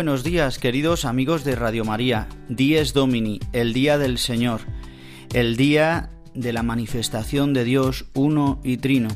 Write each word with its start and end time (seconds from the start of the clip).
Buenos 0.00 0.24
días, 0.24 0.58
queridos 0.58 1.04
amigos 1.04 1.44
de 1.44 1.54
Radio 1.54 1.84
María. 1.84 2.26
Dies 2.48 2.94
Domini, 2.94 3.38
el 3.52 3.74
día 3.74 3.98
del 3.98 4.16
Señor, 4.16 4.62
el 5.34 5.58
día 5.58 6.08
de 6.32 6.54
la 6.54 6.62
manifestación 6.62 7.52
de 7.52 7.64
Dios 7.64 8.06
uno 8.14 8.62
y 8.64 8.78
trino, 8.78 9.10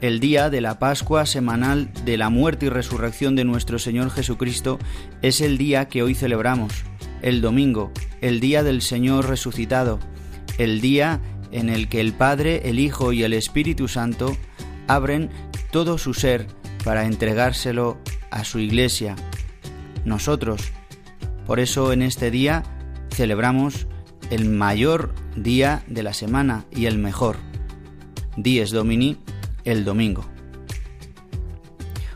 el 0.00 0.18
día 0.18 0.50
de 0.50 0.60
la 0.60 0.80
Pascua 0.80 1.24
semanal 1.24 1.92
de 2.04 2.16
la 2.16 2.30
muerte 2.30 2.66
y 2.66 2.68
resurrección 2.68 3.36
de 3.36 3.44
nuestro 3.44 3.78
Señor 3.78 4.10
Jesucristo, 4.10 4.80
es 5.22 5.40
el 5.40 5.56
día 5.56 5.86
que 5.86 6.02
hoy 6.02 6.16
celebramos, 6.16 6.82
el 7.22 7.40
domingo, 7.40 7.92
el 8.20 8.40
día 8.40 8.64
del 8.64 8.82
Señor 8.82 9.28
resucitado, 9.28 10.00
el 10.58 10.80
día 10.80 11.20
en 11.52 11.68
el 11.68 11.88
que 11.88 12.00
el 12.00 12.12
Padre, 12.12 12.68
el 12.68 12.80
Hijo 12.80 13.12
y 13.12 13.22
el 13.22 13.34
Espíritu 13.34 13.86
Santo 13.86 14.36
abren 14.88 15.30
todo 15.70 15.96
su 15.96 16.12
ser 16.12 16.48
para 16.82 17.06
entregárselo 17.06 18.00
a 18.32 18.42
su 18.42 18.58
iglesia, 18.58 19.14
nosotros. 20.04 20.72
Por 21.46 21.60
eso 21.60 21.92
en 21.92 22.02
este 22.02 22.30
día 22.30 22.62
celebramos 23.10 23.86
el 24.30 24.48
mayor 24.48 25.14
día 25.36 25.82
de 25.86 26.02
la 26.02 26.12
semana 26.12 26.64
y 26.70 26.86
el 26.86 26.98
mejor. 26.98 27.36
Dies 28.36 28.70
Domini, 28.70 29.18
el 29.64 29.84
domingo. 29.84 30.24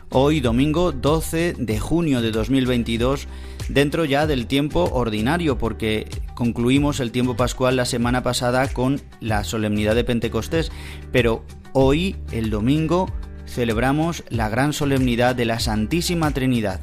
Hoy 0.09 0.39
domingo 0.39 0.93
12 0.93 1.55
de 1.59 1.79
junio 1.79 2.21
de 2.21 2.31
2022, 2.31 3.27
dentro 3.67 4.05
ya 4.05 4.25
del 4.25 4.47
tiempo 4.47 4.89
ordinario, 4.93 5.57
porque 5.57 6.07
concluimos 6.33 6.99
el 7.01 7.11
tiempo 7.11 7.35
pascual 7.35 7.75
la 7.75 7.85
semana 7.85 8.23
pasada 8.23 8.67
con 8.69 9.01
la 9.19 9.43
solemnidad 9.43 9.95
de 9.95 10.05
Pentecostés, 10.05 10.71
pero 11.11 11.43
hoy, 11.73 12.15
el 12.31 12.49
domingo, 12.49 13.11
celebramos 13.45 14.23
la 14.29 14.49
gran 14.49 14.73
solemnidad 14.73 15.35
de 15.35 15.45
la 15.45 15.59
Santísima 15.59 16.31
Trinidad. 16.31 16.79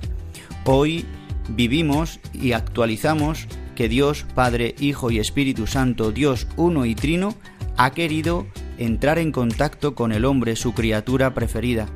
Hoy 0.67 1.05
vivimos 1.49 2.21
y 2.33 2.53
actualizamos 2.53 3.49
que 3.75 3.89
Dios, 3.89 4.25
Padre, 4.35 4.75
Hijo 4.79 5.11
y 5.11 5.19
Espíritu 5.19 5.67
Santo, 5.67 6.11
Dios 6.11 6.47
uno 6.57 6.87
y 6.87 6.95
trino, 6.95 7.35
ha 7.77 7.91
querido 7.91 8.47
entrar 8.79 9.19
en 9.19 9.31
contacto 9.31 9.95
con 9.95 10.13
el 10.13 10.25
hombre, 10.25 10.57
su 10.57 10.73
criatura 10.73 11.35
preferida, 11.35 11.87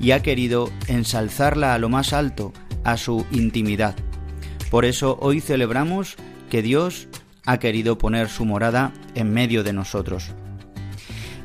y 0.00 0.12
ha 0.12 0.22
querido 0.22 0.70
ensalzarla 0.88 1.74
a 1.74 1.78
lo 1.78 1.90
más 1.90 2.12
alto, 2.12 2.52
a 2.84 2.96
su 2.96 3.26
intimidad. 3.32 3.94
Por 4.70 4.86
eso 4.86 5.18
hoy 5.20 5.40
celebramos 5.40 6.16
que 6.48 6.62
Dios 6.62 7.08
ha 7.44 7.58
querido 7.58 7.98
poner 7.98 8.28
su 8.28 8.46
morada 8.46 8.92
en 9.14 9.30
medio 9.30 9.62
de 9.62 9.72
nosotros 9.72 10.32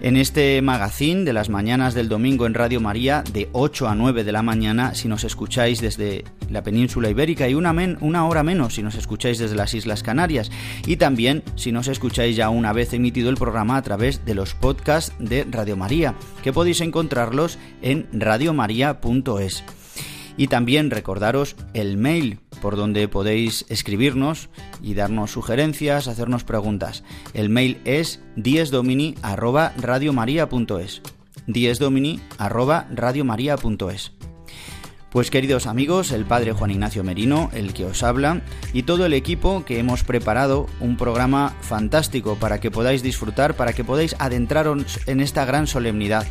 en 0.01 0.17
este 0.17 0.61
magazine 0.61 1.23
de 1.23 1.33
las 1.33 1.49
mañanas 1.49 1.93
del 1.93 2.09
domingo 2.09 2.47
en 2.47 2.55
Radio 2.55 2.81
María 2.81 3.23
de 3.31 3.49
8 3.51 3.87
a 3.87 3.95
9 3.95 4.23
de 4.23 4.31
la 4.31 4.41
mañana 4.41 4.95
si 4.95 5.07
nos 5.07 5.23
escucháis 5.23 5.79
desde 5.79 6.23
la 6.49 6.63
península 6.63 7.09
ibérica 7.09 7.47
y 7.47 7.53
una, 7.53 7.71
una 8.01 8.27
hora 8.27 8.43
menos 8.43 8.75
si 8.75 8.83
nos 8.83 8.95
escucháis 8.95 9.37
desde 9.37 9.55
las 9.55 9.73
Islas 9.73 10.01
Canarias 10.01 10.51
y 10.87 10.97
también 10.97 11.43
si 11.55 11.71
nos 11.71 11.87
escucháis 11.87 12.35
ya 12.35 12.49
una 12.49 12.73
vez 12.73 12.93
emitido 12.93 13.29
el 13.29 13.37
programa 13.37 13.77
a 13.77 13.81
través 13.83 14.25
de 14.25 14.35
los 14.35 14.55
podcasts 14.55 15.13
de 15.19 15.45
Radio 15.49 15.77
María 15.77 16.15
que 16.43 16.51
podéis 16.51 16.81
encontrarlos 16.81 17.59
en 17.81 18.07
radiomaria.es. 18.11 19.63
Y 20.37 20.47
también 20.47 20.89
recordaros 20.89 21.55
el 21.73 21.97
mail 21.97 22.39
por 22.61 22.77
donde 22.77 23.09
podéis 23.09 23.65
escribirnos 23.67 24.47
y 24.81 24.93
darnos 24.93 25.31
sugerencias, 25.31 26.07
hacernos 26.07 26.45
preguntas. 26.45 27.03
El 27.33 27.49
mail 27.49 27.81
es 27.83 28.21
diesdomini@radiomaria.es. 28.37 31.01
diesdomini@radiomaria.es. 31.47 34.13
Pues 35.11 35.29
queridos 35.29 35.67
amigos, 35.67 36.13
el 36.13 36.23
padre 36.23 36.53
Juan 36.53 36.71
Ignacio 36.71 37.03
Merino, 37.03 37.49
el 37.51 37.73
que 37.73 37.83
os 37.83 38.01
habla, 38.01 38.43
y 38.71 38.83
todo 38.83 39.05
el 39.05 39.13
equipo 39.13 39.65
que 39.65 39.77
hemos 39.77 40.05
preparado 40.05 40.67
un 40.79 40.95
programa 40.95 41.53
fantástico 41.59 42.37
para 42.37 42.61
que 42.61 42.71
podáis 42.71 43.03
disfrutar, 43.03 43.57
para 43.57 43.73
que 43.73 43.83
podáis 43.83 44.15
adentraros 44.19 45.01
en 45.07 45.19
esta 45.19 45.43
gran 45.43 45.67
solemnidad 45.67 46.25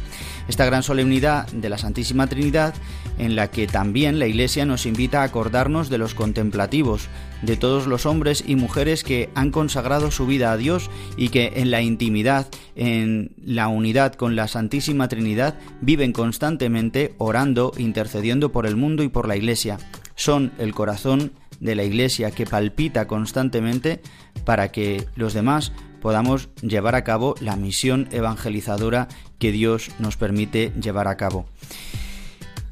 esta 0.50 0.66
gran 0.66 0.83
solemnidad 0.83 1.47
de 1.53 1.69
la 1.69 1.78
Santísima 1.78 2.27
Trinidad 2.27 2.75
en 3.19 3.37
la 3.37 3.53
que 3.53 3.69
también 3.69 4.19
la 4.19 4.27
Iglesia 4.27 4.66
nos 4.66 4.84
invita 4.84 5.21
a 5.21 5.25
acordarnos 5.25 5.88
de 5.91 5.99
los 5.99 6.12
contemplativos, 6.15 7.09
de 7.43 7.56
todos 7.56 7.87
los 7.87 8.05
hombres 8.05 8.43
y 8.44 8.56
mujeres 8.56 9.05
que 9.05 9.31
han 9.37 9.53
consagrado 9.53 10.11
su 10.11 10.27
vida 10.27 10.50
a 10.50 10.56
Dios 10.56 10.91
y 11.16 11.28
que 11.28 11.53
en 11.55 11.71
la 11.71 11.83
intimidad, 11.83 12.49
en 12.75 13.31
la 13.44 13.69
unidad 13.69 14.15
con 14.15 14.34
la 14.34 14.49
Santísima 14.49 15.06
Trinidad, 15.06 15.56
viven 15.83 16.12
constantemente 16.12 17.15
orando, 17.19 17.72
intercediendo 17.78 18.50
por 18.50 18.67
el 18.67 18.75
mundo 18.75 19.05
y 19.05 19.09
por 19.09 19.28
la 19.28 19.37
Iglesia. 19.37 19.78
Son 20.17 20.50
el 20.59 20.75
corazón 20.75 21.31
de 21.61 21.77
la 21.77 21.84
Iglesia 21.84 22.32
que 22.32 22.44
palpita 22.44 23.06
constantemente 23.06 24.00
para 24.44 24.72
que 24.72 25.06
los 25.15 25.32
demás 25.32 25.71
podamos 26.00 26.49
llevar 26.62 26.94
a 26.94 27.05
cabo 27.05 27.34
la 27.41 27.56
misión 27.56 28.09
evangelizadora 28.11 29.09
que 29.38 29.53
Dios 29.53 29.91
nos 29.99 30.16
permite 30.16 30.72
llevar 30.81 31.09
a 31.09 31.16
cabo. 31.16 31.47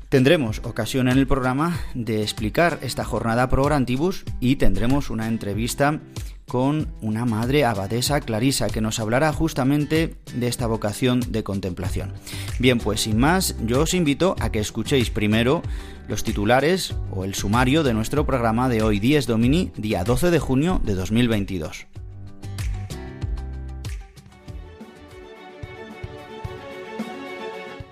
Tendremos 0.08 0.60
ocasión 0.64 1.08
en 1.08 1.18
el 1.18 1.26
programa 1.26 1.78
de 1.94 2.22
explicar 2.22 2.78
esta 2.80 3.04
jornada 3.04 3.50
pro 3.50 3.64
Orantibus 3.64 4.24
y 4.40 4.56
tendremos 4.56 5.10
una 5.10 5.28
entrevista 5.28 6.00
con 6.48 6.88
una 7.02 7.26
madre 7.26 7.66
abadesa 7.66 8.20
Clarisa 8.20 8.68
que 8.68 8.80
nos 8.80 8.98
hablará 9.00 9.32
justamente 9.34 10.16
de 10.34 10.48
esta 10.48 10.66
vocación 10.66 11.20
de 11.28 11.44
contemplación. 11.44 12.14
Bien, 12.58 12.78
pues 12.78 13.02
sin 13.02 13.18
más, 13.18 13.54
yo 13.66 13.82
os 13.82 13.92
invito 13.92 14.34
a 14.40 14.50
que 14.50 14.60
escuchéis 14.60 15.10
primero 15.10 15.62
los 16.08 16.24
titulares 16.24 16.94
o 17.12 17.24
el 17.24 17.34
sumario 17.34 17.82
de 17.82 17.92
nuestro 17.92 18.24
programa 18.24 18.70
de 18.70 18.82
hoy 18.82 18.98
10 18.98 19.26
Domini, 19.26 19.72
día 19.76 20.04
12 20.04 20.30
de 20.30 20.38
junio 20.38 20.80
de 20.82 20.94
2022. 20.94 21.86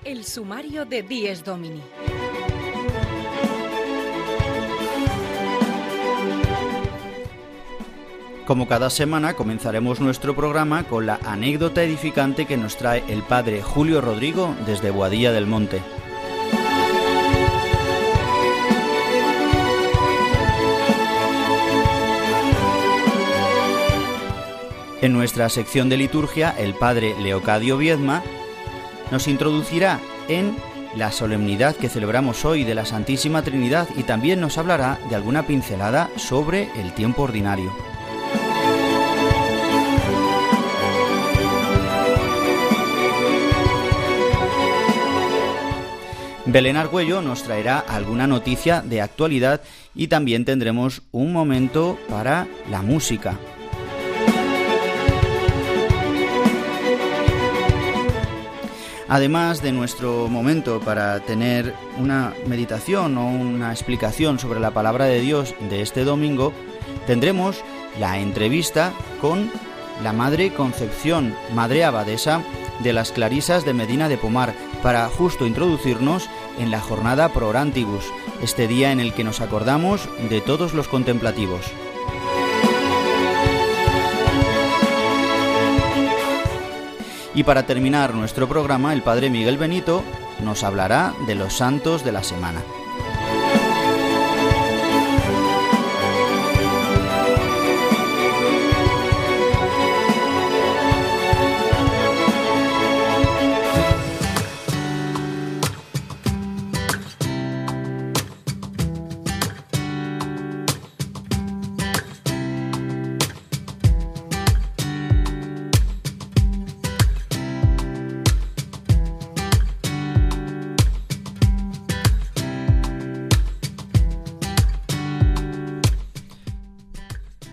El 0.06 0.24
sumario 0.24 0.84
de 0.84 1.02
Dies 1.02 1.44
Domini. 1.44 1.82
Como 8.46 8.68
cada 8.68 8.88
semana 8.88 9.34
comenzaremos 9.34 9.98
nuestro 9.98 10.36
programa 10.36 10.84
con 10.84 11.06
la 11.06 11.18
anécdota 11.24 11.82
edificante 11.82 12.46
que 12.46 12.56
nos 12.56 12.76
trae 12.76 13.02
el 13.08 13.24
padre 13.24 13.62
Julio 13.62 14.00
Rodrigo 14.00 14.54
desde 14.64 14.92
Boadilla 14.92 15.32
del 15.32 15.48
Monte. 15.48 15.82
En 25.02 25.12
nuestra 25.12 25.48
sección 25.48 25.88
de 25.88 25.96
liturgia, 25.96 26.54
el 26.56 26.74
padre 26.74 27.16
Leocadio 27.20 27.76
Viedma 27.76 28.22
nos 29.10 29.28
introducirá 29.28 30.00
en 30.28 30.56
la 30.96 31.12
solemnidad 31.12 31.76
que 31.76 31.88
celebramos 31.88 32.44
hoy 32.44 32.64
de 32.64 32.74
la 32.74 32.84
Santísima 32.84 33.42
Trinidad 33.42 33.88
y 33.96 34.04
también 34.04 34.40
nos 34.40 34.58
hablará 34.58 34.98
de 35.08 35.14
alguna 35.14 35.46
pincelada 35.46 36.10
sobre 36.16 36.70
el 36.80 36.92
tiempo 36.92 37.22
ordinario. 37.22 37.72
Belén 46.46 46.76
Argüello 46.76 47.20
nos 47.22 47.42
traerá 47.42 47.80
alguna 47.80 48.28
noticia 48.28 48.80
de 48.80 49.02
actualidad 49.02 49.62
y 49.96 50.06
también 50.06 50.44
tendremos 50.44 51.02
un 51.10 51.32
momento 51.32 51.98
para 52.08 52.46
la 52.70 52.82
música, 52.82 53.36
Además 59.08 59.62
de 59.62 59.72
nuestro 59.72 60.28
momento 60.28 60.80
para 60.80 61.20
tener 61.20 61.74
una 61.98 62.34
meditación 62.46 63.16
o 63.18 63.26
una 63.28 63.70
explicación 63.70 64.38
sobre 64.38 64.58
la 64.58 64.72
palabra 64.72 65.04
de 65.04 65.20
Dios 65.20 65.54
de 65.70 65.82
este 65.82 66.04
domingo, 66.04 66.52
tendremos 67.06 67.62
la 68.00 68.18
entrevista 68.18 68.92
con 69.20 69.50
la 70.02 70.12
Madre 70.12 70.52
Concepción, 70.52 71.34
Madre 71.54 71.84
Abadesa 71.84 72.42
de 72.82 72.92
las 72.92 73.12
Clarisas 73.12 73.64
de 73.64 73.74
Medina 73.74 74.08
de 74.08 74.18
Pomar, 74.18 74.54
para 74.82 75.06
justo 75.08 75.46
introducirnos 75.46 76.28
en 76.58 76.70
la 76.70 76.80
jornada 76.80 77.28
Pro 77.32 77.48
Orantibus, 77.48 78.04
este 78.42 78.66
día 78.66 78.92
en 78.92 79.00
el 79.00 79.14
que 79.14 79.24
nos 79.24 79.40
acordamos 79.40 80.08
de 80.28 80.40
todos 80.40 80.74
los 80.74 80.88
contemplativos. 80.88 81.62
Y 87.36 87.44
para 87.44 87.66
terminar 87.66 88.14
nuestro 88.14 88.48
programa, 88.48 88.94
el 88.94 89.02
Padre 89.02 89.28
Miguel 89.28 89.58
Benito 89.58 90.02
nos 90.42 90.64
hablará 90.64 91.14
de 91.26 91.34
los 91.34 91.52
santos 91.52 92.02
de 92.02 92.10
la 92.10 92.22
semana. 92.22 92.62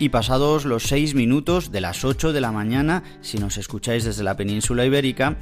Y 0.04 0.10
pasados 0.10 0.66
los 0.66 0.82
seis 0.82 1.14
minutos 1.14 1.72
de 1.72 1.80
las 1.80 2.04
8 2.04 2.34
de 2.34 2.42
la 2.42 2.52
mañana, 2.52 3.02
si 3.22 3.38
nos 3.38 3.56
escucháis 3.56 4.04
desde 4.04 4.22
la 4.22 4.36
península 4.36 4.84
ibérica, 4.84 5.38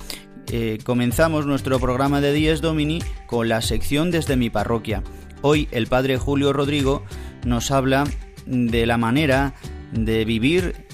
eh, 0.52 0.78
comenzamos 0.84 1.46
nuestro 1.46 1.80
programa 1.80 2.20
de 2.20 2.32
Dies 2.32 2.60
Domini 2.60 3.00
con 3.26 3.48
la 3.48 3.60
sección 3.60 4.12
desde 4.12 4.36
mi 4.36 4.50
parroquia. 4.50 5.02
Hoy 5.40 5.66
el 5.72 5.88
padre 5.88 6.16
Julio 6.16 6.52
Rodrigo 6.52 7.02
nos 7.44 7.72
habla 7.72 8.04
de 8.46 8.86
la 8.86 8.98
manera 8.98 9.54
de 9.90 10.24
vivir 10.24 10.86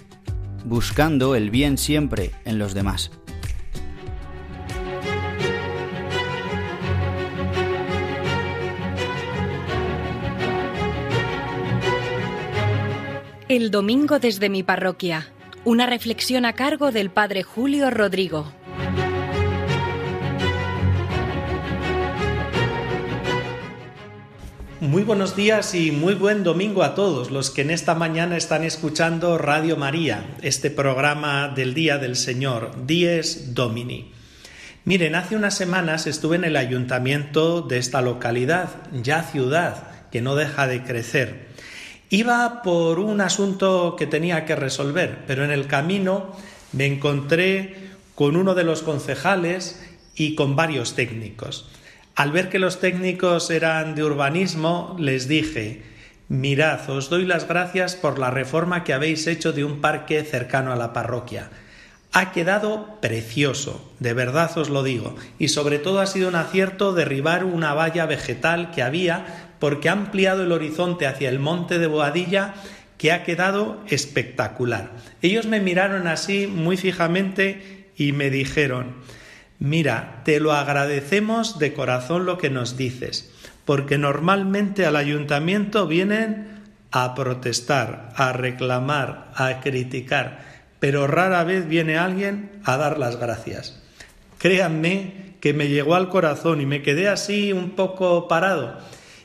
buscando 0.64 1.35
el 1.35 1.50
bien 1.50 1.76
siempre 1.76 2.31
en 2.47 2.59
los 2.59 2.73
demás. 2.73 3.11
El 13.59 13.73
domingo 13.73 14.21
desde 14.21 14.49
mi 14.49 14.63
parroquia. 14.63 15.33
Una 15.65 15.87
reflexión 15.87 16.45
a 16.45 16.53
cargo 16.53 16.93
del 16.93 17.11
Padre 17.11 17.43
Julio 17.43 17.91
Rodrigo. 17.91 18.53
Muy 24.81 25.03
buenos 25.03 25.35
días 25.35 25.75
y 25.75 25.91
muy 25.91 26.15
buen 26.15 26.45
domingo 26.45 26.85
a 26.85 26.95
todos 26.95 27.33
los 27.33 27.51
que 27.51 27.63
en 27.63 27.73
esta 27.73 27.97
mañana 27.97 28.37
están 28.37 28.63
escuchando 28.63 29.39
Radio 29.39 29.77
María, 29.77 30.37
este 30.41 30.71
programa 30.71 31.49
del 31.49 31.75
Día 31.75 31.99
del 31.99 32.15
Señor, 32.15 32.87
Dies 32.87 33.57
Domini. 33.57 34.13
Miren, 34.85 35.17
hace 35.17 35.35
unas 35.35 35.57
semanas 35.57 36.07
estuve 36.07 36.37
en 36.37 36.45
el 36.45 36.55
ayuntamiento 36.55 37.63
de 37.63 37.79
esta 37.79 38.03
localidad, 38.03 38.69
ya 39.03 39.25
ciudad, 39.25 40.11
que 40.13 40.23
no 40.23 40.37
deja 40.37 40.69
de 40.69 40.85
crecer. 40.85 41.48
Iba 42.11 42.63
por 42.63 43.01
un 43.01 43.21
asunto 43.21 43.95
que 43.99 44.07
tenía 44.07 44.47
que 44.47 44.57
resolver, 44.57 45.25
pero 45.27 45.45
en 45.45 45.51
el 45.51 45.67
camino 45.67 46.33
me 46.73 46.87
encontré 46.87 47.91
con 48.15 48.37
uno 48.37 48.55
de 48.55 48.65
los 48.65 48.83
concejales 48.83 49.85
y 50.15 50.35
con 50.35 50.57
varios 50.57 50.95
técnicos. 50.95 51.69
Al 52.15 52.33
ver 52.33 52.49
que 52.49 52.59
los 52.59 52.81
técnicos 52.81 53.51
eran 53.51 53.95
de 53.95 54.05
urbanismo, 54.05 54.97
les 54.99 55.29
dije, 55.29 55.83
mirad, 56.29 56.89
os 56.89 57.11
doy 57.11 57.27
las 57.27 57.47
gracias 57.47 57.95
por 57.95 58.19
la 58.19 58.31
reforma 58.31 58.85
que 58.85 58.95
habéis 58.95 59.27
hecho 59.27 59.53
de 59.53 59.65
un 59.65 59.81
parque 59.83 60.25
cercano 60.25 60.73
a 60.73 60.77
la 60.77 60.95
parroquia. 60.95 61.51
Ha 62.13 62.33
quedado 62.33 62.99
precioso, 63.03 63.93
de 64.01 64.15
verdad 64.15 64.57
os 64.57 64.71
lo 64.71 64.83
digo, 64.83 65.15
y 65.39 65.49
sobre 65.49 65.79
todo 65.79 66.01
ha 66.01 66.07
sido 66.07 66.29
un 66.29 66.37
acierto 66.37 66.95
derribar 66.95 67.45
una 67.45 67.75
valla 67.75 68.07
vegetal 68.07 68.71
que 68.71 68.83
había 68.83 69.48
porque 69.59 69.89
ha 69.89 69.93
ampliado 69.93 70.45
el 70.45 70.53
horizonte 70.53 71.07
hacia 71.07 71.29
el 71.29 71.39
monte 71.39 71.79
de 71.79 71.87
Boadilla 71.87 72.55
que 72.97 73.13
ha 73.13 73.23
quedado 73.23 73.81
espectacular. 73.89 74.91
Ellos 75.23 75.47
me 75.47 75.61
miraron 75.61 76.07
así 76.07 76.47
muy 76.47 76.77
fijamente 76.77 77.91
y 77.97 78.13
me 78.13 78.31
dijeron, 78.31 78.97
mira, 79.59 80.21
te 80.25 80.41
lo 80.41 80.53
agradecemos 80.53 81.59
de 81.59 81.73
corazón 81.73 82.27
lo 82.27 82.39
que 82.39 82.51
nos 82.51 82.77
dices, 82.77 83.33
porque 83.65 83.99
normalmente 83.99 84.85
al 84.85 84.97
ayuntamiento 84.97 85.87
vienen 85.87 86.59
a 86.91 87.15
protestar, 87.15 88.11
a 88.17 88.33
reclamar, 88.33 89.31
a 89.35 89.61
criticar, 89.61 90.41
pero 90.81 91.07
rara 91.07 91.45
vez 91.45 91.69
viene 91.69 91.99
alguien 91.99 92.51
a 92.65 92.77
dar 92.77 92.99
las 92.99 93.17
gracias. 93.17 93.81
Créanme 94.39 95.35
que 95.41 95.53
me 95.53 95.69
llegó 95.69 95.95
al 95.95 96.09
corazón 96.09 96.61
y 96.61 96.67
me 96.67 96.83
quedé 96.83 97.09
así 97.09 97.53
un 97.53 97.71
poco 97.71 98.27
parado 98.27 98.79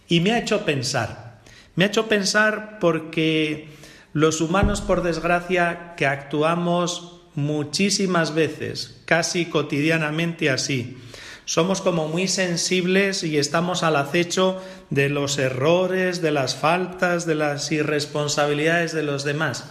y 0.07 0.19
me 0.19 0.31
ha 0.31 0.39
hecho 0.39 0.65
pensar. 0.65 1.41
Me 1.75 1.85
ha 1.85 1.87
hecho 1.87 2.07
pensar 2.07 2.77
porque 2.79 3.69
los 4.13 4.41
humanos, 4.41 4.81
por 4.81 5.03
desgracia, 5.03 5.95
que 5.97 6.05
actuamos 6.05 7.21
muchísimas 7.35 8.35
veces, 8.35 9.01
casi 9.05 9.45
cotidianamente 9.45 10.49
así, 10.49 10.97
somos 11.45 11.81
como 11.81 12.07
muy 12.07 12.27
sensibles 12.27 13.23
y 13.23 13.37
estamos 13.37 13.83
al 13.83 13.97
acecho 13.97 14.61
de 14.89 15.09
los 15.09 15.37
errores, 15.37 16.21
de 16.21 16.31
las 16.31 16.55
faltas, 16.55 17.25
de 17.25 17.35
las 17.35 17.71
irresponsabilidades 17.71 18.93
de 18.93 19.03
los 19.03 19.23
demás. 19.23 19.65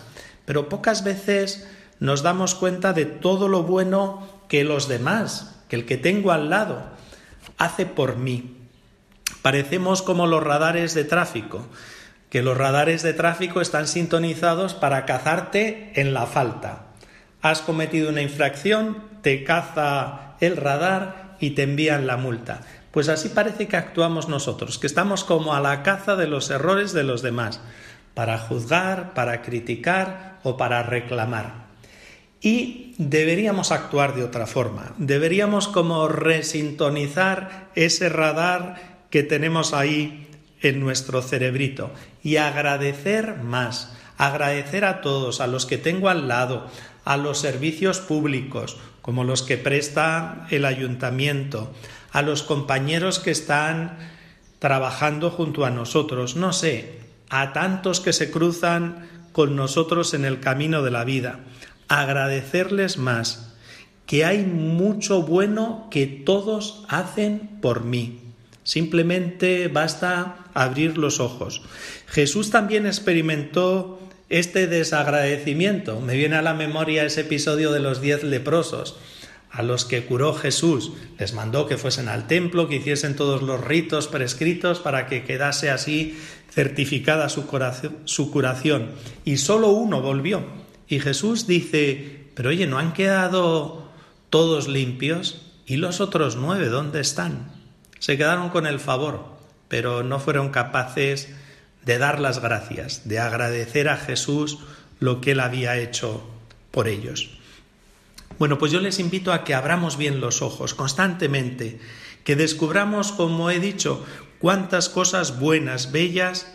Pero 0.44 0.68
pocas 0.68 1.02
veces 1.02 1.66
nos 1.98 2.22
damos 2.22 2.54
cuenta 2.54 2.92
de 2.92 3.06
todo 3.06 3.48
lo 3.48 3.62
bueno 3.62 4.28
que 4.48 4.64
los 4.64 4.88
demás, 4.88 5.62
que 5.68 5.76
el 5.76 5.86
que 5.86 5.96
tengo 5.96 6.32
al 6.32 6.50
lado, 6.50 6.82
hace 7.56 7.86
por 7.86 8.16
mí. 8.16 8.61
Parecemos 9.42 10.02
como 10.02 10.26
los 10.26 10.42
radares 10.42 10.94
de 10.94 11.04
tráfico, 11.04 11.66
que 12.30 12.42
los 12.42 12.56
radares 12.56 13.02
de 13.02 13.12
tráfico 13.12 13.60
están 13.60 13.86
sintonizados 13.86 14.74
para 14.74 15.04
cazarte 15.04 15.92
en 15.96 16.14
la 16.14 16.26
falta. 16.26 16.86
Has 17.42 17.60
cometido 17.60 18.08
una 18.08 18.22
infracción, 18.22 19.02
te 19.20 19.44
caza 19.44 20.36
el 20.40 20.56
radar 20.56 21.36
y 21.40 21.50
te 21.50 21.64
envían 21.64 22.06
la 22.06 22.16
multa. 22.16 22.60
Pues 22.90 23.08
así 23.08 23.28
parece 23.30 23.68
que 23.68 23.76
actuamos 23.76 24.28
nosotros, 24.28 24.78
que 24.78 24.86
estamos 24.86 25.24
como 25.24 25.54
a 25.54 25.60
la 25.60 25.82
caza 25.82 26.14
de 26.14 26.26
los 26.26 26.50
errores 26.50 26.92
de 26.92 27.02
los 27.02 27.22
demás, 27.22 27.60
para 28.14 28.38
juzgar, 28.38 29.14
para 29.14 29.42
criticar 29.42 30.38
o 30.42 30.56
para 30.56 30.82
reclamar. 30.82 31.66
Y 32.40 32.94
deberíamos 32.98 33.72
actuar 33.72 34.14
de 34.14 34.24
otra 34.24 34.46
forma, 34.46 34.94
deberíamos 34.98 35.68
como 35.68 36.08
resintonizar 36.08 37.68
ese 37.74 38.08
radar 38.08 38.91
que 39.12 39.22
tenemos 39.22 39.74
ahí 39.74 40.26
en 40.62 40.80
nuestro 40.80 41.20
cerebrito. 41.20 41.92
Y 42.24 42.36
agradecer 42.36 43.36
más, 43.36 43.94
agradecer 44.16 44.86
a 44.86 45.02
todos, 45.02 45.42
a 45.42 45.46
los 45.46 45.66
que 45.66 45.76
tengo 45.76 46.08
al 46.08 46.28
lado, 46.28 46.66
a 47.04 47.18
los 47.18 47.38
servicios 47.38 48.00
públicos, 48.00 48.78
como 49.02 49.22
los 49.22 49.42
que 49.42 49.58
presta 49.58 50.46
el 50.50 50.64
ayuntamiento, 50.64 51.74
a 52.10 52.22
los 52.22 52.42
compañeros 52.42 53.18
que 53.18 53.32
están 53.32 53.98
trabajando 54.58 55.30
junto 55.30 55.66
a 55.66 55.70
nosotros, 55.70 56.34
no 56.34 56.54
sé, 56.54 57.00
a 57.28 57.52
tantos 57.52 58.00
que 58.00 58.14
se 58.14 58.30
cruzan 58.30 59.26
con 59.32 59.56
nosotros 59.56 60.14
en 60.14 60.24
el 60.24 60.40
camino 60.40 60.82
de 60.82 60.90
la 60.90 61.04
vida, 61.04 61.40
agradecerles 61.88 62.96
más, 62.96 63.56
que 64.06 64.24
hay 64.24 64.42
mucho 64.44 65.20
bueno 65.20 65.88
que 65.90 66.06
todos 66.06 66.86
hacen 66.88 67.58
por 67.60 67.84
mí. 67.84 68.21
Simplemente 68.64 69.68
basta 69.68 70.46
abrir 70.54 70.98
los 70.98 71.20
ojos. 71.20 71.62
Jesús 72.06 72.50
también 72.50 72.86
experimentó 72.86 73.98
este 74.28 74.66
desagradecimiento. 74.66 76.00
Me 76.00 76.16
viene 76.16 76.36
a 76.36 76.42
la 76.42 76.54
memoria 76.54 77.04
ese 77.04 77.22
episodio 77.22 77.72
de 77.72 77.80
los 77.80 78.00
diez 78.00 78.22
leprosos. 78.22 78.96
a 79.52 79.62
los 79.62 79.84
que 79.84 80.06
curó 80.06 80.32
Jesús, 80.32 80.92
les 81.18 81.34
mandó 81.34 81.66
que 81.66 81.76
fuesen 81.76 82.08
al 82.08 82.26
templo, 82.26 82.68
que 82.68 82.76
hiciesen 82.76 83.14
todos 83.14 83.42
los 83.42 83.62
ritos 83.62 84.08
prescritos 84.08 84.80
para 84.80 85.06
que 85.06 85.24
quedase 85.24 85.68
así 85.68 86.18
certificada 86.50 87.28
su, 87.28 87.44
su 88.06 88.30
curación. 88.30 88.92
Y 89.26 89.36
solo 89.36 89.68
uno 89.68 90.00
volvió. 90.00 90.42
Y 90.88 91.00
Jesús 91.00 91.46
dice, 91.46 92.28
pero 92.34 92.48
oye, 92.48 92.66
¿no 92.66 92.78
han 92.78 92.94
quedado 92.94 93.90
todos 94.30 94.68
limpios? 94.68 95.42
¿Y 95.66 95.76
los 95.76 96.00
otros 96.00 96.36
nueve 96.36 96.68
dónde 96.68 97.00
están? 97.00 97.61
Se 98.02 98.18
quedaron 98.18 98.48
con 98.48 98.66
el 98.66 98.80
favor, 98.80 99.26
pero 99.68 100.02
no 100.02 100.18
fueron 100.18 100.48
capaces 100.48 101.28
de 101.84 101.98
dar 101.98 102.18
las 102.18 102.40
gracias, 102.40 103.06
de 103.08 103.20
agradecer 103.20 103.88
a 103.88 103.96
Jesús 103.96 104.58
lo 104.98 105.20
que 105.20 105.30
él 105.30 105.38
había 105.38 105.78
hecho 105.78 106.28
por 106.72 106.88
ellos. 106.88 107.30
Bueno, 108.40 108.58
pues 108.58 108.72
yo 108.72 108.80
les 108.80 108.98
invito 108.98 109.32
a 109.32 109.44
que 109.44 109.54
abramos 109.54 109.98
bien 109.98 110.20
los 110.20 110.42
ojos 110.42 110.74
constantemente, 110.74 111.78
que 112.24 112.34
descubramos, 112.34 113.12
como 113.12 113.50
he 113.50 113.60
dicho, 113.60 114.04
cuántas 114.40 114.88
cosas 114.88 115.38
buenas, 115.38 115.92
bellas, 115.92 116.52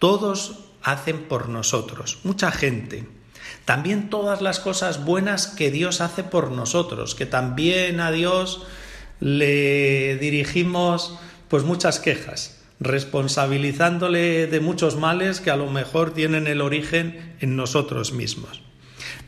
todos 0.00 0.64
hacen 0.82 1.28
por 1.28 1.48
nosotros, 1.48 2.18
mucha 2.24 2.50
gente. 2.50 3.06
También 3.64 4.10
todas 4.10 4.42
las 4.42 4.58
cosas 4.58 5.04
buenas 5.04 5.46
que 5.46 5.70
Dios 5.70 6.00
hace 6.00 6.24
por 6.24 6.50
nosotros, 6.50 7.14
que 7.14 7.26
también 7.26 8.00
a 8.00 8.10
Dios 8.10 8.66
le 9.24 10.18
dirigimos 10.18 11.18
pues 11.48 11.64
muchas 11.64 11.98
quejas, 11.98 12.60
responsabilizándole 12.78 14.46
de 14.46 14.60
muchos 14.60 14.96
males 14.96 15.40
que 15.40 15.50
a 15.50 15.56
lo 15.56 15.70
mejor 15.70 16.12
tienen 16.12 16.46
el 16.46 16.60
origen 16.60 17.34
en 17.40 17.56
nosotros 17.56 18.12
mismos. 18.12 18.60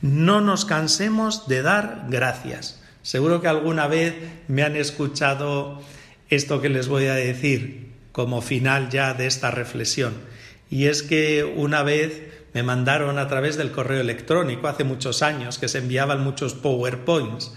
No 0.03 0.43
nos 0.43 0.67
cansemos 0.67 1.49
de 1.49 1.63
dar 1.63 2.05
gracias. 2.11 2.83
Seguro 3.01 3.41
que 3.41 3.49
alguna 3.49 3.87
vez 3.87 4.15
me 4.49 4.65
han 4.65 4.77
escuchado 4.77 5.81
esto 6.29 6.61
que 6.61 6.69
les 6.69 6.89
voy 6.89 7.07
a 7.07 7.15
decir 7.15 7.93
como 8.13 8.43
final 8.43 8.91
ya 8.91 9.15
de 9.15 9.27
esta 9.27 9.51
reflexión. 9.51 10.13
Y 10.69 10.87
es 10.87 11.03
que 11.03 11.43
una 11.45 11.83
vez 11.83 12.21
me 12.53 12.63
mandaron 12.63 13.19
a 13.19 13.29
través 13.29 13.57
del 13.57 13.73
correo 13.73 14.03
electrónico, 14.03 14.69
hace 14.69 14.85
muchos 14.85 15.23
años, 15.23 15.59
que 15.59 15.69
se 15.69 15.79
enviaban 15.79 16.23
muchos 16.23 16.53
PowerPoints. 16.53 17.53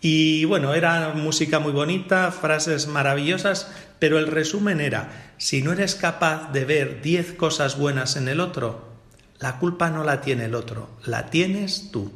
Y 0.00 0.46
bueno, 0.46 0.72
era 0.74 1.12
música 1.14 1.58
muy 1.58 1.72
bonita, 1.72 2.32
frases 2.32 2.86
maravillosas, 2.86 3.70
pero 3.98 4.18
el 4.18 4.28
resumen 4.28 4.80
era, 4.80 5.34
si 5.36 5.62
no 5.62 5.72
eres 5.72 5.94
capaz 5.94 6.50
de 6.52 6.64
ver 6.64 7.02
diez 7.02 7.34
cosas 7.34 7.76
buenas 7.76 8.16
en 8.16 8.28
el 8.28 8.40
otro, 8.40 8.88
la 9.38 9.58
culpa 9.58 9.90
no 9.90 10.02
la 10.02 10.22
tiene 10.22 10.46
el 10.46 10.54
otro, 10.54 10.88
la 11.04 11.26
tienes 11.26 11.90
tú, 11.92 12.12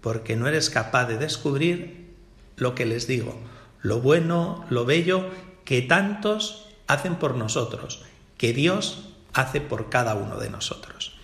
porque 0.00 0.36
no 0.36 0.48
eres 0.48 0.70
capaz 0.70 1.06
de 1.06 1.18
descubrir 1.18 2.14
lo 2.56 2.74
que 2.74 2.86
les 2.86 3.06
digo, 3.06 3.38
lo 3.82 4.00
bueno, 4.00 4.64
lo 4.70 4.86
bello 4.86 5.28
que 5.66 5.82
tantos 5.82 6.68
hacen 6.86 7.16
por 7.16 7.34
nosotros, 7.34 8.02
que 8.38 8.54
Dios 8.54 9.10
hace 9.34 9.60
por 9.60 9.90
cada 9.90 10.14
uno 10.14 10.38
de 10.38 10.48
nosotros. 10.48 11.16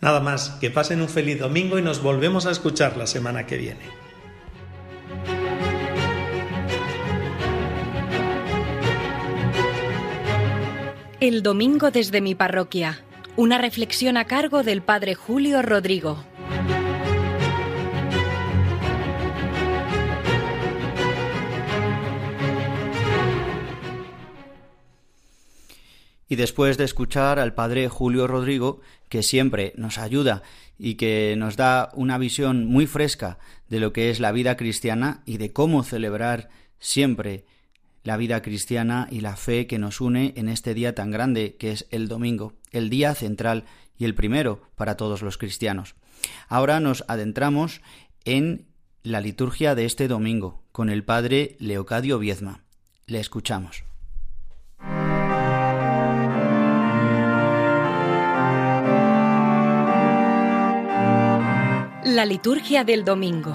Nada 0.00 0.20
más, 0.20 0.50
que 0.60 0.70
pasen 0.70 1.02
un 1.02 1.08
feliz 1.08 1.40
domingo 1.40 1.78
y 1.78 1.82
nos 1.82 2.00
volvemos 2.00 2.46
a 2.46 2.52
escuchar 2.52 2.96
la 2.96 3.08
semana 3.08 3.46
que 3.46 3.56
viene. 3.56 4.07
El 11.20 11.42
domingo 11.42 11.90
desde 11.90 12.20
mi 12.20 12.36
parroquia 12.36 13.02
una 13.34 13.58
reflexión 13.58 14.16
a 14.16 14.26
cargo 14.26 14.62
del 14.62 14.82
Padre 14.82 15.16
Julio 15.16 15.62
Rodrigo. 15.62 16.24
Y 26.28 26.36
después 26.36 26.78
de 26.78 26.84
escuchar 26.84 27.40
al 27.40 27.52
Padre 27.52 27.88
Julio 27.88 28.28
Rodrigo, 28.28 28.80
que 29.08 29.24
siempre 29.24 29.72
nos 29.76 29.98
ayuda 29.98 30.44
y 30.78 30.94
que 30.94 31.34
nos 31.36 31.56
da 31.56 31.90
una 31.94 32.16
visión 32.18 32.64
muy 32.64 32.86
fresca 32.86 33.38
de 33.68 33.80
lo 33.80 33.92
que 33.92 34.10
es 34.10 34.20
la 34.20 34.30
vida 34.30 34.56
cristiana 34.56 35.22
y 35.26 35.38
de 35.38 35.52
cómo 35.52 35.82
celebrar 35.82 36.48
siempre 36.78 37.44
la 38.02 38.16
vida 38.16 38.42
cristiana 38.42 39.08
y 39.10 39.20
la 39.20 39.36
fe 39.36 39.66
que 39.66 39.78
nos 39.78 40.00
une 40.00 40.32
en 40.36 40.48
este 40.48 40.74
día 40.74 40.94
tan 40.94 41.10
grande 41.10 41.56
que 41.56 41.72
es 41.72 41.86
el 41.90 42.08
domingo, 42.08 42.54
el 42.70 42.90
día 42.90 43.14
central 43.14 43.64
y 43.96 44.04
el 44.04 44.14
primero 44.14 44.62
para 44.76 44.96
todos 44.96 45.22
los 45.22 45.38
cristianos. 45.38 45.94
Ahora 46.48 46.80
nos 46.80 47.04
adentramos 47.08 47.80
en 48.24 48.66
la 49.02 49.20
liturgia 49.20 49.74
de 49.74 49.84
este 49.84 50.08
domingo 50.08 50.62
con 50.72 50.90
el 50.90 51.04
padre 51.04 51.56
Leocadio 51.58 52.18
Viezma. 52.18 52.64
Le 53.06 53.20
escuchamos. 53.20 53.84
La 62.04 62.24
liturgia 62.24 62.84
del 62.84 63.04
domingo, 63.04 63.54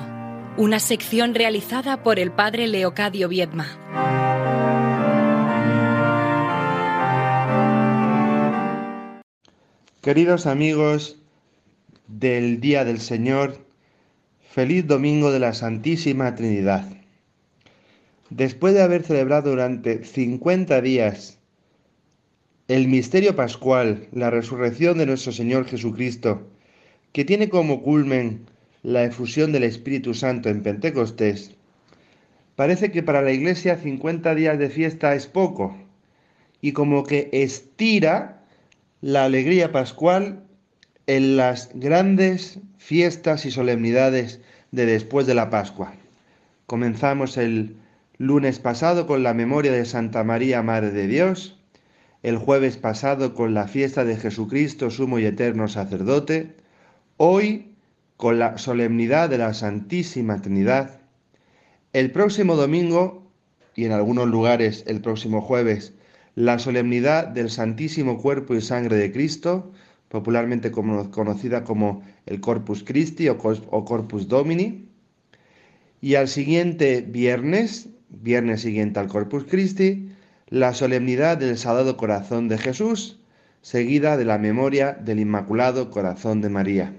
una 0.58 0.80
sección 0.80 1.36
realizada 1.36 2.04
por 2.04 2.20
el 2.20 2.32
padre 2.32 2.68
Leocadio 2.68 3.28
Viedma. 3.28 4.23
Queridos 10.04 10.48
amigos 10.48 11.18
del 12.10 12.60
Día 12.60 12.84
del 12.84 13.00
Señor, 13.00 13.66
feliz 14.42 14.86
domingo 14.86 15.32
de 15.32 15.40
la 15.40 15.54
Santísima 15.54 16.36
Trinidad. 16.36 16.86
Después 18.30 18.74
de 18.74 18.82
haber 18.82 19.04
celebrado 19.04 19.52
durante 19.52 20.04
50 20.04 20.82
días 20.82 21.40
el 22.68 22.90
misterio 22.90 23.38
pascual, 23.38 24.10
la 24.12 24.30
resurrección 24.30 24.98
de 24.98 25.06
nuestro 25.06 25.32
Señor 25.32 25.68
Jesucristo, 25.68 26.50
que 27.14 27.24
tiene 27.24 27.48
como 27.48 27.82
culmen 27.82 28.42
la 28.82 29.06
efusión 29.06 29.54
del 29.54 29.64
Espíritu 29.64 30.14
Santo 30.14 30.50
en 30.50 30.64
Pentecostés, 30.64 31.56
parece 32.58 32.92
que 32.92 33.04
para 33.04 33.22
la 33.22 33.32
Iglesia 33.32 33.78
50 33.78 34.36
días 34.36 34.60
de 34.60 34.70
fiesta 34.70 35.16
es 35.16 35.28
poco 35.28 35.78
y 36.60 36.74
como 36.74 37.06
que 37.06 37.30
estira 37.32 38.43
la 39.04 39.26
alegría 39.26 39.74
pascual 39.74 40.46
en 41.08 41.36
las 41.36 41.72
grandes 41.74 42.60
fiestas 42.78 43.46
y 43.46 43.52
solemnidades 43.52 44.40
de 44.72 44.86
después 44.86 45.28
de 45.28 45.34
la 45.34 45.50
Pascua. 45.50 45.94
Comenzamos 46.68 47.36
el 47.36 47.76
lunes 48.18 48.60
pasado 48.60 49.06
con 49.06 49.22
la 49.22 49.34
memoria 49.34 49.74
de 49.74 49.84
Santa 49.84 50.24
María, 50.24 50.64
Madre 50.64 50.92
de 50.92 51.08
Dios, 51.08 51.60
el 52.22 52.38
jueves 52.38 52.78
pasado 52.78 53.34
con 53.34 53.54
la 53.54 53.68
fiesta 53.68 54.06
de 54.06 54.16
Jesucristo, 54.16 54.90
sumo 54.90 55.20
y 55.20 55.26
eterno 55.26 55.68
sacerdote, 55.68 56.56
hoy 57.18 57.76
con 58.16 58.40
la 58.40 58.58
solemnidad 58.58 59.30
de 59.30 59.38
la 59.38 59.54
Santísima 59.54 60.42
Trinidad, 60.42 61.02
el 61.92 62.10
próximo 62.12 62.56
domingo 62.56 63.30
y 63.76 63.84
en 63.84 63.92
algunos 63.92 64.30
lugares 64.30 64.86
el 64.88 65.02
próximo 65.02 65.42
jueves 65.42 65.94
la 66.36 66.60
solemnidad 66.60 67.28
del 67.28 67.50
Santísimo 67.50 68.22
Cuerpo 68.22 68.56
y 68.56 68.62
Sangre 68.62 68.98
de 68.98 69.12
Cristo, 69.12 69.72
popularmente 70.10 70.72
conocida 70.72 71.64
como 71.64 72.04
el 72.26 72.40
Corpus 72.40 72.84
Christi 72.84 73.30
o, 73.30 73.38
Corpus 73.38 74.28
Domini, 74.28 74.88
y 76.02 76.16
al 76.16 76.28
siguiente 76.28 77.02
viernes, 77.02 77.90
viernes 78.10 78.62
siguiente 78.62 79.00
al 79.00 79.08
Corpus 79.08 79.46
Christi, 79.46 80.10
la 80.50 80.74
solemnidad 80.74 81.38
del 81.38 81.58
Sagrado 81.58 81.98
Corazón 81.98 82.48
de 82.48 82.58
Jesús, 82.58 83.20
seguida 83.62 84.18
de 84.18 84.26
la 84.26 84.38
memoria 84.38 84.94
del 84.94 85.20
Inmaculado 85.20 85.90
Corazón 85.90 86.42
de 86.42 86.50
María. 86.50 86.94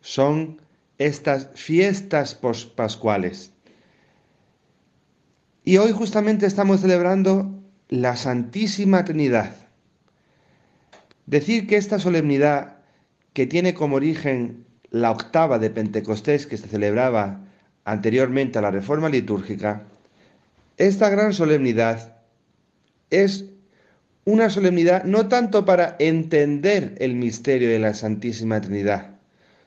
Son 0.00 0.60
estas 0.98 1.48
fiestas 1.54 2.34
pascuales. 2.34 3.52
Y 5.64 5.76
hoy 5.76 5.92
justamente 5.92 6.46
estamos 6.46 6.80
celebrando 6.80 7.61
la 7.88 8.16
Santísima 8.16 9.04
Trinidad. 9.04 9.54
Decir 11.26 11.66
que 11.66 11.76
esta 11.76 11.98
solemnidad, 11.98 12.78
que 13.32 13.46
tiene 13.46 13.74
como 13.74 13.96
origen 13.96 14.66
la 14.90 15.10
octava 15.10 15.58
de 15.58 15.70
Pentecostés 15.70 16.46
que 16.46 16.56
se 16.56 16.68
celebraba 16.68 17.40
anteriormente 17.84 18.58
a 18.58 18.62
la 18.62 18.70
reforma 18.70 19.08
litúrgica, 19.08 19.84
esta 20.76 21.10
gran 21.10 21.32
solemnidad 21.32 22.16
es 23.10 23.44
una 24.24 24.50
solemnidad 24.50 25.04
no 25.04 25.28
tanto 25.28 25.64
para 25.64 25.96
entender 25.98 26.94
el 26.98 27.14
misterio 27.14 27.68
de 27.68 27.78
la 27.78 27.94
Santísima 27.94 28.60
Trinidad, 28.60 29.16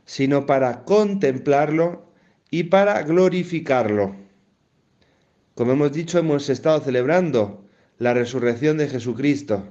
sino 0.06 0.46
para 0.46 0.84
contemplarlo 0.84 2.06
y 2.50 2.64
para 2.64 3.02
glorificarlo. 3.04 4.16
Como 5.56 5.74
hemos 5.74 5.92
dicho, 5.92 6.20
hemos 6.20 6.50
estado 6.50 6.80
celebrando 6.82 7.65
la 7.98 8.14
resurrección 8.14 8.78
de 8.78 8.88
Jesucristo, 8.88 9.64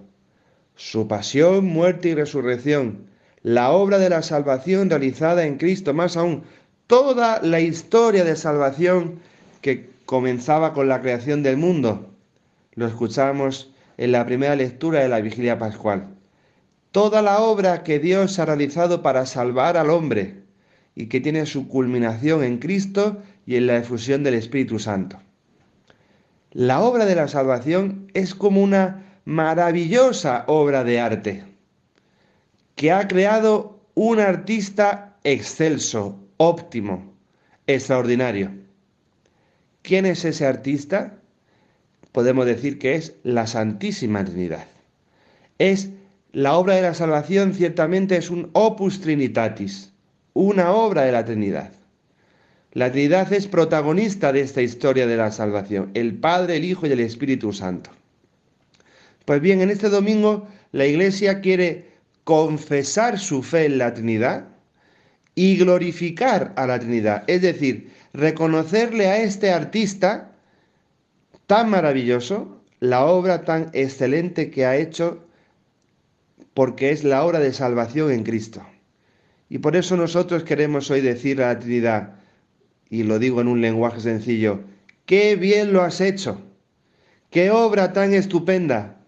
su 0.76 1.06
pasión, 1.06 1.66
muerte 1.66 2.10
y 2.10 2.14
resurrección, 2.14 3.06
la 3.42 3.70
obra 3.70 3.98
de 3.98 4.08
la 4.08 4.22
salvación 4.22 4.88
realizada 4.88 5.44
en 5.44 5.58
Cristo, 5.58 5.92
más 5.92 6.16
aún, 6.16 6.44
toda 6.86 7.40
la 7.42 7.60
historia 7.60 8.24
de 8.24 8.36
salvación 8.36 9.20
que 9.60 9.90
comenzaba 10.06 10.72
con 10.72 10.88
la 10.88 11.00
creación 11.00 11.42
del 11.42 11.56
mundo. 11.56 12.10
Lo 12.74 12.86
escuchamos 12.86 13.72
en 13.96 14.12
la 14.12 14.24
primera 14.26 14.56
lectura 14.56 15.00
de 15.00 15.08
la 15.08 15.20
vigilia 15.20 15.58
pascual. 15.58 16.08
Toda 16.90 17.22
la 17.22 17.40
obra 17.40 17.82
que 17.82 17.98
Dios 17.98 18.38
ha 18.38 18.46
realizado 18.46 19.02
para 19.02 19.26
salvar 19.26 19.76
al 19.76 19.90
hombre 19.90 20.42
y 20.94 21.06
que 21.06 21.20
tiene 21.20 21.44
su 21.46 21.68
culminación 21.68 22.42
en 22.44 22.58
Cristo 22.58 23.22
y 23.46 23.56
en 23.56 23.66
la 23.66 23.76
efusión 23.76 24.22
del 24.22 24.34
Espíritu 24.34 24.78
Santo. 24.78 25.18
La 26.54 26.82
obra 26.82 27.04
de 27.04 27.16
la 27.16 27.26
salvación 27.26 28.12
es 28.14 28.32
como 28.32 28.62
una 28.62 29.18
maravillosa 29.24 30.44
obra 30.46 30.84
de 30.84 31.00
arte 31.00 31.44
que 32.76 32.92
ha 32.92 33.08
creado 33.08 33.80
un 33.94 34.20
artista 34.20 35.16
excelso, 35.24 36.16
óptimo, 36.36 37.12
extraordinario. 37.66 38.52
¿Quién 39.82 40.06
es 40.06 40.24
ese 40.24 40.46
artista? 40.46 41.14
Podemos 42.12 42.46
decir 42.46 42.78
que 42.78 42.94
es 42.94 43.14
la 43.24 43.48
Santísima 43.48 44.24
Trinidad. 44.24 44.68
Es 45.58 45.90
la 46.30 46.56
obra 46.56 46.76
de 46.76 46.82
la 46.82 46.94
salvación, 46.94 47.52
ciertamente 47.54 48.16
es 48.16 48.30
un 48.30 48.50
opus 48.52 49.00
trinitatis, 49.00 49.92
una 50.34 50.70
obra 50.70 51.02
de 51.02 51.10
la 51.10 51.24
Trinidad. 51.24 51.72
La 52.74 52.90
Trinidad 52.90 53.32
es 53.32 53.46
protagonista 53.46 54.32
de 54.32 54.40
esta 54.40 54.60
historia 54.60 55.06
de 55.06 55.16
la 55.16 55.30
salvación, 55.30 55.92
el 55.94 56.14
Padre, 56.14 56.56
el 56.56 56.64
Hijo 56.64 56.88
y 56.88 56.90
el 56.90 56.98
Espíritu 56.98 57.52
Santo. 57.52 57.90
Pues 59.24 59.40
bien, 59.40 59.60
en 59.60 59.70
este 59.70 59.88
domingo 59.88 60.48
la 60.72 60.84
Iglesia 60.84 61.40
quiere 61.40 61.92
confesar 62.24 63.20
su 63.20 63.44
fe 63.44 63.66
en 63.66 63.78
la 63.78 63.94
Trinidad 63.94 64.48
y 65.36 65.56
glorificar 65.56 66.52
a 66.56 66.66
la 66.66 66.80
Trinidad, 66.80 67.22
es 67.28 67.42
decir, 67.42 67.92
reconocerle 68.12 69.06
a 69.06 69.18
este 69.18 69.52
artista 69.52 70.32
tan 71.46 71.70
maravilloso 71.70 72.60
la 72.80 73.04
obra 73.04 73.44
tan 73.44 73.70
excelente 73.72 74.50
que 74.50 74.66
ha 74.66 74.76
hecho 74.76 75.24
porque 76.54 76.90
es 76.90 77.04
la 77.04 77.24
obra 77.24 77.38
de 77.38 77.52
salvación 77.52 78.10
en 78.10 78.24
Cristo. 78.24 78.66
Y 79.48 79.58
por 79.58 79.76
eso 79.76 79.96
nosotros 79.96 80.42
queremos 80.42 80.90
hoy 80.90 81.02
decir 81.02 81.40
a 81.40 81.54
la 81.54 81.60
Trinidad, 81.60 82.23
y 82.90 83.02
lo 83.02 83.18
digo 83.18 83.40
en 83.40 83.48
un 83.48 83.60
lenguaje 83.60 84.00
sencillo, 84.00 84.60
qué 85.06 85.36
bien 85.36 85.72
lo 85.72 85.82
has 85.82 86.00
hecho, 86.00 86.40
qué 87.30 87.50
obra 87.50 87.92
tan 87.92 88.14
estupenda, 88.14 89.00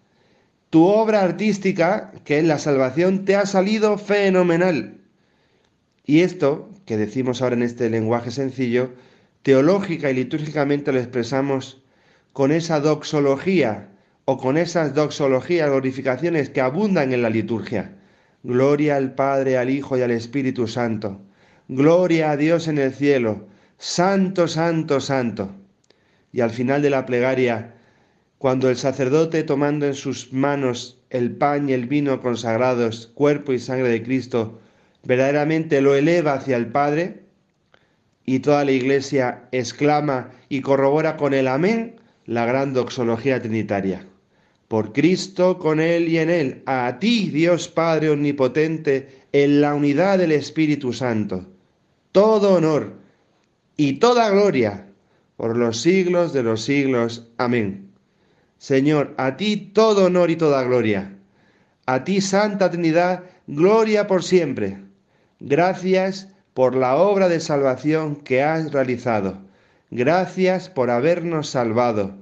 tu 0.69 0.85
obra 0.85 1.21
artística, 1.21 2.11
que 2.25 2.39
es 2.39 2.45
la 2.45 2.59
salvación, 2.59 3.25
te 3.25 3.35
ha 3.35 3.45
salido 3.45 3.97
fenomenal. 3.97 4.97
Y 6.05 6.21
esto, 6.21 6.69
que 6.85 6.97
decimos 6.97 7.41
ahora 7.41 7.55
en 7.55 7.63
este 7.63 7.89
lenguaje 7.89 8.31
sencillo, 8.31 8.91
teológica 9.43 10.11
y 10.11 10.15
litúrgicamente 10.15 10.91
lo 10.91 10.99
expresamos 10.99 11.81
con 12.33 12.51
esa 12.51 12.79
doxología 12.79 13.89
o 14.25 14.37
con 14.37 14.57
esas 14.57 14.93
doxologías, 14.93 15.69
glorificaciones 15.69 16.49
que 16.49 16.61
abundan 16.61 17.13
en 17.13 17.21
la 17.21 17.29
liturgia. 17.29 17.95
Gloria 18.43 18.97
al 18.97 19.15
Padre, 19.15 19.57
al 19.57 19.69
Hijo 19.69 19.97
y 19.97 20.01
al 20.01 20.11
Espíritu 20.11 20.67
Santo. 20.67 21.21
Gloria 21.69 22.31
a 22.31 22.37
Dios 22.37 22.67
en 22.67 22.77
el 22.77 22.93
cielo. 22.93 23.47
Santo, 23.79 24.47
santo, 24.47 24.99
santo. 24.99 25.51
Y 26.31 26.41
al 26.41 26.49
final 26.49 26.81
de 26.81 26.89
la 26.89 27.05
plegaria, 27.05 27.75
cuando 28.39 28.69
el 28.69 28.75
sacerdote, 28.75 29.43
tomando 29.43 29.85
en 29.85 29.93
sus 29.93 30.33
manos 30.33 30.99
el 31.11 31.35
pan 31.35 31.69
y 31.69 31.73
el 31.73 31.85
vino 31.85 32.19
consagrados, 32.19 33.11
cuerpo 33.13 33.53
y 33.53 33.59
sangre 33.59 33.89
de 33.89 34.03
Cristo, 34.03 34.59
verdaderamente 35.03 35.79
lo 35.81 35.95
eleva 35.95 36.33
hacia 36.33 36.57
el 36.57 36.67
Padre, 36.67 37.21
y 38.25 38.39
toda 38.39 38.65
la 38.65 38.71
iglesia 38.71 39.47
exclama 39.51 40.31
y 40.49 40.61
corrobora 40.61 41.15
con 41.15 41.35
el 41.35 41.47
amén 41.47 41.95
la 42.25 42.45
gran 42.45 42.73
doxología 42.73 43.41
trinitaria. 43.41 44.05
Por 44.67 44.91
Cristo, 44.91 45.59
con 45.59 45.79
Él 45.79 46.09
y 46.09 46.17
en 46.17 46.29
Él, 46.29 46.63
a 46.65 46.97
ti, 46.99 47.29
Dios 47.29 47.69
Padre 47.69 48.09
Omnipotente, 48.09 49.23
en 49.31 49.61
la 49.61 49.75
unidad 49.75 50.17
del 50.17 50.31
Espíritu 50.31 50.91
Santo, 50.93 51.45
todo 52.11 52.55
honor 52.55 53.06
y 53.77 53.93
toda 53.93 54.29
gloria 54.29 54.87
por 55.37 55.55
los 55.55 55.81
siglos 55.81 56.33
de 56.33 56.43
los 56.43 56.63
siglos. 56.63 57.27
Amén. 57.37 57.93
Señor, 58.57 59.13
a 59.17 59.37
ti 59.37 59.55
todo 59.57 60.05
honor 60.05 60.31
y 60.31 60.35
toda 60.35 60.63
gloria. 60.63 61.13
A 61.85 62.03
ti, 62.03 62.19
Santa 62.19 62.69
Trinidad, 62.69 63.23
gloria 63.45 64.07
por 64.07 64.23
siempre. 64.23 64.77
Gracias 65.39 66.27
por 66.53 66.75
la 66.75 66.95
obra 66.97 67.29
de 67.29 67.39
salvación 67.39 68.15
que 68.15 68.41
has 68.41 68.71
realizado. 68.71 69.37
Gracias 69.91 70.69
por 70.69 70.89
habernos 70.89 71.49
salvado, 71.49 72.15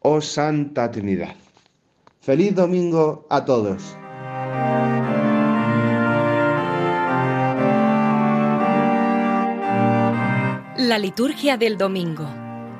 oh 0.00 0.20
Santa 0.20 0.90
Trinidad. 0.90 1.34
Feliz 2.20 2.54
domingo 2.54 3.26
a 3.30 3.44
todos. 3.44 3.96
La 10.86 11.00
liturgia 11.00 11.56
del 11.56 11.78
domingo 11.78 12.32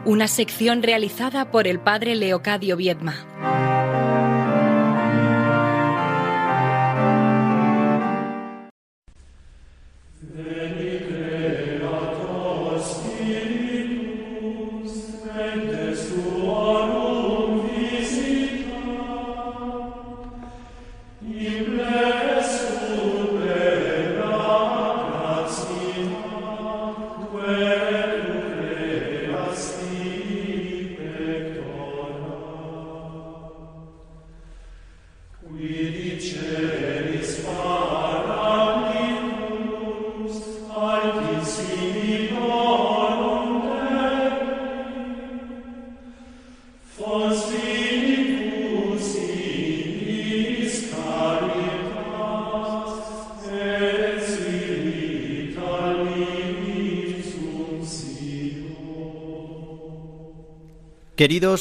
una 0.05 0.29
sección 0.29 0.85
realizada 0.85 1.51
por 1.51 1.67
el 1.67 1.81
padre 1.81 2.15
Leocadio 2.15 2.77
Viedma. 2.77 3.66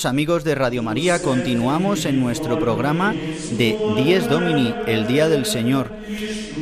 Amigos 0.06 0.46
de 0.46 0.56
Radio 0.56 0.82
María, 0.84 1.22
continuamos 1.22 2.06
en 2.06 2.22
nuestro 2.22 2.58
programa 2.58 3.14
de 3.14 3.78
Dies 3.98 4.30
Domini, 4.30 4.74
el 4.88 5.06
Día 5.06 5.28
del 5.28 5.46
Señor, 5.46 5.92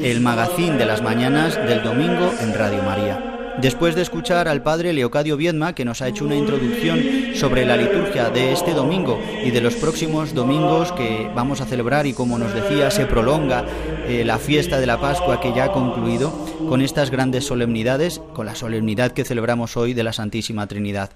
el 0.01 0.19
magazín 0.19 0.79
de 0.79 0.87
las 0.87 1.03
mañanas 1.03 1.55
del 1.55 1.83
domingo 1.83 2.33
en 2.41 2.55
Radio 2.55 2.81
María. 2.81 3.33
Después 3.61 3.93
de 3.93 4.01
escuchar 4.01 4.47
al 4.47 4.63
padre 4.63 4.93
Leocadio 4.93 5.37
Viedma, 5.37 5.75
que 5.75 5.85
nos 5.85 6.01
ha 6.01 6.07
hecho 6.07 6.25
una 6.25 6.35
introducción 6.35 7.03
sobre 7.35 7.67
la 7.67 7.77
liturgia 7.77 8.31
de 8.31 8.51
este 8.51 8.73
domingo 8.73 9.21
y 9.45 9.51
de 9.51 9.61
los 9.61 9.75
próximos 9.75 10.33
domingos 10.33 10.91
que 10.93 11.29
vamos 11.35 11.61
a 11.61 11.67
celebrar 11.67 12.07
y 12.07 12.13
como 12.13 12.39
nos 12.39 12.51
decía, 12.55 12.89
se 12.89 13.05
prolonga 13.05 13.63
eh, 14.07 14.23
la 14.25 14.39
fiesta 14.39 14.79
de 14.79 14.87
la 14.87 14.99
Pascua 14.99 15.39
que 15.39 15.53
ya 15.53 15.65
ha 15.65 15.71
concluido 15.71 16.31
con 16.67 16.81
estas 16.81 17.11
grandes 17.11 17.45
solemnidades, 17.45 18.21
con 18.33 18.47
la 18.47 18.55
solemnidad 18.55 19.11
que 19.11 19.23
celebramos 19.23 19.77
hoy 19.77 19.93
de 19.93 20.03
la 20.03 20.13
Santísima 20.13 20.65
Trinidad. 20.65 21.11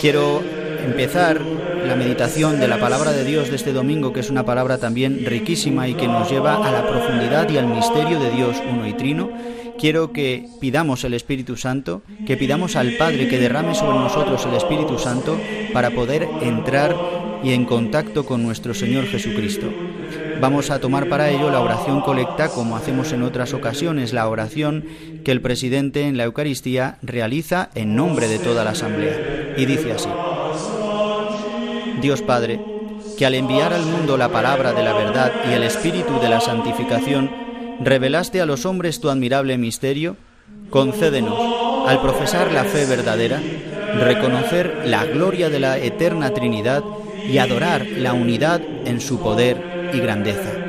Quiero 0.00 0.42
empezar 0.84 1.40
la 1.86 1.96
meditación 1.96 2.60
de 2.60 2.68
la 2.68 2.78
palabra 2.78 3.12
de 3.12 3.24
Dios 3.24 3.50
de 3.50 3.56
este 3.56 3.72
domingo, 3.72 4.12
que 4.12 4.20
es 4.20 4.30
una 4.30 4.44
palabra 4.44 4.78
también 4.78 5.24
riquísima 5.24 5.88
y 5.88 5.94
que 5.94 6.08
nos 6.08 6.30
lleva 6.30 6.56
a 6.56 6.70
la 6.70 6.86
profundidad 6.86 7.48
y 7.50 7.58
al 7.58 7.66
misterio 7.66 8.20
de 8.20 8.30
Dios 8.30 8.56
uno 8.70 8.86
y 8.86 8.92
trino, 8.92 9.30
quiero 9.78 10.12
que 10.12 10.46
pidamos 10.60 11.04
el 11.04 11.14
Espíritu 11.14 11.56
Santo, 11.56 12.02
que 12.26 12.36
pidamos 12.36 12.76
al 12.76 12.96
Padre 12.96 13.28
que 13.28 13.38
derrame 13.38 13.74
sobre 13.74 13.98
nosotros 13.98 14.44
el 14.46 14.54
Espíritu 14.54 14.98
Santo 14.98 15.38
para 15.72 15.90
poder 15.90 16.28
entrar 16.42 16.94
y 17.42 17.52
en 17.52 17.64
contacto 17.64 18.26
con 18.26 18.42
nuestro 18.42 18.74
Señor 18.74 19.06
Jesucristo. 19.06 19.68
Vamos 20.40 20.70
a 20.70 20.80
tomar 20.80 21.08
para 21.08 21.30
ello 21.30 21.50
la 21.50 21.60
oración 21.60 22.00
colecta 22.00 22.48
como 22.48 22.76
hacemos 22.76 23.12
en 23.12 23.22
otras 23.22 23.52
ocasiones, 23.52 24.12
la 24.12 24.28
oración 24.28 24.84
que 25.24 25.32
el 25.32 25.42
presidente 25.42 26.02
en 26.06 26.16
la 26.16 26.24
Eucaristía 26.24 26.98
realiza 27.02 27.70
en 27.74 27.94
nombre 27.94 28.28
de 28.28 28.38
toda 28.38 28.64
la 28.64 28.70
Asamblea. 28.70 29.54
Y 29.56 29.66
dice 29.66 29.92
así. 29.92 30.08
Dios 32.00 32.22
Padre, 32.22 32.60
que 33.18 33.26
al 33.26 33.34
enviar 33.34 33.72
al 33.72 33.84
mundo 33.84 34.16
la 34.16 34.30
palabra 34.30 34.72
de 34.72 34.82
la 34.82 34.92
verdad 34.92 35.32
y 35.48 35.52
el 35.52 35.62
espíritu 35.62 36.18
de 36.20 36.28
la 36.28 36.40
santificación, 36.40 37.30
revelaste 37.80 38.40
a 38.40 38.46
los 38.46 38.66
hombres 38.66 39.00
tu 39.00 39.10
admirable 39.10 39.56
misterio, 39.58 40.16
concédenos 40.70 41.38
Al 41.86 42.00
profesar 42.00 42.52
la 42.52 42.64
fe 42.64 42.86
verdadera, 42.86 43.40
reconocer 43.98 44.82
la 44.84 45.04
gloria 45.04 45.48
de 45.48 45.60
la 45.60 45.78
eterna 45.78 46.30
Trinidad 46.32 46.84
y 47.26 47.38
adorar 47.38 47.86
la 47.86 48.12
unidad 48.12 48.60
en 48.84 49.00
su 49.00 49.20
poder 49.20 49.90
y 49.92 49.98
grandeza. 50.00 50.59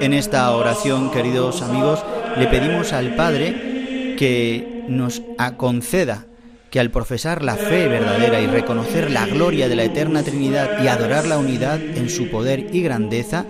En 0.00 0.12
esta 0.12 0.50
oración, 0.52 1.10
queridos 1.10 1.60
amigos, 1.60 2.04
le 2.36 2.46
pedimos 2.46 2.92
al 2.92 3.16
Padre 3.16 4.14
que 4.16 4.84
nos 4.88 5.22
conceda 5.56 6.26
que 6.70 6.78
al 6.78 6.90
profesar 6.90 7.42
la 7.42 7.56
fe 7.56 7.88
verdadera 7.88 8.40
y 8.40 8.46
reconocer 8.46 9.10
la 9.10 9.26
gloria 9.26 9.68
de 9.68 9.74
la 9.74 9.84
eterna 9.84 10.22
Trinidad 10.22 10.82
y 10.84 10.88
adorar 10.88 11.26
la 11.26 11.38
unidad 11.38 11.80
en 11.80 12.10
su 12.10 12.28
poder 12.30 12.72
y 12.72 12.82
grandeza, 12.82 13.44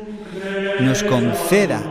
nos 0.81 1.03
conceda 1.03 1.83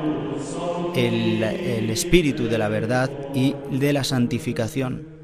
el, 0.96 1.43
el 1.43 1.89
espíritu 1.91 2.48
de 2.48 2.58
la 2.58 2.70
verdad 2.70 3.12
y 3.36 3.56
de 3.70 3.93
la 3.93 4.04
santificación. 4.04 5.17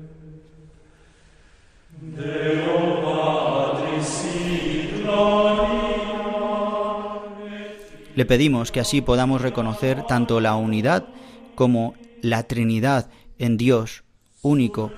Le 8.16 8.26
pedimos 8.26 8.72
que 8.72 8.80
así 8.80 9.02
podamos 9.02 9.42
reconocer 9.42 10.04
tanto 10.08 10.40
la 10.40 10.56
unidad 10.56 11.08
como 11.56 11.96
la 12.22 12.44
Trinidad 12.44 13.10
en 13.40 13.58
Dios 13.58 14.04
único, 14.42 14.92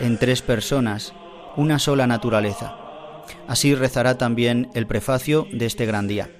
en 0.00 0.18
tres 0.18 0.40
personas, 0.40 1.12
una 1.56 1.78
sola 1.78 2.06
naturaleza. 2.06 2.76
Así 3.46 3.74
rezará 3.74 4.16
también 4.16 4.70
el 4.74 4.86
prefacio 4.86 5.46
de 5.52 5.66
este 5.66 5.84
gran 5.84 6.08
día. 6.08 6.30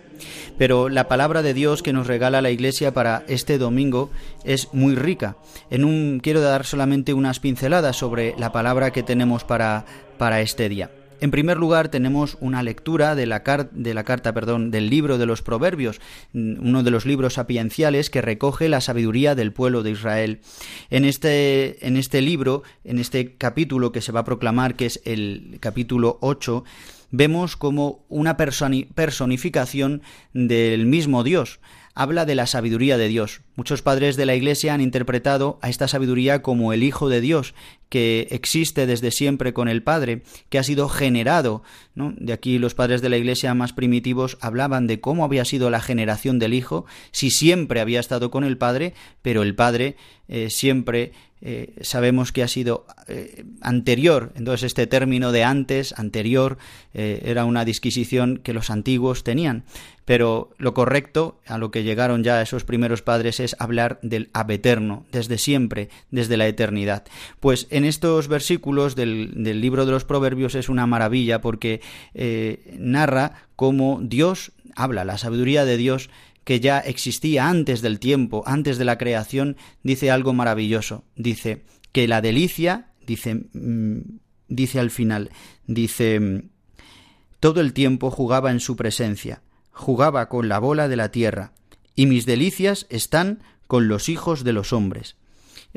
Pero 0.57 0.89
la 0.89 1.07
palabra 1.07 1.43
de 1.43 1.55
Dios 1.55 1.83
que 1.83 1.93
nos 1.93 2.07
regala 2.07 2.43
la 2.43 2.51
Iglesia 2.51 2.93
para 2.93 3.25
este 3.29 3.59
domingo 3.59 4.11
es 4.45 4.69
muy 4.73 4.95
rica. 4.95 5.37
En 5.71 5.85
un 5.85 6.21
quiero 6.21 6.41
dar 6.41 6.65
solamente 6.65 7.15
unas 7.15 7.39
pinceladas 7.39 7.97
sobre 7.97 8.35
la 8.39 8.51
palabra 8.51 8.91
que 8.91 9.03
tenemos 9.03 9.45
para 9.45 9.85
para 10.17 10.41
este 10.41 10.69
día. 10.69 10.91
En 11.21 11.31
primer 11.31 11.57
lugar, 11.57 11.89
tenemos 11.89 12.37
una 12.41 12.63
lectura 12.63 13.15
de 13.15 13.27
la, 13.27 13.43
carta 13.43 14.33
perdón, 14.33 14.71
del 14.71 14.89
libro 14.89 15.19
de 15.19 15.27
los 15.27 15.43
Proverbios, 15.43 16.01
mm, 16.33 16.67
uno 16.67 16.83
de 16.83 16.91
los 16.91 17.07
libros 17.07 17.35
sapienciales 17.35 18.11
que 18.11 18.23
recoge 18.23 18.69
la 18.69 18.81
sabiduría 18.81 19.35
del 19.35 19.53
pueblo 19.53 19.83
de 19.83 19.91
Israel. 19.91 20.41
En 20.91 21.05
este, 21.05 21.87
en 21.87 21.97
este 21.97 22.23
libro, 22.23 22.63
en 22.85 22.99
este 22.99 23.35
capítulo 23.35 23.93
que 23.93 24.01
se 24.01 24.13
va 24.13 24.21
a 24.21 24.25
proclamar, 24.25 24.77
que 24.77 24.87
es 24.87 25.01
el 25.05 25.59
capítulo 25.61 26.19
8, 26.21 26.65
vemos 27.11 27.57
como 27.57 28.05
una 28.09 28.37
personificación 28.37 30.03
del 30.33 30.87
mismo 30.87 31.25
Dios 31.25 31.61
habla 31.99 32.25
de 32.25 32.37
la 32.37 32.47
sabiduría 32.47 32.97
de 32.97 33.09
Dios. 33.09 33.41
Muchos 33.57 33.83
padres 33.83 34.17
de 34.17 34.25
la 34.25 34.37
Iglesia 34.37 34.73
han 34.73 34.81
interpretado 34.81 35.59
a 35.63 35.69
esta 35.69 35.89
sabiduría 35.89 36.43
como 36.43 36.73
el 36.73 36.85
Hijo 36.85 37.09
de 37.09 37.21
Dios, 37.21 37.55
que 37.89 38.29
existe 38.31 38.87
desde 38.87 39.11
siempre 39.11 39.53
con 39.53 39.67
el 39.67 39.83
Padre, 39.83 40.23
que 40.49 40.61
ha 40.61 40.63
sido 40.63 40.89
generado. 40.89 41.65
De 41.97 42.33
aquí 42.33 42.61
los 42.61 42.75
padres 42.75 43.03
de 43.03 43.09
la 43.09 43.17
Iglesia 43.17 43.53
más 43.55 43.73
primitivos 43.73 44.39
hablaban 44.41 44.87
de 44.87 45.01
cómo 45.01 45.25
había 45.25 45.45
sido 45.45 45.71
la 45.71 45.81
generación 45.81 46.39
del 46.39 46.55
Hijo, 46.55 46.87
si 47.11 47.33
siempre 47.33 47.81
había 47.81 47.99
estado 47.99 48.31
con 48.31 48.45
el 48.45 48.59
Padre, 48.59 48.95
pero 49.21 49.43
el 49.43 49.57
Padre 49.57 49.97
eh, 50.29 50.51
siempre 50.51 51.11
eh, 51.41 51.75
sabemos 51.83 52.33
que 52.33 52.43
ha 52.43 52.49
sido 52.49 52.87
eh, 53.07 53.45
anterior. 53.61 54.33
Entonces 54.37 54.65
este 54.65 54.87
término 54.87 55.33
de 55.33 55.45
antes, 55.45 55.99
anterior, 55.99 56.59
era 56.95 57.45
una 57.45 57.65
disquisición 57.65 58.39
que 58.39 58.53
los 58.53 58.71
antiguos 58.71 59.23
tenían. 59.23 59.65
Pero 60.09 60.55
lo 60.57 60.73
correcto, 60.73 61.39
a 61.47 61.59
lo 61.59 61.71
que 61.71 61.83
llegaron 61.83 62.25
ya 62.25 62.41
esos 62.41 62.65
primeros 62.65 63.03
padres, 63.03 63.41
es 63.41 63.55
hablar 63.59 64.01
del 64.01 64.31
abeterno, 64.33 65.05
desde 65.13 65.37
siempre, 65.37 65.91
desde 66.11 66.39
la 66.39 66.49
eternidad. 66.49 67.05
Pues 67.41 67.67
en 67.69 67.85
estos 67.85 68.27
versículos 68.27 68.97
del, 68.97 69.61
libro 69.61 69.85
de 69.85 69.93
los 69.93 70.07
Proverbios 70.07 70.55
es 70.55 70.71
una 70.71 70.87
maravilla 70.87 71.43
porque 71.43 71.83
eh, 72.15 72.75
narra 72.79 73.49
cómo 73.55 74.01
Dios 74.03 74.53
habla, 74.75 75.05
la 75.05 75.19
sabiduría 75.19 75.67
de 75.67 75.77
Dios 75.77 76.09
que 76.49 76.61
ya 76.61 76.79
existía 76.79 77.51
antes 77.51 77.83
del 77.83 77.99
tiempo, 77.99 78.43
antes 78.47 78.79
de 78.79 78.87
la 78.87 78.97
creación, 78.97 79.59
dice 79.83 80.11
algo 80.11 80.33
maravilloso. 80.33 81.05
Dice 81.15 81.67
que 81.93 82.09
la 82.09 82.23
delicia, 82.23 82.95
dice, 83.07 83.35
mm, 83.53 83.99
dice 84.49 84.81
al 84.81 84.91
final, 84.91 85.29
dice, 85.67 86.19
mm, 86.19 86.49
todo 87.39 87.61
el 87.61 87.75
tiempo 87.75 88.11
jugaba 88.11 88.51
en 88.51 88.61
su 88.61 88.77
presencia 88.77 89.43
jugaba 89.79 90.29
con 90.29 90.49
la 90.49 90.59
bola 90.59 90.89
de 90.89 90.97
la 90.97 91.11
tierra, 91.11 91.53
y 91.95 92.07
mis 92.07 92.27
delicias 92.27 92.87
están 92.91 93.43
con 93.67 93.87
los 93.87 94.09
hijos 94.09 94.43
de 94.43 94.53
los 94.53 94.73
hombres. 94.73 95.17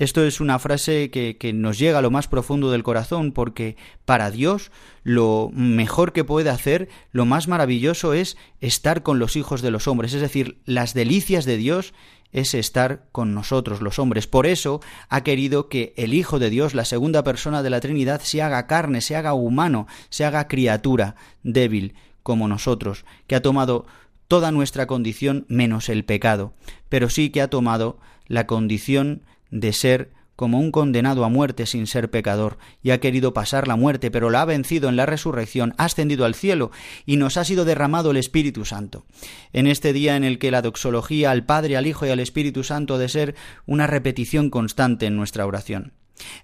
Esto 0.02 0.26
es 0.26 0.42
una 0.42 0.58
frase 0.58 1.12
que, 1.12 1.54
nos 1.54 1.78
llega 1.78 2.00
a 2.00 2.02
lo 2.02 2.10
más 2.10 2.28
profundo 2.28 2.72
del 2.72 2.82
corazón, 2.82 3.32
porque 3.34 3.78
para 4.04 4.32
Dios 4.32 4.72
lo 5.04 5.52
mejor 5.54 6.12
que 6.12 6.24
puede 6.24 6.50
hacer, 6.50 6.90
lo 7.12 7.26
más 7.26 7.48
maravilloso 7.48 8.14
es 8.14 8.36
estar 8.62 9.04
con 9.04 9.20
los 9.20 9.36
hijos 9.36 9.62
de 9.62 9.70
los 9.70 9.88
hombres, 9.88 10.16
es 10.16 10.22
decir, 10.22 10.58
las 10.66 10.96
delicias 10.96 11.46
de 11.46 11.58
Dios 11.58 11.94
es 12.32 12.56
estar 12.56 13.04
con 13.12 13.36
nosotros 13.36 13.80
los 13.82 14.00
hombres. 14.00 14.26
Por 14.26 14.48
eso 14.48 14.82
ha 15.08 15.22
querido 15.22 15.70
que 15.70 15.94
el 15.98 16.16
Hijo 16.16 16.40
de 16.40 16.50
Dios, 16.50 16.74
la 16.74 16.86
segunda 16.86 17.24
persona 17.24 17.62
de 17.62 17.70
la 17.70 17.80
Trinidad, 17.80 18.22
se 18.22 18.42
haga 18.42 18.66
carne, 18.66 19.02
se 19.02 19.16
haga 19.16 19.36
humano, 19.36 19.86
se 20.10 20.26
haga 20.26 20.48
criatura 20.48 21.16
débil, 21.44 21.94
como 22.24 22.48
nosotros, 22.48 23.06
que 23.28 23.36
ha 23.36 23.44
tomado 23.44 23.86
toda 24.28 24.50
nuestra 24.50 24.88
condición 24.88 25.46
menos 25.48 25.90
el 25.90 26.06
pecado, 26.06 26.56
pero 26.90 27.08
sí 27.08 27.30
que 27.30 27.44
ha 27.44 27.52
tomado 27.52 28.00
la 28.26 28.48
condición 28.48 29.22
de 29.52 29.74
ser 29.74 30.12
como 30.36 30.60
un 30.60 30.72
condenado 30.72 31.24
a 31.24 31.30
muerte 31.30 31.68
sin 31.68 31.86
ser 31.86 32.10
pecador, 32.10 32.58
y 32.82 32.90
ha 32.90 33.00
querido 33.00 33.32
pasar 33.32 33.68
la 33.68 33.76
muerte, 33.76 34.10
pero 34.10 34.32
la 34.32 34.42
ha 34.42 34.46
vencido 34.46 34.90
en 34.90 34.96
la 34.96 35.06
resurrección, 35.06 35.76
ha 35.78 35.86
ascendido 35.86 36.26
al 36.26 36.34
cielo, 36.34 36.72
y 37.06 37.18
nos 37.18 37.38
ha 37.38 37.46
sido 37.46 37.64
derramado 37.64 38.10
el 38.10 38.18
Espíritu 38.18 38.66
Santo. 38.66 39.06
En 39.54 39.68
este 39.68 39.94
día 39.94 40.16
en 40.16 40.24
el 40.24 40.40
que 40.40 40.50
la 40.50 40.64
doxología 40.64 41.30
al 41.30 41.46
Padre, 41.46 41.78
al 41.78 41.86
Hijo 41.86 42.08
y 42.08 42.10
al 42.10 42.20
Espíritu 42.20 42.64
Santo 42.64 42.98
de 42.98 43.08
ser 43.08 43.36
una 43.68 43.86
repetición 43.86 44.50
constante 44.50 45.06
en 45.06 45.16
nuestra 45.16 45.46
oración. 45.46 45.94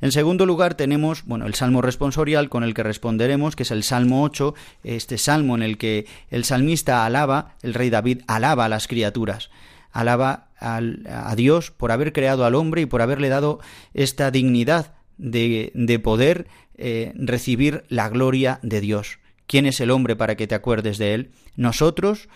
En 0.01 0.11
segundo 0.11 0.45
lugar 0.45 0.75
tenemos, 0.75 1.23
bueno, 1.25 1.47
el 1.47 1.55
salmo 1.55 1.81
responsorial 1.81 2.49
con 2.49 2.63
el 2.63 2.73
que 2.73 2.83
responderemos, 2.83 3.55
que 3.55 3.63
es 3.63 3.71
el 3.71 3.83
Salmo 3.83 4.23
8, 4.23 4.53
este 4.83 5.17
salmo 5.17 5.55
en 5.55 5.63
el 5.63 5.77
que 5.77 6.05
el 6.29 6.45
salmista 6.45 7.05
alaba, 7.05 7.55
el 7.61 7.73
rey 7.73 7.89
David 7.89 8.21
alaba 8.27 8.65
a 8.65 8.69
las 8.69 8.87
criaturas, 8.87 9.49
alaba 9.97 10.49
a 10.59 11.35
Dios 11.35 11.71
por 11.71 11.91
haber 11.91 12.13
creado 12.13 12.45
al 12.45 12.53
hombre 12.53 12.81
y 12.81 12.85
por 12.85 13.01
haberle 13.01 13.29
dado 13.29 13.59
esta 13.95 14.29
dignidad 14.29 14.93
de, 15.17 15.71
de 15.73 15.99
poder 15.99 16.47
eh, 16.77 17.13
recibir 17.15 17.83
la 17.89 18.07
gloria 18.07 18.59
de 18.61 18.79
Dios. 18.79 19.17
¿Quién 19.47 19.65
es 19.65 19.79
el 19.79 19.89
hombre 19.89 20.15
para 20.15 20.35
que 20.35 20.45
te 20.45 20.53
acuerdes 20.53 20.99
de 20.99 21.15
él? 21.15 21.31
Nosotros 21.55 22.29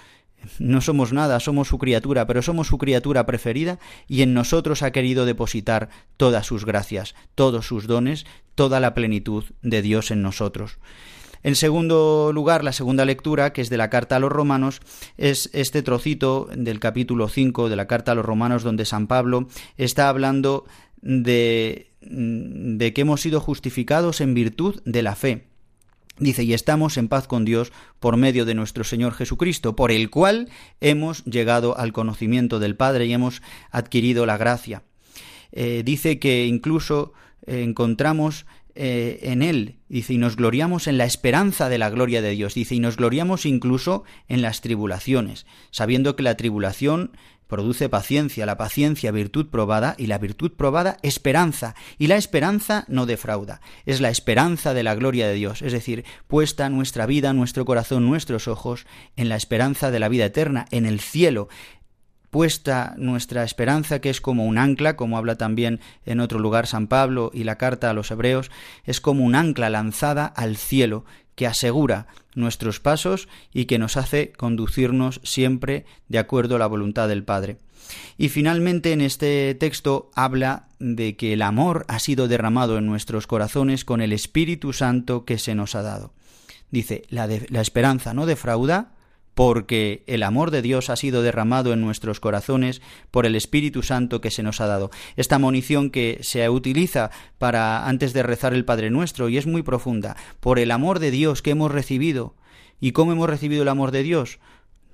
no 0.57 0.81
somos 0.81 1.13
nada, 1.13 1.39
somos 1.39 1.67
su 1.67 1.77
criatura, 1.77 2.25
pero 2.25 2.41
somos 2.41 2.67
su 2.67 2.79
criatura 2.79 3.27
preferida 3.27 3.77
y 4.07 4.23
en 4.23 4.33
nosotros 4.33 4.81
ha 4.81 4.89
querido 4.91 5.27
depositar 5.27 5.89
todas 6.17 6.47
sus 6.47 6.65
gracias, 6.65 7.13
todos 7.35 7.67
sus 7.67 7.85
dones, 7.85 8.25
toda 8.55 8.79
la 8.79 8.95
plenitud 8.95 9.43
de 9.61 9.83
Dios 9.83 10.09
en 10.09 10.23
nosotros. 10.23 10.79
En 11.43 11.55
segundo 11.55 12.31
lugar, 12.33 12.63
la 12.63 12.71
segunda 12.71 13.05
lectura, 13.05 13.51
que 13.53 13.61
es 13.61 13.69
de 13.69 13.77
la 13.77 13.89
carta 13.89 14.15
a 14.15 14.19
los 14.19 14.31
romanos, 14.31 14.81
es 15.17 15.49
este 15.53 15.81
trocito 15.81 16.47
del 16.55 16.79
capítulo 16.79 17.27
5 17.27 17.69
de 17.69 17.75
la 17.75 17.87
carta 17.87 18.11
a 18.11 18.15
los 18.15 18.25
romanos 18.25 18.63
donde 18.63 18.85
San 18.85 19.07
Pablo 19.07 19.47
está 19.77 20.07
hablando 20.07 20.65
de, 21.01 21.91
de 22.01 22.93
que 22.93 23.01
hemos 23.01 23.21
sido 23.21 23.39
justificados 23.39 24.21
en 24.21 24.33
virtud 24.33 24.81
de 24.85 25.01
la 25.01 25.15
fe. 25.15 25.47
Dice, 26.19 26.43
y 26.43 26.53
estamos 26.53 26.97
en 26.97 27.07
paz 27.07 27.27
con 27.27 27.45
Dios 27.45 27.71
por 27.99 28.15
medio 28.15 28.45
de 28.45 28.53
nuestro 28.53 28.83
Señor 28.83 29.13
Jesucristo, 29.13 29.75
por 29.75 29.91
el 29.91 30.11
cual 30.11 30.49
hemos 30.79 31.25
llegado 31.25 31.75
al 31.77 31.93
conocimiento 31.93 32.59
del 32.59 32.75
Padre 32.75 33.07
y 33.07 33.13
hemos 33.13 33.41
adquirido 33.71 34.27
la 34.27 34.37
gracia. 34.37 34.83
Eh, 35.51 35.81
dice 35.83 36.19
que 36.19 36.45
incluso 36.45 37.13
encontramos 37.47 38.45
eh, 38.75 39.19
en 39.23 39.41
Él, 39.41 39.79
dice, 39.89 40.13
y 40.13 40.17
nos 40.17 40.35
gloriamos 40.35 40.87
en 40.87 40.97
la 40.97 41.05
esperanza 41.05 41.69
de 41.69 41.77
la 41.77 41.89
gloria 41.89 42.21
de 42.21 42.31
Dios, 42.31 42.53
dice, 42.53 42.75
y 42.75 42.79
nos 42.79 42.97
gloriamos 42.97 43.45
incluso 43.45 44.03
en 44.27 44.41
las 44.41 44.61
tribulaciones, 44.61 45.45
sabiendo 45.71 46.15
que 46.15 46.23
la 46.23 46.37
tribulación 46.37 47.11
produce 47.47 47.89
paciencia, 47.89 48.45
la 48.45 48.55
paciencia 48.55 49.11
virtud 49.11 49.47
probada 49.47 49.95
y 49.97 50.07
la 50.07 50.17
virtud 50.17 50.53
probada 50.53 50.95
esperanza, 51.01 51.75
y 51.97 52.07
la 52.07 52.15
esperanza 52.15 52.85
no 52.87 53.05
defrauda, 53.05 53.59
es 53.85 53.99
la 53.99 54.09
esperanza 54.09 54.73
de 54.73 54.83
la 54.83 54.95
gloria 54.95 55.27
de 55.27 55.33
Dios, 55.33 55.61
es 55.61 55.73
decir, 55.73 56.05
puesta 56.27 56.69
nuestra 56.69 57.05
vida, 57.05 57.33
nuestro 57.33 57.65
corazón, 57.65 58.05
nuestros 58.05 58.47
ojos 58.47 58.85
en 59.17 59.27
la 59.27 59.35
esperanza 59.35 59.91
de 59.91 59.99
la 59.99 60.07
vida 60.07 60.23
eterna, 60.23 60.65
en 60.71 60.85
el 60.85 61.01
cielo, 61.01 61.49
puesta 62.31 62.95
nuestra 62.97 63.43
esperanza, 63.43 63.99
que 63.99 64.09
es 64.09 64.21
como 64.21 64.45
un 64.45 64.57
ancla, 64.57 64.95
como 64.95 65.17
habla 65.17 65.35
también 65.35 65.79
en 66.05 66.19
otro 66.21 66.39
lugar 66.39 66.65
San 66.65 66.87
Pablo 66.87 67.29
y 67.33 67.43
la 67.43 67.57
carta 67.57 67.89
a 67.89 67.93
los 67.93 68.09
hebreos, 68.09 68.49
es 68.85 68.99
como 69.01 69.23
un 69.23 69.35
ancla 69.35 69.69
lanzada 69.69 70.25
al 70.25 70.57
cielo, 70.57 71.05
que 71.35 71.47
asegura 71.47 72.07
nuestros 72.35 72.79
pasos 72.79 73.27
y 73.53 73.65
que 73.65 73.79
nos 73.79 73.97
hace 73.97 74.31
conducirnos 74.31 75.21
siempre 75.23 75.85
de 76.07 76.19
acuerdo 76.19 76.55
a 76.55 76.59
la 76.59 76.67
voluntad 76.67 77.07
del 77.07 77.23
Padre. 77.23 77.57
Y 78.17 78.29
finalmente 78.29 78.93
en 78.93 79.01
este 79.01 79.55
texto 79.55 80.11
habla 80.15 80.67
de 80.79 81.15
que 81.15 81.33
el 81.33 81.41
amor 81.41 81.85
ha 81.87 81.99
sido 81.99 82.27
derramado 82.27 82.77
en 82.77 82.85
nuestros 82.85 83.27
corazones 83.27 83.85
con 83.85 84.01
el 84.01 84.13
Espíritu 84.13 84.71
Santo 84.71 85.25
que 85.25 85.37
se 85.37 85.55
nos 85.55 85.75
ha 85.75 85.81
dado. 85.81 86.13
Dice, 86.69 87.03
la, 87.09 87.27
la 87.27 87.61
esperanza 87.61 88.13
no 88.13 88.25
defrauda, 88.25 88.93
porque 89.33 90.03
el 90.07 90.23
amor 90.23 90.51
de 90.51 90.61
Dios 90.61 90.89
ha 90.89 90.95
sido 90.95 91.21
derramado 91.21 91.73
en 91.73 91.81
nuestros 91.81 92.19
corazones 92.19 92.81
por 93.11 93.25
el 93.25 93.35
Espíritu 93.35 93.83
Santo 93.83 94.21
que 94.21 94.31
se 94.31 94.43
nos 94.43 94.61
ha 94.61 94.67
dado. 94.67 94.91
Esta 95.15 95.39
munición 95.39 95.89
que 95.89 96.19
se 96.21 96.47
utiliza 96.49 97.11
para 97.37 97.87
antes 97.87 98.13
de 98.13 98.23
rezar 98.23 98.53
el 98.53 98.65
Padre 98.65 98.89
Nuestro 98.89 99.29
y 99.29 99.37
es 99.37 99.47
muy 99.47 99.61
profunda, 99.61 100.15
por 100.39 100.59
el 100.59 100.71
amor 100.71 100.99
de 100.99 101.11
Dios 101.11 101.41
que 101.41 101.51
hemos 101.51 101.71
recibido. 101.71 102.35
¿Y 102.79 102.91
cómo 102.91 103.11
hemos 103.11 103.29
recibido 103.29 103.61
el 103.61 103.69
amor 103.69 103.91
de 103.91 104.03
Dios? 104.03 104.39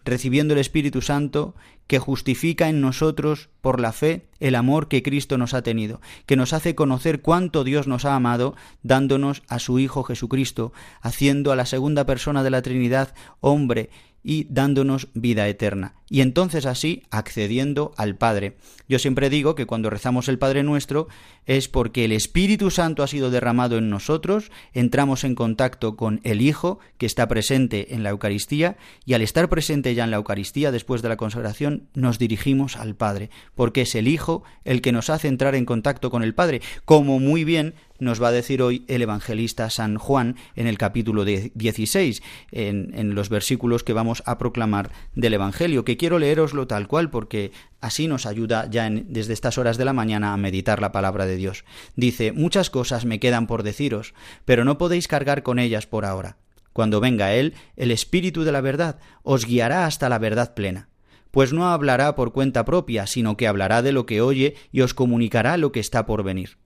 Recibiendo 0.04 0.54
el 0.54 0.60
Espíritu 0.60 1.02
Santo 1.02 1.56
que 1.88 2.00
justifica 2.00 2.67
en 2.69 2.82
nosotros 2.82 3.50
por 3.62 3.80
la 3.80 3.93
fe 3.93 4.28
el 4.39 4.56
amor 4.56 4.89
que 4.89 5.02
Cristo 5.02 5.38
nos 5.38 5.54
ha 5.54 5.63
tenido, 5.63 6.02
que 6.26 6.36
nos 6.36 6.54
hace 6.54 6.76
conocer 6.76 7.21
cuánto 7.21 7.63
Dios 7.63 7.88
nos 7.88 8.06
ha 8.06 8.15
amado, 8.15 8.56
dándonos 8.84 9.41
a 9.47 9.60
su 9.60 9.80
Hijo 9.80 10.04
Jesucristo, 10.04 10.73
haciendo 11.02 11.52
a 11.52 11.56
la 11.56 11.65
segunda 11.65 12.06
persona 12.06 12.43
de 12.43 12.50
la 12.50 12.62
Trinidad 12.62 13.15
hombre 13.39 13.89
y 14.28 14.46
dándonos 14.50 15.08
vida 15.13 15.48
eterna. 15.48 15.94
Y 16.10 16.20
entonces 16.20 16.66
así 16.66 17.04
accediendo 17.12 17.94
al 17.96 18.18
Padre. 18.18 18.58
Yo 18.90 19.00
siempre 19.00 19.30
digo 19.30 19.56
que 19.56 19.66
cuando 19.66 19.90
rezamos 19.90 20.28
el 20.28 20.38
Padre 20.38 20.63
nuestro 20.63 21.08
es 21.46 21.70
porque 21.70 22.04
el 22.04 22.12
Espíritu 22.12 22.70
Santo 22.70 23.04
ha 23.04 23.08
sido 23.08 23.32
derramado 23.32 23.78
en 23.78 23.90
nosotros, 23.90 24.52
entramos 24.74 25.24
en 25.24 25.34
contacto 25.34 25.96
con 25.96 26.20
el 26.26 26.42
Hijo 26.42 26.80
que 26.98 27.06
está 27.06 27.28
presente 27.30 27.94
en 27.96 28.04
la 28.04 28.10
Eucaristía 28.10 28.76
y 29.06 29.13
al 29.13 29.22
estar 29.22 29.48
presente 29.48 29.96
ya 29.96 30.04
en 30.04 30.12
la 30.12 30.18
Eucaristía 30.18 30.72
después 30.72 31.02
de 31.02 31.10
la 31.10 31.18
consagración 31.18 31.88
nos 31.94 32.20
dirigimos 32.20 32.76
al 32.76 32.96
Padre, 32.96 33.30
porque 33.56 33.82
es 33.82 33.96
el 33.96 34.10
Hijo 34.10 34.44
el 34.66 34.82
que 34.82 34.92
nos 34.92 35.10
hace 35.10 35.30
entrar 35.30 35.56
en 35.56 35.66
contacto 35.66 36.10
con 36.10 36.22
el 36.22 36.34
Padre, 36.34 36.62
como 36.84 37.20
muy 37.20 37.46
bien 37.46 37.76
nos 38.00 38.22
va 38.22 38.30
a 38.30 38.32
decir 38.32 38.62
hoy 38.62 38.86
el 38.88 39.02
evangelista 39.02 39.70
San 39.70 39.98
Juan 39.98 40.36
en 40.56 40.68
el 40.68 40.78
capítulo 40.78 41.26
16, 41.26 42.22
en, 42.52 42.92
en, 42.94 43.16
los 43.16 43.30
versículos 43.30 43.84
que 43.84 43.94
vamos 43.94 44.24
a 44.26 44.38
proclamar 44.38 44.92
del 45.16 45.34
Evangelio, 45.34 45.86
que 45.86 45.98
quiero 45.98 46.20
leeroslo 46.20 46.68
tal 46.68 46.88
cual 46.88 47.10
porque 47.10 47.52
así 47.82 48.08
nos 48.08 48.26
ayuda 48.26 48.68
ya 48.70 48.90
desde 48.90 49.34
estas 49.34 49.58
horas 49.58 49.78
de 49.78 49.86
la 49.86 49.94
mañana 49.94 50.34
a 50.34 50.38
meditar 50.38 50.82
la 50.82 50.92
palabra 50.92 51.26
de 51.26 51.38
Dios. 51.38 51.66
Dice, 51.96 52.32
muchas 52.32 52.70
cosas 52.70 53.06
me 53.06 53.20
quedan 53.20 53.48
por 53.48 53.64
deciros, 53.64 54.14
pero 54.46 54.66
no 54.66 54.78
podéis 54.78 55.08
cargar 55.08 55.44
con 55.44 55.60
ellas 55.60 55.88
por 55.88 56.06
ahora. 56.06 56.38
Cuando 56.74 57.00
venga 57.00 57.34
Él, 57.34 57.56
el 57.76 57.92
Espíritu 57.92 58.44
de 58.44 58.52
la 58.52 58.62
verdad 58.62 59.00
os 59.24 59.46
guiará 59.46 59.86
hasta 59.86 60.10
la 60.10 60.20
verdad 60.20 60.54
plena 60.54 60.90
pues 61.32 61.54
no 61.54 61.68
hablará 61.70 62.16
por 62.16 62.34
cuenta 62.34 62.66
propia, 62.66 63.06
sino 63.06 63.38
que 63.38 63.48
hablará 63.48 63.82
de 63.82 63.92
lo 63.92 64.06
que 64.06 64.22
oye 64.22 64.56
y 64.72 64.82
os 64.82 64.96
comunicará 64.96 65.58
lo 65.58 65.72
que 65.72 65.80
está 65.80 66.06
por 66.06 66.24
venir. 66.24 66.58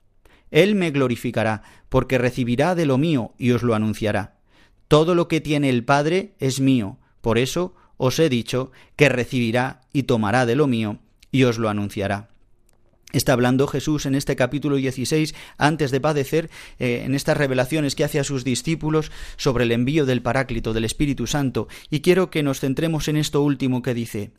Él 0.52 0.76
me 0.76 0.92
glorificará, 0.92 1.64
porque 1.88 2.18
recibirá 2.18 2.76
de 2.76 2.86
lo 2.86 2.98
mío 2.98 3.32
y 3.38 3.50
os 3.50 3.64
lo 3.64 3.74
anunciará. 3.74 4.36
Todo 4.86 5.16
lo 5.16 5.26
que 5.26 5.40
tiene 5.40 5.68
el 5.70 5.84
Padre 5.84 6.34
es 6.38 6.60
mío, 6.60 6.98
por 7.20 7.38
eso 7.38 7.74
os 7.96 8.18
he 8.18 8.28
dicho 8.28 8.70
que 8.94 9.08
recibirá 9.08 9.80
y 9.92 10.04
tomará 10.04 10.46
de 10.46 10.54
lo 10.54 10.66
mío 10.66 10.98
y 11.30 11.44
os 11.44 11.58
lo 11.58 11.68
anunciará. 11.68 12.28
Está 13.12 13.34
hablando 13.34 13.66
Jesús 13.66 14.06
en 14.06 14.14
este 14.14 14.36
capítulo 14.36 14.76
16, 14.76 15.34
antes 15.58 15.90
de 15.90 16.00
padecer, 16.00 16.50
eh, 16.78 17.02
en 17.04 17.14
estas 17.14 17.36
revelaciones 17.36 17.94
que 17.94 18.04
hace 18.04 18.18
a 18.18 18.24
sus 18.24 18.42
discípulos 18.42 19.12
sobre 19.36 19.64
el 19.64 19.72
envío 19.72 20.06
del 20.06 20.22
Paráclito, 20.22 20.72
del 20.72 20.84
Espíritu 20.84 21.26
Santo, 21.26 21.68
y 21.90 22.00
quiero 22.00 22.30
que 22.30 22.42
nos 22.42 22.60
centremos 22.60 23.08
en 23.08 23.16
esto 23.16 23.42
último 23.42 23.82
que 23.82 23.94
dice. 23.94 24.32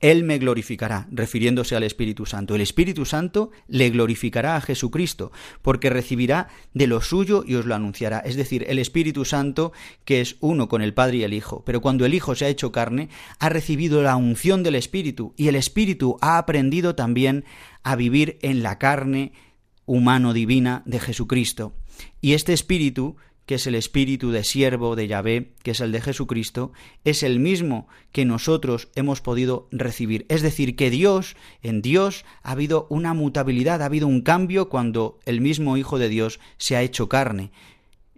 Él 0.00 0.24
me 0.24 0.38
glorificará, 0.38 1.06
refiriéndose 1.10 1.76
al 1.76 1.82
Espíritu 1.82 2.26
Santo. 2.26 2.54
El 2.54 2.60
Espíritu 2.60 3.04
Santo 3.04 3.50
le 3.68 3.90
glorificará 3.90 4.56
a 4.56 4.60
Jesucristo, 4.60 5.32
porque 5.62 5.90
recibirá 5.90 6.48
de 6.72 6.86
lo 6.86 7.00
suyo 7.00 7.44
y 7.46 7.54
os 7.54 7.66
lo 7.66 7.74
anunciará. 7.74 8.18
Es 8.18 8.36
decir, 8.36 8.64
el 8.68 8.78
Espíritu 8.78 9.24
Santo, 9.24 9.72
que 10.04 10.20
es 10.20 10.36
uno 10.40 10.68
con 10.68 10.82
el 10.82 10.94
Padre 10.94 11.18
y 11.18 11.22
el 11.22 11.34
Hijo. 11.34 11.62
Pero 11.64 11.80
cuando 11.80 12.04
el 12.06 12.14
Hijo 12.14 12.34
se 12.34 12.44
ha 12.44 12.48
hecho 12.48 12.72
carne, 12.72 13.08
ha 13.38 13.48
recibido 13.48 14.02
la 14.02 14.16
unción 14.16 14.62
del 14.62 14.74
Espíritu, 14.74 15.34
y 15.36 15.48
el 15.48 15.56
Espíritu 15.56 16.18
ha 16.20 16.38
aprendido 16.38 16.94
también 16.94 17.44
a 17.82 17.96
vivir 17.96 18.38
en 18.42 18.62
la 18.62 18.78
carne 18.78 19.32
humano-divina 19.86 20.82
de 20.86 21.00
Jesucristo. 21.00 21.74
Y 22.20 22.32
este 22.32 22.52
Espíritu 22.52 23.16
que 23.46 23.56
es 23.56 23.66
el 23.66 23.74
espíritu 23.74 24.30
de 24.30 24.44
siervo 24.44 24.96
de 24.96 25.06
Yahvé, 25.06 25.52
que 25.62 25.72
es 25.72 25.80
el 25.80 25.92
de 25.92 26.00
Jesucristo, 26.00 26.72
es 27.04 27.22
el 27.22 27.40
mismo 27.40 27.88
que 28.12 28.24
nosotros 28.24 28.88
hemos 28.94 29.20
podido 29.20 29.68
recibir. 29.70 30.24
Es 30.28 30.42
decir, 30.42 30.76
que 30.76 30.90
Dios, 30.90 31.36
en 31.62 31.82
Dios 31.82 32.24
ha 32.42 32.52
habido 32.52 32.86
una 32.90 33.14
mutabilidad, 33.14 33.82
ha 33.82 33.86
habido 33.86 34.06
un 34.06 34.22
cambio 34.22 34.68
cuando 34.68 35.18
el 35.26 35.40
mismo 35.40 35.76
Hijo 35.76 35.98
de 35.98 36.08
Dios 36.08 36.40
se 36.56 36.76
ha 36.76 36.82
hecho 36.82 37.08
carne. 37.08 37.50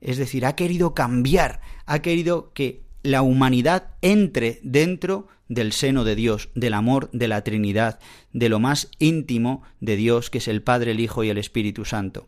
Es 0.01 0.19
decir, 0.19 0.47
ha 0.47 0.55
querido 0.55 0.95
cambiar, 0.95 1.61
ha 1.87 2.01
querido 2.01 2.53
que 2.53 2.83
la 3.03 3.23
humanidad 3.23 3.95
entre 4.03 4.61
dentro 4.63 5.29
del 5.49 5.73
seno 5.73 6.05
de 6.05 6.17
Dios, 6.17 6.51
del 6.55 6.75
amor 6.75 7.09
de 7.13 7.29
la 7.29 7.43
Trinidad, 7.43 8.01
de 8.33 8.49
lo 8.49 8.59
más 8.59 8.91
íntimo 8.99 9.63
de 9.81 9.97
Dios, 9.97 10.31
que 10.31 10.39
es 10.39 10.49
el 10.49 10.63
Padre, 10.63 10.93
el 10.93 11.01
Hijo 11.01 11.25
y 11.25 11.31
el 11.31 11.39
Espíritu 11.39 11.85
Santo. 11.85 12.27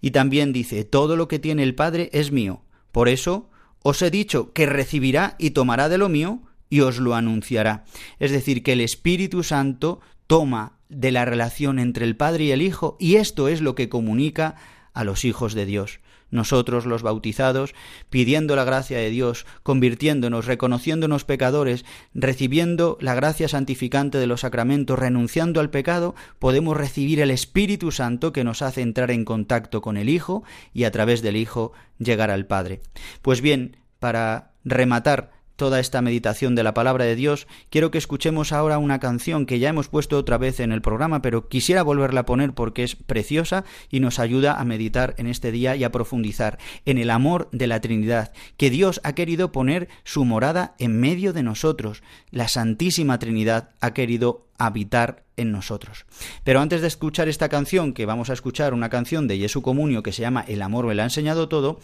Y 0.00 0.10
también 0.10 0.52
dice, 0.52 0.84
todo 0.84 1.16
lo 1.16 1.28
que 1.28 1.38
tiene 1.38 1.62
el 1.62 1.74
Padre 1.74 2.10
es 2.12 2.32
mío. 2.32 2.62
Por 2.90 3.08
eso 3.08 3.48
os 3.82 4.02
he 4.02 4.10
dicho 4.10 4.52
que 4.52 4.66
recibirá 4.66 5.36
y 5.38 5.50
tomará 5.50 5.88
de 5.88 5.98
lo 5.98 6.08
mío 6.08 6.42
y 6.68 6.80
os 6.80 6.98
lo 6.98 7.14
anunciará. 7.14 7.84
Es 8.18 8.30
decir, 8.30 8.62
que 8.62 8.72
el 8.72 8.80
Espíritu 8.80 9.42
Santo 9.42 10.00
toma 10.26 10.78
de 10.88 11.12
la 11.12 11.24
relación 11.24 11.78
entre 11.78 12.04
el 12.04 12.16
Padre 12.16 12.44
y 12.44 12.50
el 12.52 12.62
Hijo 12.62 12.96
y 13.00 13.16
esto 13.16 13.48
es 13.48 13.60
lo 13.60 13.74
que 13.74 13.88
comunica 13.88 14.56
a 14.92 15.04
los 15.04 15.24
hijos 15.24 15.54
de 15.54 15.66
Dios 15.66 16.00
nosotros 16.32 16.86
los 16.86 17.02
bautizados, 17.02 17.74
pidiendo 18.10 18.56
la 18.56 18.64
gracia 18.64 18.98
de 18.98 19.10
Dios, 19.10 19.46
convirtiéndonos, 19.62 20.46
reconociéndonos 20.46 21.24
pecadores, 21.24 21.84
recibiendo 22.14 22.98
la 23.00 23.14
gracia 23.14 23.46
santificante 23.46 24.18
de 24.18 24.26
los 24.26 24.40
sacramentos, 24.40 24.98
renunciando 24.98 25.60
al 25.60 25.70
pecado, 25.70 26.16
podemos 26.40 26.76
recibir 26.76 27.20
el 27.20 27.30
Espíritu 27.30 27.92
Santo 27.92 28.32
que 28.32 28.42
nos 28.42 28.62
hace 28.62 28.82
entrar 28.82 29.12
en 29.12 29.24
contacto 29.24 29.80
con 29.80 29.96
el 29.96 30.08
Hijo 30.08 30.42
y 30.74 30.84
a 30.84 30.90
través 30.90 31.22
del 31.22 31.36
Hijo 31.36 31.72
llegar 31.98 32.30
al 32.30 32.46
Padre. 32.46 32.80
Pues 33.20 33.40
bien, 33.40 33.76
para 34.00 34.52
rematar 34.64 35.30
toda 35.62 35.78
esta 35.78 36.02
meditación 36.02 36.56
de 36.56 36.64
la 36.64 36.74
palabra 36.74 37.04
de 37.04 37.14
Dios, 37.14 37.46
quiero 37.70 37.92
que 37.92 37.98
escuchemos 37.98 38.50
ahora 38.50 38.78
una 38.78 38.98
canción 38.98 39.46
que 39.46 39.60
ya 39.60 39.68
hemos 39.68 39.86
puesto 39.86 40.18
otra 40.18 40.36
vez 40.36 40.58
en 40.58 40.72
el 40.72 40.82
programa, 40.82 41.22
pero 41.22 41.46
quisiera 41.48 41.84
volverla 41.84 42.22
a 42.22 42.26
poner 42.26 42.52
porque 42.52 42.82
es 42.82 42.96
preciosa 42.96 43.62
y 43.88 44.00
nos 44.00 44.18
ayuda 44.18 44.58
a 44.58 44.64
meditar 44.64 45.14
en 45.18 45.28
este 45.28 45.52
día 45.52 45.76
y 45.76 45.84
a 45.84 45.92
profundizar 45.92 46.58
en 46.84 46.98
el 46.98 47.10
amor 47.10 47.48
de 47.52 47.68
la 47.68 47.80
Trinidad, 47.80 48.32
que 48.56 48.70
Dios 48.70 49.00
ha 49.04 49.12
querido 49.12 49.52
poner 49.52 49.88
su 50.02 50.24
morada 50.24 50.74
en 50.80 50.98
medio 50.98 51.32
de 51.32 51.44
nosotros. 51.44 52.02
La 52.32 52.48
Santísima 52.48 53.20
Trinidad 53.20 53.70
ha 53.80 53.94
querido 53.94 54.48
habitar 54.66 55.24
en 55.36 55.50
nosotros. 55.50 56.04
Pero 56.44 56.60
antes 56.60 56.80
de 56.80 56.86
escuchar 56.86 57.28
esta 57.28 57.48
canción, 57.48 57.94
que 57.94 58.06
vamos 58.06 58.30
a 58.30 58.34
escuchar 58.34 58.74
una 58.74 58.90
canción 58.90 59.28
de 59.28 59.38
Jesu 59.38 59.62
Comunio 59.62 60.02
que 60.02 60.12
se 60.12 60.22
llama 60.22 60.44
El 60.46 60.62
amor 60.62 60.86
me 60.86 60.94
lo 60.94 61.02
ha 61.02 61.06
enseñado 61.06 61.48
todo, 61.48 61.80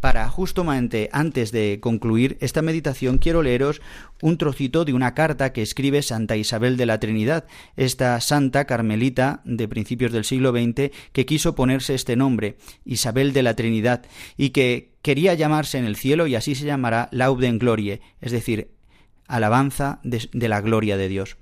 para 0.00 0.28
justamente 0.28 1.08
antes 1.12 1.52
de 1.52 1.78
concluir 1.80 2.38
esta 2.40 2.62
meditación 2.62 3.18
quiero 3.18 3.42
leeros 3.42 3.80
un 4.22 4.36
trocito 4.36 4.84
de 4.84 4.92
una 4.92 5.14
carta 5.14 5.52
que 5.52 5.62
escribe 5.62 6.02
Santa 6.02 6.36
Isabel 6.36 6.76
de 6.76 6.86
la 6.86 6.98
Trinidad, 6.98 7.46
esta 7.76 8.20
santa 8.20 8.64
carmelita 8.64 9.42
de 9.44 9.68
principios 9.68 10.12
del 10.12 10.24
siglo 10.24 10.50
XX 10.50 10.90
que 11.12 11.26
quiso 11.26 11.54
ponerse 11.54 11.94
este 11.94 12.16
nombre, 12.16 12.58
Isabel 12.84 13.32
de 13.32 13.42
la 13.42 13.54
Trinidad, 13.54 14.04
y 14.36 14.50
que 14.50 14.92
quería 15.02 15.34
llamarse 15.34 15.78
en 15.78 15.84
el 15.84 15.96
cielo 15.96 16.26
y 16.26 16.34
así 16.34 16.54
se 16.54 16.66
llamará 16.66 17.08
Lauden 17.12 17.58
Glorie, 17.58 18.00
es 18.20 18.32
decir, 18.32 18.77
alabanza 19.28 20.00
de, 20.02 20.48
la 20.48 20.60
gloria 20.60 20.96
de 20.96 21.08
Dios. 21.08 21.36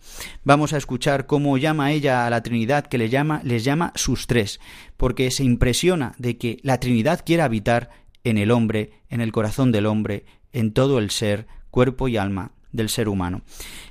Vamos 0.45 0.73
a 0.73 0.77
escuchar 0.77 1.27
cómo 1.27 1.57
llama 1.57 1.93
ella 1.93 2.27
a 2.27 2.31
la 2.31 2.43
Trinidad, 2.43 2.87
que 2.87 2.99
le 2.99 3.09
llama, 3.09 3.41
les 3.45 3.65
llama 3.65 3.93
sus 3.95 4.27
tres, 4.27 4.61
porque 4.97 5.31
se 5.31 5.45
impresiona 5.45 6.15
de 6.19 6.37
que 6.37 6.59
la 6.63 6.79
Trinidad 6.79 7.23
quiere 7.25 7.43
habitar 7.43 7.91
en 8.25 8.39
el 8.39 8.51
hombre, 8.51 8.91
en 9.09 9.21
el 9.21 9.33
corazón 9.33 9.73
del 9.73 9.87
hombre, 9.87 10.27
en 10.53 10.73
todo 10.73 10.99
el 10.99 11.11
ser, 11.11 11.47
cuerpo 11.71 12.09
y 12.09 12.17
alma 12.17 12.53
del 12.73 12.89
ser 12.89 13.09
humano. 13.09 13.43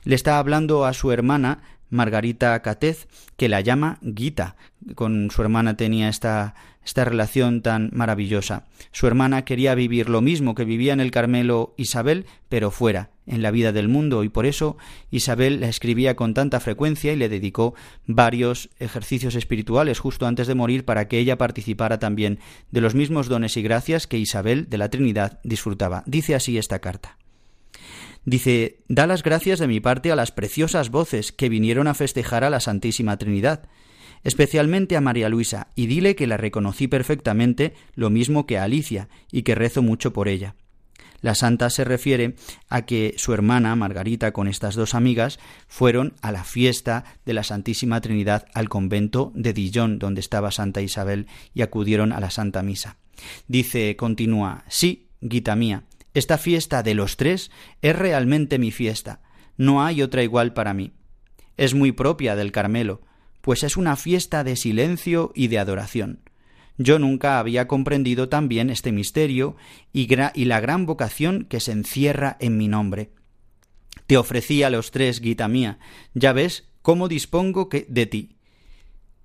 Le 0.04 0.16
está 0.16 0.38
hablando 0.38 0.86
a 0.86 0.94
su 0.94 1.12
hermana 1.12 1.64
Margarita 1.90 2.62
Catez, 2.62 3.08
que 3.38 3.50
la 3.50 3.62
llama 3.62 4.00
Gita. 4.16 4.56
Con 4.96 5.32
su 5.32 5.42
hermana 5.42 5.78
tenía 5.78 6.10
esta, 6.10 6.56
esta 6.86 7.04
relación 7.04 7.62
tan 7.62 7.90
maravillosa. 7.94 8.68
Su 8.92 9.08
hermana 9.08 9.44
quería 9.44 9.76
vivir 9.76 10.08
lo 10.08 10.22
mismo 10.22 10.56
que 10.56 10.66
vivía 10.66 10.94
en 10.94 11.00
el 11.00 11.12
Carmelo 11.12 11.74
Isabel, 11.78 12.26
pero 12.48 12.72
fuera, 12.72 13.10
en 13.26 13.42
la 13.42 13.52
vida 13.52 13.72
del 13.72 13.90
mundo, 13.90 14.24
y 14.24 14.30
por 14.30 14.46
eso 14.46 14.78
Isabel 15.10 15.60
la 15.60 15.68
escribía 15.68 16.16
con 16.16 16.34
tanta 16.34 16.60
frecuencia 16.60 17.12
y 17.12 17.16
le 17.16 17.28
dedicó 17.28 17.74
varios 18.06 18.70
ejercicios 18.80 19.36
espirituales 19.36 20.00
justo 20.00 20.28
antes 20.28 20.48
de 20.48 20.56
morir 20.56 20.86
para 20.86 21.08
que 21.08 21.18
ella 21.18 21.38
participara 21.38 21.98
también 21.98 22.40
de 22.72 22.82
los 22.82 22.94
mismos 22.94 23.28
dones 23.28 23.58
y 23.58 23.64
gracias 23.64 24.08
que 24.08 24.20
Isabel 24.20 24.70
de 24.70 24.78
la 24.78 24.90
Trinidad 24.90 25.40
disfrutaba. 25.44 26.04
Dice 26.06 26.36
así 26.36 26.58
esta 26.58 26.80
carta. 26.80 27.18
Dice, 28.26 28.80
da 28.88 29.06
las 29.06 29.22
gracias 29.22 29.60
de 29.60 29.68
mi 29.68 29.80
parte 29.80 30.12
a 30.12 30.16
las 30.16 30.32
preciosas 30.32 30.90
voces 30.90 31.32
que 31.32 31.50
vinieron 31.50 31.88
a 31.88 31.94
festejar 31.94 32.44
a 32.44 32.50
la 32.50 32.60
Santísima 32.60 33.18
Trinidad, 33.18 33.70
especialmente 34.24 34.96
a 34.96 35.02
María 35.02 35.30
Luisa, 35.30 35.68
y 35.76 35.88
dile 35.88 36.16
que 36.16 36.28
la 36.28 36.38
reconocí 36.38 36.88
perfectamente, 36.88 37.74
lo 37.96 38.10
mismo 38.10 38.46
que 38.46 38.58
a 38.58 38.64
Alicia, 38.64 39.10
y 39.32 39.44
que 39.44 39.56
rezo 39.56 39.82
mucho 39.82 40.14
por 40.14 40.28
ella. 40.28 40.56
La 41.22 41.34
santa 41.34 41.70
se 41.70 41.84
refiere 41.84 42.36
a 42.70 42.86
que 42.86 43.16
su 43.18 43.34
hermana 43.34 43.76
Margarita 43.76 44.32
con 44.32 44.48
estas 44.48 44.76
dos 44.76 44.94
amigas 44.94 45.40
fueron 45.68 46.14
a 46.22 46.32
la 46.32 46.44
fiesta 46.44 47.04
de 47.26 47.34
la 47.34 47.44
Santísima 47.44 48.00
Trinidad 48.02 48.46
al 48.54 48.70
convento 48.70 49.32
de 49.34 49.54
Dijon, 49.54 49.98
donde 49.98 50.22
estaba 50.22 50.52
Santa 50.52 50.82
Isabel, 50.82 51.28
y 51.54 51.64
acudieron 51.64 52.12
a 52.12 52.20
la 52.20 52.30
Santa 52.30 52.62
Misa. 52.62 52.98
Dice, 53.48 53.96
continúa, 53.96 54.66
sí, 54.68 55.08
guita 55.22 55.56
mía, 55.56 55.84
esta 56.14 56.38
fiesta 56.38 56.82
de 56.82 56.96
los 56.96 57.18
tres 57.18 57.52
es 57.82 57.96
realmente 57.96 58.58
mi 58.58 58.72
fiesta. 58.72 59.20
No 59.58 59.84
hay 59.84 60.02
otra 60.02 60.24
igual 60.24 60.54
para 60.54 60.74
mí. 60.74 60.94
Es 61.58 61.74
muy 61.74 61.92
propia 61.92 62.36
del 62.36 62.52
Carmelo, 62.52 63.02
pues 63.46 63.62
es 63.62 63.78
una 63.78 63.96
fiesta 63.96 64.44
de 64.44 64.56
silencio 64.56 65.32
y 65.36 65.50
de 65.50 65.60
adoración. 65.60 66.22
Yo 66.80 66.98
nunca 66.98 67.38
había 67.38 67.68
comprendido 67.68 68.28
tan 68.28 68.48
bien 68.48 68.72
este 68.72 68.92
misterio 68.92 69.56
y, 69.94 70.08
la 70.08 70.60
gran 70.60 70.88
vocación 70.88 71.46
que 71.48 71.60
se 71.60 71.72
encierra 71.72 72.38
en 72.40 72.58
mi 72.58 72.68
nombre. 72.68 73.12
Te 74.08 74.18
ofrecí 74.18 74.64
a 74.64 74.72
los 74.72 74.90
tres, 74.90 75.22
guita 75.22 75.48
mía. 75.48 75.78
Ya 76.16 76.34
ves 76.34 76.68
cómo 76.82 77.08
dispongo 77.08 77.70
que 77.70 77.86
de 77.88 78.08
ti. 78.08 78.38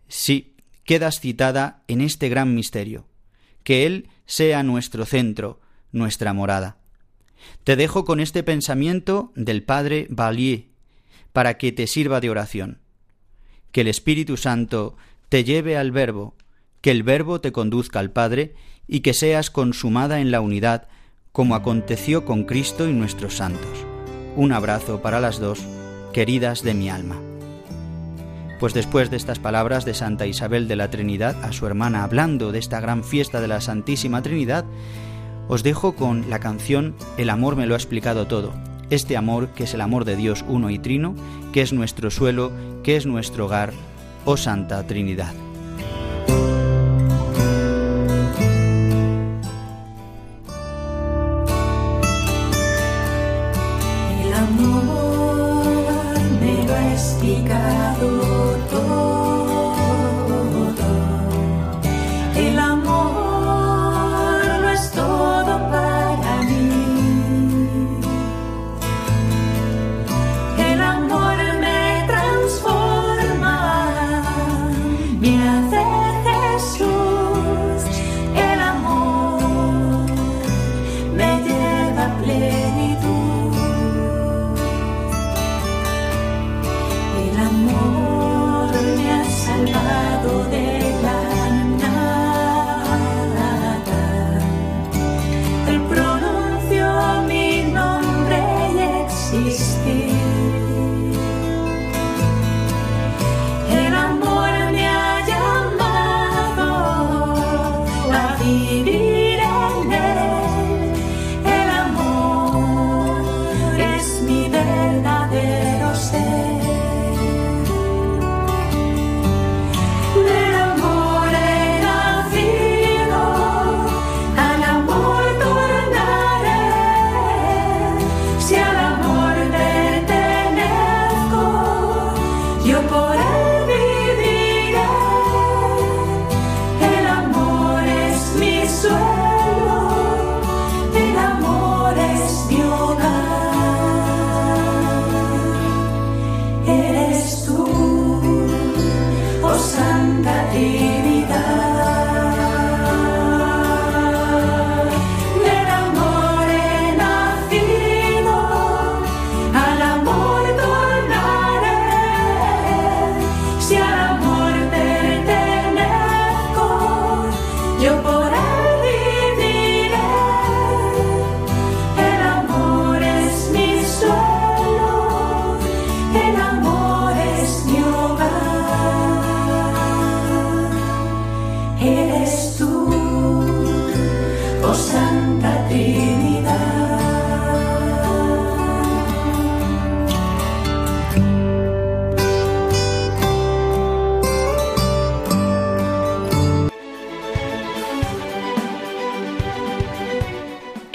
Sí, 0.06 0.54
quedas 0.84 1.20
citada 1.20 1.82
en 1.88 2.02
este 2.02 2.28
gran 2.28 2.54
misterio. 2.54 3.06
Que 3.64 3.86
Él 3.86 4.10
sea 4.26 4.62
nuestro 4.62 5.06
centro, 5.06 5.62
nuestra 5.92 6.34
morada. 6.34 6.76
Te 7.64 7.74
dejo 7.74 8.04
con 8.04 8.20
este 8.20 8.42
pensamiento 8.42 9.32
del 9.34 9.62
Padre 9.62 10.08
Valier 10.10 10.66
para 11.32 11.56
que 11.56 11.72
te 11.72 11.86
sirva 11.86 12.20
de 12.20 12.28
oración. 12.28 12.80
Que 13.72 13.82
el 13.82 13.88
Espíritu 13.88 14.36
Santo 14.36 14.96
te 15.28 15.44
lleve 15.44 15.76
al 15.76 15.92
Verbo, 15.92 16.34
que 16.80 16.90
el 16.90 17.02
Verbo 17.02 17.40
te 17.40 17.52
conduzca 17.52 18.00
al 18.00 18.10
Padre 18.10 18.54
y 18.86 19.00
que 19.00 19.14
seas 19.14 19.50
consumada 19.50 20.20
en 20.20 20.30
la 20.30 20.40
unidad, 20.40 20.88
como 21.32 21.54
aconteció 21.54 22.24
con 22.24 22.44
Cristo 22.44 22.88
y 22.88 22.92
nuestros 22.92 23.36
santos. 23.36 23.86
Un 24.36 24.52
abrazo 24.52 25.00
para 25.02 25.20
las 25.20 25.38
dos, 25.38 25.60
queridas 26.12 26.62
de 26.62 26.74
mi 26.74 26.90
alma. 26.90 27.20
Pues 28.58 28.74
después 28.74 29.10
de 29.10 29.16
estas 29.16 29.38
palabras 29.38 29.84
de 29.84 29.94
Santa 29.94 30.26
Isabel 30.26 30.68
de 30.68 30.76
la 30.76 30.90
Trinidad 30.90 31.42
a 31.44 31.52
su 31.52 31.66
hermana 31.66 32.04
hablando 32.04 32.52
de 32.52 32.58
esta 32.58 32.80
gran 32.80 33.04
fiesta 33.04 33.40
de 33.40 33.48
la 33.48 33.60
Santísima 33.60 34.22
Trinidad, 34.22 34.64
os 35.48 35.62
dejo 35.62 35.94
con 35.94 36.28
la 36.28 36.40
canción 36.40 36.94
El 37.16 37.30
amor 37.30 37.56
me 37.56 37.66
lo 37.66 37.74
ha 37.74 37.78
explicado 37.78 38.26
todo. 38.26 38.52
Este 38.90 39.16
amor 39.16 39.50
que 39.50 39.64
es 39.64 39.74
el 39.74 39.80
amor 39.80 40.04
de 40.04 40.16
Dios 40.16 40.44
uno 40.48 40.68
y 40.68 40.78
trino, 40.78 41.14
que 41.52 41.62
es 41.62 41.72
nuestro 41.72 42.10
suelo, 42.10 42.50
que 42.82 42.96
es 42.96 43.06
nuestro 43.06 43.46
hogar, 43.46 43.72
oh 44.24 44.36
Santa 44.36 44.84
Trinidad. 44.86 45.32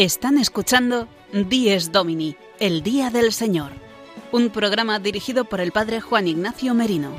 Están 0.05 0.37
escuchando 0.37 1.07
Dies 1.33 1.91
Domini, 1.91 2.35
el 2.59 2.83
Día 2.83 3.09
del 3.09 3.33
Señor, 3.33 3.71
un 4.31 4.51
programa 4.51 4.99
dirigido 4.99 5.45
por 5.45 5.61
el 5.61 5.71
Padre 5.71 5.99
Juan 5.99 6.27
Ignacio 6.27 6.75
Merino. 6.75 7.11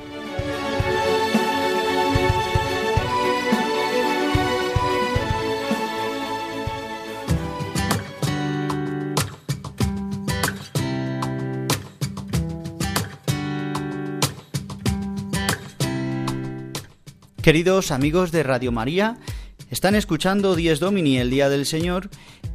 Queridos 17.42 17.90
amigos 17.90 18.30
de 18.30 18.44
Radio 18.44 18.70
María, 18.70 19.18
están 19.72 19.96
escuchando 19.96 20.54
Dies 20.54 20.78
Domini, 20.78 21.18
el 21.18 21.30
Día 21.30 21.48
del 21.48 21.66
Señor, 21.66 22.10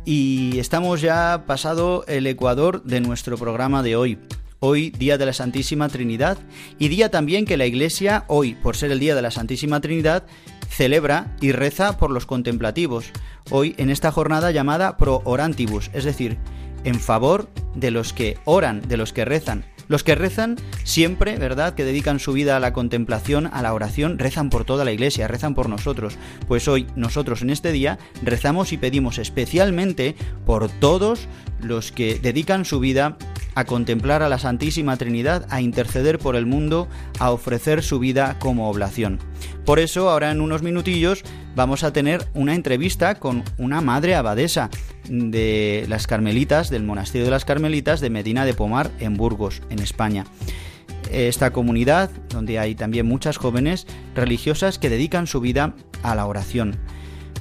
y 0.05 0.57
estamos 0.59 1.01
ya 1.01 1.43
pasado 1.45 2.05
el 2.07 2.25
ecuador 2.27 2.83
de 2.83 3.01
nuestro 3.01 3.37
programa 3.37 3.83
de 3.83 3.95
hoy. 3.95 4.17
Hoy, 4.59 4.91
Día 4.91 5.17
de 5.17 5.25
la 5.25 5.33
Santísima 5.33 5.89
Trinidad, 5.89 6.37
y 6.77 6.89
día 6.89 7.09
también 7.09 7.45
que 7.45 7.57
la 7.57 7.65
Iglesia, 7.65 8.25
hoy, 8.27 8.53
por 8.53 8.75
ser 8.75 8.91
el 8.91 8.99
Día 8.99 9.15
de 9.15 9.23
la 9.23 9.31
Santísima 9.31 9.81
Trinidad, 9.81 10.23
celebra 10.69 11.35
y 11.41 11.51
reza 11.51 11.97
por 11.97 12.11
los 12.11 12.27
contemplativos, 12.27 13.11
hoy 13.49 13.73
en 13.77 13.89
esta 13.89 14.11
jornada 14.11 14.51
llamada 14.51 14.97
Pro 14.97 15.21
Orantibus, 15.25 15.89
es 15.93 16.03
decir, 16.03 16.37
en 16.83 16.99
favor 16.99 17.49
de 17.75 17.91
los 17.91 18.13
que 18.13 18.37
oran, 18.45 18.81
de 18.87 18.97
los 18.97 19.13
que 19.13 19.25
rezan, 19.25 19.65
los 19.91 20.05
que 20.05 20.15
rezan 20.15 20.55
siempre, 20.85 21.37
¿verdad? 21.37 21.75
Que 21.75 21.83
dedican 21.83 22.21
su 22.21 22.31
vida 22.31 22.55
a 22.55 22.61
la 22.61 22.71
contemplación, 22.71 23.47
a 23.51 23.61
la 23.61 23.73
oración, 23.73 24.19
rezan 24.19 24.49
por 24.49 24.63
toda 24.63 24.85
la 24.85 24.93
iglesia, 24.93 25.27
rezan 25.27 25.53
por 25.53 25.67
nosotros. 25.67 26.17
Pues 26.47 26.69
hoy 26.69 26.87
nosotros 26.95 27.41
en 27.41 27.49
este 27.49 27.73
día 27.73 27.99
rezamos 28.23 28.71
y 28.71 28.77
pedimos 28.77 29.17
especialmente 29.17 30.15
por 30.45 30.69
todos 30.69 31.27
los 31.61 31.91
que 31.91 32.17
dedican 32.17 32.63
su 32.63 32.79
vida 32.79 33.17
a 33.53 33.65
contemplar 33.65 34.23
a 34.23 34.29
la 34.29 34.39
Santísima 34.39 34.95
Trinidad, 34.95 35.45
a 35.49 35.59
interceder 35.59 36.19
por 36.19 36.37
el 36.37 36.45
mundo, 36.45 36.87
a 37.19 37.31
ofrecer 37.31 37.83
su 37.83 37.99
vida 37.99 38.39
como 38.39 38.69
oblación. 38.69 39.19
Por 39.65 39.79
eso, 39.79 40.09
ahora 40.09 40.31
en 40.31 40.39
unos 40.39 40.63
minutillos 40.63 41.23
vamos 41.53 41.83
a 41.83 41.91
tener 41.91 42.25
una 42.33 42.55
entrevista 42.55 43.15
con 43.15 43.43
una 43.57 43.81
madre 43.81 44.15
abadesa 44.15 44.69
de 45.07 45.85
las 45.87 46.07
Carmelitas, 46.07 46.69
del 46.69 46.83
Monasterio 46.83 47.25
de 47.25 47.31
las 47.31 47.45
Carmelitas 47.45 48.01
de 48.01 48.09
Medina 48.09 48.45
de 48.45 48.53
Pomar, 48.53 48.91
en 48.99 49.17
Burgos, 49.17 49.61
en 49.69 49.79
España. 49.79 50.25
Esta 51.11 51.51
comunidad, 51.51 52.09
donde 52.29 52.59
hay 52.59 52.75
también 52.75 53.05
muchas 53.05 53.37
jóvenes 53.37 53.87
religiosas 54.15 54.79
que 54.79 54.89
dedican 54.89 55.27
su 55.27 55.41
vida 55.41 55.75
a 56.03 56.15
la 56.15 56.25
oración. 56.25 56.77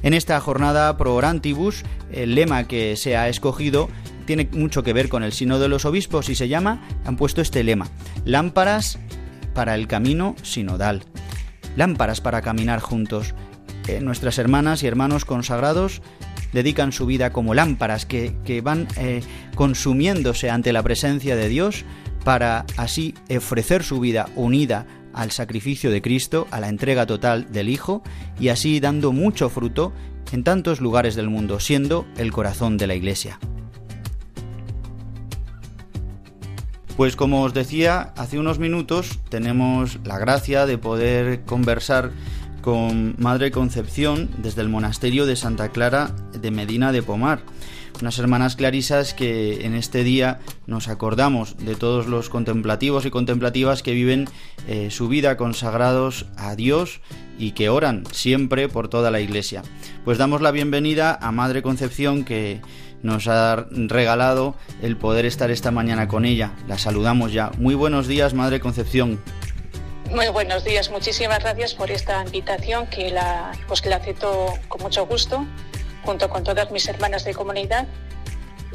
En 0.02 0.14
esta 0.14 0.40
jornada 0.40 0.96
Pro 0.96 1.14
Orantibus, 1.14 1.84
el 2.10 2.34
lema 2.34 2.66
que 2.66 2.96
se 2.96 3.16
ha 3.16 3.28
escogido 3.28 3.88
tiene 4.26 4.48
mucho 4.52 4.82
que 4.82 4.92
ver 4.92 5.08
con 5.08 5.22
el 5.22 5.32
Sino 5.32 5.58
de 5.58 5.68
los 5.68 5.84
Obispos 5.84 6.28
y 6.28 6.34
se 6.34 6.48
llama, 6.48 6.80
han 7.04 7.16
puesto 7.16 7.42
este 7.42 7.64
lema, 7.64 7.88
lámparas 8.24 8.98
para 9.54 9.74
el 9.74 9.88
camino 9.88 10.36
sinodal, 10.42 11.02
lámparas 11.76 12.20
para 12.20 12.40
caminar 12.40 12.80
juntos. 12.80 13.34
Eh, 13.88 14.00
nuestras 14.00 14.38
hermanas 14.38 14.82
y 14.82 14.86
hermanos 14.86 15.24
consagrados 15.24 16.00
dedican 16.52 16.92
su 16.92 17.06
vida 17.06 17.32
como 17.32 17.54
lámparas 17.54 18.06
que, 18.06 18.60
van 18.62 18.88
eh, 18.96 19.22
consumiéndose 19.54 20.50
ante 20.50 20.72
la 20.72 20.82
presencia 20.82 21.36
de 21.36 21.48
Dios 21.48 21.84
para 22.24 22.66
así 22.76 23.14
ofrecer 23.34 23.82
su 23.82 24.00
vida 24.00 24.28
unida 24.36 24.86
al 25.12 25.30
sacrificio 25.30 25.90
de 25.90 26.02
Cristo, 26.02 26.46
a 26.50 26.60
la 26.60 26.68
entrega 26.68 27.06
total 27.06 27.50
del 27.50 27.68
Hijo, 27.68 28.02
y 28.38 28.48
así 28.48 28.80
dando 28.80 29.12
mucho 29.12 29.48
fruto 29.48 29.92
en 30.32 30.44
tantos 30.44 30.80
lugares 30.80 31.14
del 31.14 31.28
mundo, 31.28 31.60
siendo 31.60 32.06
el 32.16 32.32
corazón 32.32 32.76
de 32.76 32.86
la 32.86 32.94
Iglesia. 32.94 33.38
Pues 36.96 37.16
como 37.16 37.42
os 37.42 37.54
decía 37.54 38.12
hace 38.16 38.38
unos 38.38 38.58
minutos, 38.58 39.20
tenemos 39.30 39.98
la 40.04 40.18
gracia 40.18 40.66
de 40.66 40.76
poder 40.76 41.42
conversar 41.44 42.10
con 42.60 43.14
Madre 43.18 43.50
Concepción 43.50 44.30
desde 44.38 44.62
el 44.62 44.68
monasterio 44.68 45.26
de 45.26 45.36
Santa 45.36 45.70
Clara 45.70 46.14
de 46.32 46.50
Medina 46.50 46.92
de 46.92 47.02
Pomar. 47.02 47.40
Unas 48.00 48.18
hermanas 48.18 48.56
clarisas 48.56 49.12
que 49.14 49.66
en 49.66 49.74
este 49.74 50.04
día 50.04 50.40
nos 50.66 50.88
acordamos 50.88 51.56
de 51.58 51.74
todos 51.74 52.06
los 52.06 52.30
contemplativos 52.30 53.04
y 53.04 53.10
contemplativas 53.10 53.82
que 53.82 53.92
viven 53.92 54.28
eh, 54.68 54.90
su 54.90 55.08
vida 55.08 55.36
consagrados 55.36 56.26
a 56.36 56.56
Dios 56.56 57.00
y 57.38 57.52
que 57.52 57.68
oran 57.68 58.04
siempre 58.12 58.68
por 58.68 58.88
toda 58.88 59.10
la 59.10 59.20
iglesia. 59.20 59.62
Pues 60.04 60.18
damos 60.18 60.40
la 60.40 60.50
bienvenida 60.50 61.18
a 61.20 61.32
Madre 61.32 61.62
Concepción 61.62 62.24
que 62.24 62.60
nos 63.02 63.28
ha 63.28 63.66
regalado 63.72 64.54
el 64.82 64.96
poder 64.96 65.26
estar 65.26 65.50
esta 65.50 65.70
mañana 65.70 66.08
con 66.08 66.24
ella. 66.24 66.52
La 66.68 66.78
saludamos 66.78 67.32
ya. 67.32 67.50
Muy 67.58 67.74
buenos 67.74 68.06
días, 68.06 68.34
Madre 68.34 68.60
Concepción. 68.60 69.18
Muy 70.12 70.26
buenos 70.28 70.64
días, 70.64 70.90
muchísimas 70.90 71.38
gracias 71.38 71.72
por 71.74 71.88
esta 71.88 72.24
invitación 72.24 72.88
que 72.88 73.10
la, 73.10 73.52
pues 73.68 73.80
que 73.80 73.88
la 73.88 73.96
acepto 73.96 74.54
con 74.66 74.82
mucho 74.82 75.06
gusto, 75.06 75.46
junto 76.02 76.28
con 76.28 76.42
todas 76.42 76.72
mis 76.72 76.88
hermanas 76.88 77.24
de 77.24 77.32
comunidad, 77.32 77.86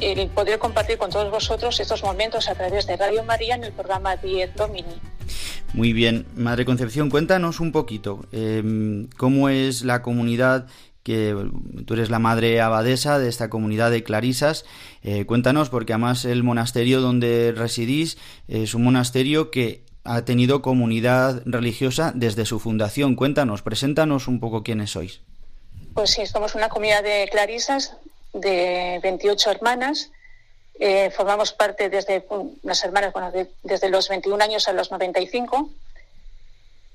el 0.00 0.28
poder 0.30 0.58
compartir 0.58 0.96
con 0.96 1.10
todos 1.10 1.30
vosotros 1.30 1.78
estos 1.78 2.02
momentos 2.02 2.48
a 2.48 2.54
través 2.54 2.86
de 2.86 2.96
Radio 2.96 3.22
María 3.22 3.54
en 3.54 3.64
el 3.64 3.72
programa 3.72 4.16
10 4.16 4.54
Domini. 4.54 4.98
Muy 5.74 5.92
bien, 5.92 6.26
Madre 6.36 6.64
Concepción, 6.64 7.10
cuéntanos 7.10 7.60
un 7.60 7.70
poquito 7.70 8.24
em, 8.32 9.08
cómo 9.18 9.50
es 9.50 9.84
la 9.84 10.00
comunidad 10.00 10.66
que 11.02 11.36
tú 11.84 11.94
eres 11.94 12.10
la 12.10 12.18
madre 12.18 12.60
abadesa 12.60 13.20
de 13.20 13.28
esta 13.28 13.48
comunidad 13.48 13.92
de 13.92 14.02
clarisas. 14.02 14.64
Eh, 15.02 15.24
cuéntanos, 15.24 15.68
porque 15.68 15.92
además 15.92 16.24
el 16.24 16.42
monasterio 16.42 17.00
donde 17.00 17.52
residís 17.54 18.18
es 18.48 18.74
un 18.74 18.82
monasterio 18.82 19.52
que 19.52 19.85
ha 20.06 20.24
tenido 20.24 20.62
comunidad 20.62 21.42
religiosa 21.44 22.12
desde 22.14 22.46
su 22.46 22.58
fundación. 22.58 23.16
Cuéntanos, 23.16 23.62
preséntanos 23.62 24.28
un 24.28 24.40
poco 24.40 24.62
quiénes 24.62 24.90
sois. 24.90 25.20
Pues 25.94 26.10
sí, 26.10 26.26
somos 26.26 26.54
una 26.54 26.68
comunidad 26.68 27.02
de 27.02 27.28
clarisas 27.30 27.96
de 28.32 29.00
28 29.02 29.50
hermanas. 29.50 30.10
Eh, 30.78 31.10
formamos 31.10 31.52
parte 31.52 31.88
desde 31.88 32.26
las 32.62 32.84
hermanas, 32.84 33.12
bueno, 33.12 33.32
desde 33.62 33.88
los 33.88 34.08
21 34.08 34.42
años 34.44 34.68
a 34.68 34.72
los 34.72 34.90
95 34.90 35.70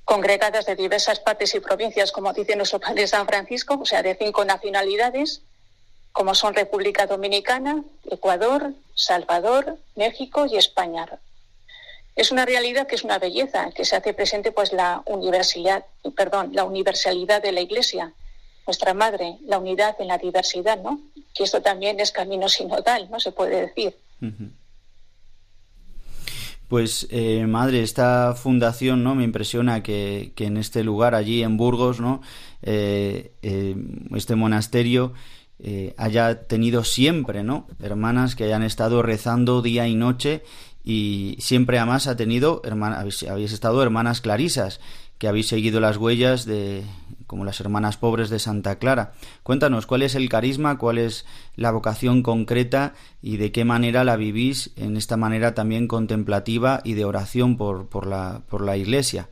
congregadas 0.05 0.65
de 0.65 0.75
diversas 0.75 1.19
partes 1.19 1.55
y 1.55 1.59
provincias, 1.59 2.11
como 2.11 2.33
dice 2.33 2.55
nuestro 2.55 2.79
padre 2.79 3.07
San 3.07 3.25
Francisco, 3.25 3.79
o 3.81 3.85
sea, 3.85 4.03
de 4.03 4.15
cinco 4.15 4.43
nacionalidades, 4.43 5.41
como 6.11 6.35
son 6.35 6.53
República 6.53 7.07
Dominicana, 7.07 7.83
Ecuador, 8.09 8.73
Salvador, 8.93 9.77
México 9.95 10.45
y 10.45 10.57
España. 10.57 11.07
Es 12.15 12.31
una 12.31 12.45
realidad 12.45 12.87
que 12.87 12.95
es 12.95 13.03
una 13.03 13.19
belleza, 13.19 13.71
que 13.71 13.85
se 13.85 13.95
hace 13.95 14.13
presente 14.13 14.51
pues 14.51 14.73
la 14.73 15.01
universalidad, 15.05 15.85
perdón, 16.15 16.51
la 16.53 16.65
universalidad 16.65 17.41
de 17.41 17.51
la 17.51 17.61
Iglesia, 17.61 18.13
nuestra 18.67 18.93
madre, 18.93 19.37
la 19.45 19.57
unidad 19.57 19.95
en 19.99 20.07
la 20.07 20.17
diversidad, 20.17 20.81
¿no? 20.81 20.99
Que 21.33 21.43
esto 21.43 21.61
también 21.61 21.99
es 21.99 22.11
camino 22.11 22.49
sinodal, 22.49 23.09
¿no? 23.09 23.19
Se 23.19 23.31
puede 23.31 23.61
decir. 23.61 23.95
Pues 26.67 27.07
eh, 27.11 27.45
madre, 27.47 27.81
esta 27.81 28.33
fundación, 28.33 29.03
¿no? 29.03 29.15
Me 29.15 29.23
impresiona 29.23 29.83
que, 29.83 30.31
en 30.37 30.57
este 30.57 30.83
lugar, 30.83 31.15
allí 31.15 31.43
en 31.43 31.57
Burgos, 31.57 31.99
¿no? 31.99 32.21
Eh, 32.61 33.33
eh, 33.41 33.75
este 34.15 34.35
monasterio 34.35 35.13
haya 35.97 36.47
tenido 36.47 36.83
siempre, 36.83 37.43
¿no? 37.43 37.67
Hermanas 37.83 38.35
que 38.35 38.45
hayan 38.45 38.63
estado 38.63 39.03
rezando 39.03 39.61
día 39.61 39.87
y 39.87 39.93
noche 39.93 40.43
y 40.83 41.37
siempre 41.39 41.77
además 41.77 42.07
ha 42.07 42.15
tenido, 42.15 42.61
habéis, 42.63 43.23
habéis 43.23 43.51
estado 43.51 43.81
hermanas 43.83 44.21
clarisas 44.21 44.79
que 45.17 45.27
habéis 45.27 45.47
seguido 45.47 45.79
las 45.79 45.97
huellas 45.97 46.45
de 46.45 46.83
como 47.27 47.45
las 47.45 47.61
hermanas 47.61 47.95
pobres 47.95 48.29
de 48.29 48.39
Santa 48.39 48.77
Clara. 48.77 49.13
Cuéntanos 49.43 49.85
cuál 49.85 50.01
es 50.01 50.15
el 50.15 50.27
carisma, 50.27 50.77
cuál 50.77 50.97
es 50.97 51.25
la 51.55 51.71
vocación 51.71 52.23
concreta 52.23 52.93
y 53.21 53.37
de 53.37 53.53
qué 53.53 53.63
manera 53.63 54.03
la 54.03 54.17
vivís 54.17 54.71
en 54.75 54.97
esta 54.97 55.15
manera 55.15 55.53
también 55.53 55.87
contemplativa 55.87 56.81
y 56.83 56.93
de 56.95 57.05
oración 57.05 57.55
por, 57.55 57.87
por, 57.87 58.05
la, 58.05 58.41
por 58.49 58.65
la 58.65 58.75
Iglesia. 58.75 59.29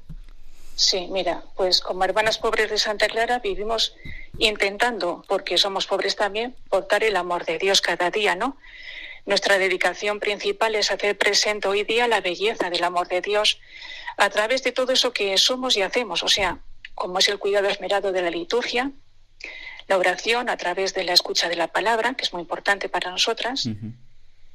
Sí, 0.75 1.09
mira, 1.11 1.43
pues 1.57 1.81
como 1.81 2.05
hermanas 2.05 2.37
pobres 2.37 2.69
de 2.69 2.77
Santa 2.77 3.07
Clara 3.07 3.39
vivimos 3.39 3.95
intentando, 4.37 5.25
porque 5.27 5.57
somos 5.57 5.85
pobres 5.85 6.15
también, 6.15 6.55
portar 6.69 7.03
el 7.03 7.17
amor 7.17 7.43
de 7.43 7.57
Dios 7.57 7.81
cada 7.81 8.09
día, 8.11 8.33
¿no? 8.33 8.55
Nuestra 9.30 9.59
dedicación 9.59 10.19
principal 10.19 10.73
es 10.73 10.89
hacer 10.89 11.15
presente 11.15 11.67
hoy 11.67 11.84
día 11.84 12.07
la 12.07 12.19
belleza 12.19 12.71
del 12.71 12.84
amor 12.84 13.07
de 13.09 13.21
Dios 13.21 13.59
a 14.17 14.27
través 14.32 14.63
de 14.63 14.71
todo 14.71 14.91
eso 14.91 15.13
que 15.13 15.38
somos 15.38 15.77
y 15.77 15.84
hacemos, 15.84 16.23
o 16.23 16.27
sea, 16.27 16.57
como 16.95 17.19
es 17.19 17.30
el 17.30 17.38
cuidado 17.38 17.67
esmerado 17.67 18.11
de 18.11 18.23
la 18.23 18.32
liturgia, 18.32 18.91
la 19.88 19.99
oración 19.99 20.49
a 20.49 20.57
través 20.57 20.95
de 20.95 21.03
la 21.03 21.13
escucha 21.13 21.47
de 21.47 21.57
la 21.57 21.67
palabra, 21.67 22.15
que 22.15 22.23
es 22.23 22.34
muy 22.34 22.41
importante 22.41 22.89
para 22.89 23.11
nosotras, 23.11 23.69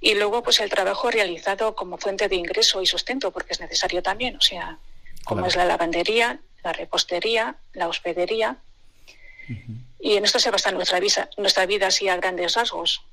y 0.00 0.14
luego 0.16 0.42
pues 0.42 0.58
el 0.58 0.70
trabajo 0.70 1.08
realizado 1.08 1.76
como 1.76 1.96
fuente 1.96 2.26
de 2.26 2.34
ingreso 2.34 2.82
y 2.82 2.86
sustento, 2.86 3.30
porque 3.30 3.52
es 3.52 3.60
necesario 3.60 4.02
también, 4.02 4.34
o 4.38 4.40
sea, 4.40 4.80
como 5.24 5.46
es 5.46 5.54
la 5.54 5.66
lavandería, 5.66 6.40
la 6.64 6.72
repostería, 6.72 7.54
la 7.74 7.86
hospedería. 7.86 8.56
Y 10.00 10.16
en 10.16 10.24
esto 10.24 10.40
se 10.40 10.50
basa 10.50 10.72
nuestra 10.72 10.98
vida, 10.98 11.30
nuestra 11.36 11.64
vida 11.64 11.86
así 11.86 12.08
a 12.08 12.16
grandes 12.16 12.54
rasgos. 12.54 13.04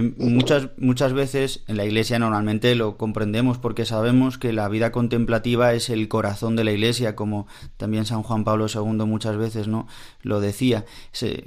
Muchas, 0.00 0.70
muchas 0.76 1.12
veces 1.12 1.62
en 1.68 1.76
la 1.76 1.84
Iglesia 1.84 2.18
normalmente 2.18 2.74
lo 2.74 2.96
comprendemos 2.96 3.58
porque 3.58 3.84
sabemos 3.84 4.38
que 4.38 4.52
la 4.52 4.68
vida 4.68 4.90
contemplativa 4.92 5.72
es 5.72 5.90
el 5.90 6.08
corazón 6.08 6.56
de 6.56 6.64
la 6.64 6.72
Iglesia, 6.72 7.14
como 7.14 7.46
también 7.76 8.04
San 8.04 8.22
Juan 8.22 8.44
Pablo 8.44 8.66
II 8.72 9.04
muchas 9.06 9.36
veces 9.36 9.68
no 9.68 9.86
lo 10.22 10.40
decía. 10.40 10.84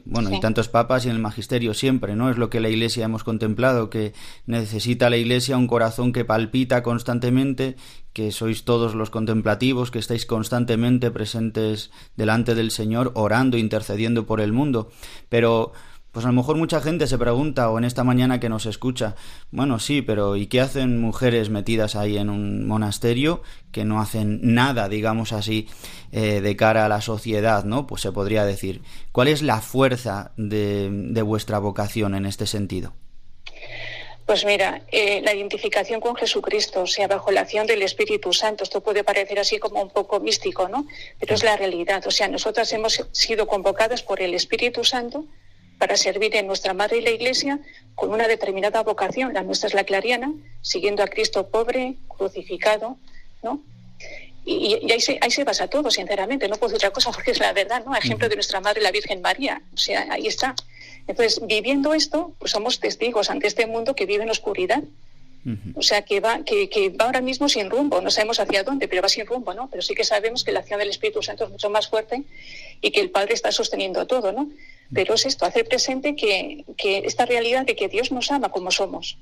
bueno, 0.06 0.34
y 0.34 0.39
tantos 0.39 0.70
papas 0.70 1.06
y 1.06 1.10
en 1.10 1.16
el 1.16 1.22
magisterio 1.22 1.74
siempre, 1.74 2.16
¿no? 2.16 2.30
Es 2.30 2.38
lo 2.38 2.50
que 2.50 2.60
la 2.60 2.70
Iglesia 2.70 3.06
hemos 3.06 3.24
contemplado, 3.24 3.89
que 3.89 4.14
necesita 4.45 5.10
la 5.10 5.18
Iglesia 5.18 5.58
un 5.58 5.68
corazón 5.68 6.14
que 6.14 6.26
palpita 6.26 6.84
constantemente, 6.84 7.76
que 8.14 8.32
sois 8.32 8.64
todos 8.64 8.95
los 8.95 9.10
contemplativos, 9.10 9.91
que 9.91 10.00
estáis 10.00 10.26
constantemente 10.26 11.12
presentes 11.12 11.91
delante 12.16 12.56
del 12.56 12.72
Señor, 12.72 13.12
orando, 13.14 13.58
intercediendo 13.58 14.26
por 14.26 14.41
el 14.41 14.54
mundo. 14.54 14.89
Pero 15.30 15.74
pues 16.18 16.26
a 16.26 16.30
lo 16.30 16.34
mejor 16.34 16.57
mucha 16.57 16.82
gente 16.82 17.05
se 17.05 17.20
pregunta, 17.20 17.70
o 17.70 17.78
en 17.78 17.84
esta 17.84 18.03
mañana 18.03 18.39
que 18.39 18.49
nos 18.49 18.65
escucha, 18.65 19.13
bueno, 19.51 19.78
sí, 19.78 20.01
pero 20.01 20.36
¿y 20.36 20.47
qué 20.47 20.61
hacen 20.61 20.99
mujeres 20.99 21.51
metidas 21.51 21.95
ahí 21.95 22.18
en 22.18 22.32
un 22.32 22.65
monasterio 22.65 23.43
que 23.72 23.86
no 23.86 24.01
hacen 24.01 24.39
nada, 24.41 24.89
digamos 24.89 25.32
así, 25.32 25.68
eh, 26.11 26.41
de 26.41 26.55
cara 26.55 26.88
a 26.88 26.89
la 26.89 27.01
sociedad, 27.01 27.65
¿no? 27.65 27.86
Pues 27.86 28.01
se 28.01 28.11
podría 28.11 28.45
decir. 28.45 28.82
¿Cuál 29.11 29.28
es 29.28 29.43
la 29.43 29.61
fuerza 29.61 30.32
de, 30.38 31.22
vuestra 31.22 31.59
vocación 31.59 32.15
en 32.15 32.26
este 32.26 32.47
sentido? 32.47 32.93
Pues 34.26 34.43
mira, 34.43 34.82
eh, 34.91 35.22
la 35.22 35.36
identificación 35.36 36.01
con 36.01 36.15
Jesucristo, 36.15 36.82
o 36.82 36.88
sea, 36.88 37.07
bajo 37.07 37.30
la 37.30 37.41
acción 37.41 37.68
del 37.68 37.84
Espíritu 37.84 38.34
Santo, 38.34 38.63
esto 38.63 38.82
puede 38.82 39.03
parecer 39.03 39.38
así 39.38 39.59
como 39.59 39.84
un 39.84 39.91
poco 39.91 40.20
místico, 40.20 40.68
¿no? 40.68 40.88
Pero 41.20 41.36
es 41.36 41.43
la 41.43 41.55
realidad, 41.57 42.07
o 42.07 42.11
sea, 42.11 42.28
nosotras 42.28 42.74
hemos 42.74 43.05
sido 43.11 43.45
convocadas 43.45 44.01
por 44.01 44.20
el 44.20 44.34
Espíritu 44.34 44.84
Santo 44.84 45.26
para 45.78 45.95
servir 45.95 46.36
en 46.36 46.47
nuestra 46.47 46.73
madre 46.73 46.97
y 46.97 47.01
la 47.01 47.11
Iglesia 47.11 47.59
con 47.95 48.11
una 48.11 48.28
determinada 48.28 48.84
vocación. 48.84 49.34
La 49.34 49.43
nuestra 49.43 49.67
es 49.67 49.73
la 49.73 49.84
clariana, 49.84 50.34
siguiendo 50.61 51.03
a 51.03 51.07
Cristo 51.07 51.47
pobre, 51.47 51.95
crucificado, 52.07 52.97
¿no? 53.43 53.61
Y, 54.45 54.91
ahí, 54.91 55.01
se, 55.01 55.17
ahí 55.19 55.30
se 55.30 55.43
basa 55.43 55.67
todo, 55.67 55.91
sinceramente. 55.91 56.47
No 56.47 56.55
puedo 56.55 56.71
decir 56.71 56.78
otra 56.88 56.91
cosa 56.91 57.11
porque 57.15 57.32
es 57.32 57.39
la 57.39 57.51
verdad, 57.53 57.84
¿no? 57.86 57.95
Ejemplo 57.95 58.30
de 58.30 58.36
nuestra 58.36 58.61
madre, 58.61 58.82
la 58.82 58.91
Virgen 58.91 59.21
María. 59.21 59.61
O 59.73 59.78
sea, 59.78 60.07
ahí 60.09 60.28
está. 60.28 60.55
Entonces, 61.05 61.41
viviendo 61.45 61.93
esto, 61.93 62.34
pues 62.39 62.51
somos 62.51 62.80
testigos 62.80 63.30
ante 63.30 63.47
este 63.47 63.65
mundo 63.65 63.95
que 63.95 64.05
vive 64.05 64.23
en 64.23 64.30
oscuridad. 64.30 64.84
O 65.75 65.82
sea, 65.82 66.01
que 66.01 66.19
va, 66.19 66.43
que, 66.43 66.67
que, 66.67 66.89
va 66.89 67.05
ahora 67.05 67.21
mismo 67.21 67.47
sin 67.47 67.69
rumbo, 67.69 68.01
no 68.01 68.11
sabemos 68.11 68.38
hacia 68.41 68.63
dónde, 68.63 68.89
pero 68.89 69.01
va 69.01 69.07
sin 69.07 69.25
rumbo, 69.25 69.53
¿no? 69.53 69.69
Pero 69.69 69.82
sí 69.82 69.95
que 69.95 70.03
sabemos 70.03 70.43
que 70.43 70.51
la 70.51 70.59
acción 70.59 70.78
del 70.78 70.89
Espíritu 70.89 71.23
Santo 71.23 71.45
es 71.45 71.51
mucho 71.51 71.69
más 71.69 71.88
fuerte 71.88 72.23
y 72.82 72.91
que 72.91 72.99
el 72.99 73.11
Padre 73.11 73.34
está 73.34 73.53
sosteniendo 73.53 74.05
todo, 74.07 74.34
¿no? 74.34 74.49
Pero 74.94 75.16
es 75.16 75.26
esto, 75.26 75.46
hacer 75.46 75.68
presente 75.68 76.16
que, 76.16 76.64
que 76.78 77.00
esta 77.00 77.26
realidad 77.26 77.66
de 77.66 77.76
que 77.76 77.90
Dios 77.90 78.12
nos 78.12 78.32
ama 78.32 78.50
como 78.50 78.72
somos. 78.72 79.18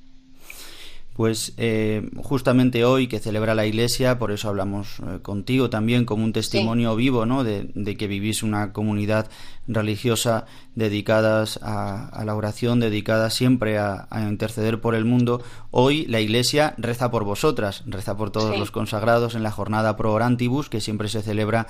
Pues 1.15 1.53
eh, 1.55 2.09
justamente 2.17 2.83
hoy 2.83 3.07
que 3.07 3.19
celebra 3.19 3.55
la 3.55 3.65
Iglesia, 3.65 4.19
por 4.19 4.33
eso 4.33 4.49
hablamos 4.49 4.99
eh, 4.99 5.19
contigo 5.21 5.69
también 5.69 6.03
como 6.03 6.25
un 6.25 6.33
testimonio 6.33 6.93
vivo, 6.97 7.25
¿no? 7.25 7.45
De, 7.45 7.95
que 7.97 8.07
vivís 8.07 8.43
una 8.43 8.73
comunidad 8.73 9.29
religiosa 9.65 10.45
dedicadas 10.75 11.59
a, 11.63 12.23
la 12.25 12.35
oración, 12.35 12.79
dedicadas 12.79 13.33
siempre 13.33 13.77
a, 13.79 14.07
interceder 14.29 14.81
por 14.81 14.95
el 14.95 15.05
mundo. 15.05 15.41
Hoy 15.71 16.05
la 16.05 16.19
Iglesia 16.19 16.75
reza 16.77 17.11
por 17.11 17.23
vosotras, 17.23 17.83
reza 17.85 18.15
por 18.17 18.31
todos 18.31 18.57
los 18.57 18.71
consagrados 18.71 19.35
en 19.35 19.43
la 19.43 19.51
jornada 19.51 19.97
pro 19.97 20.13
orantibus 20.13 20.69
que 20.69 20.81
siempre 20.81 21.07
se 21.07 21.21
celebra 21.21 21.67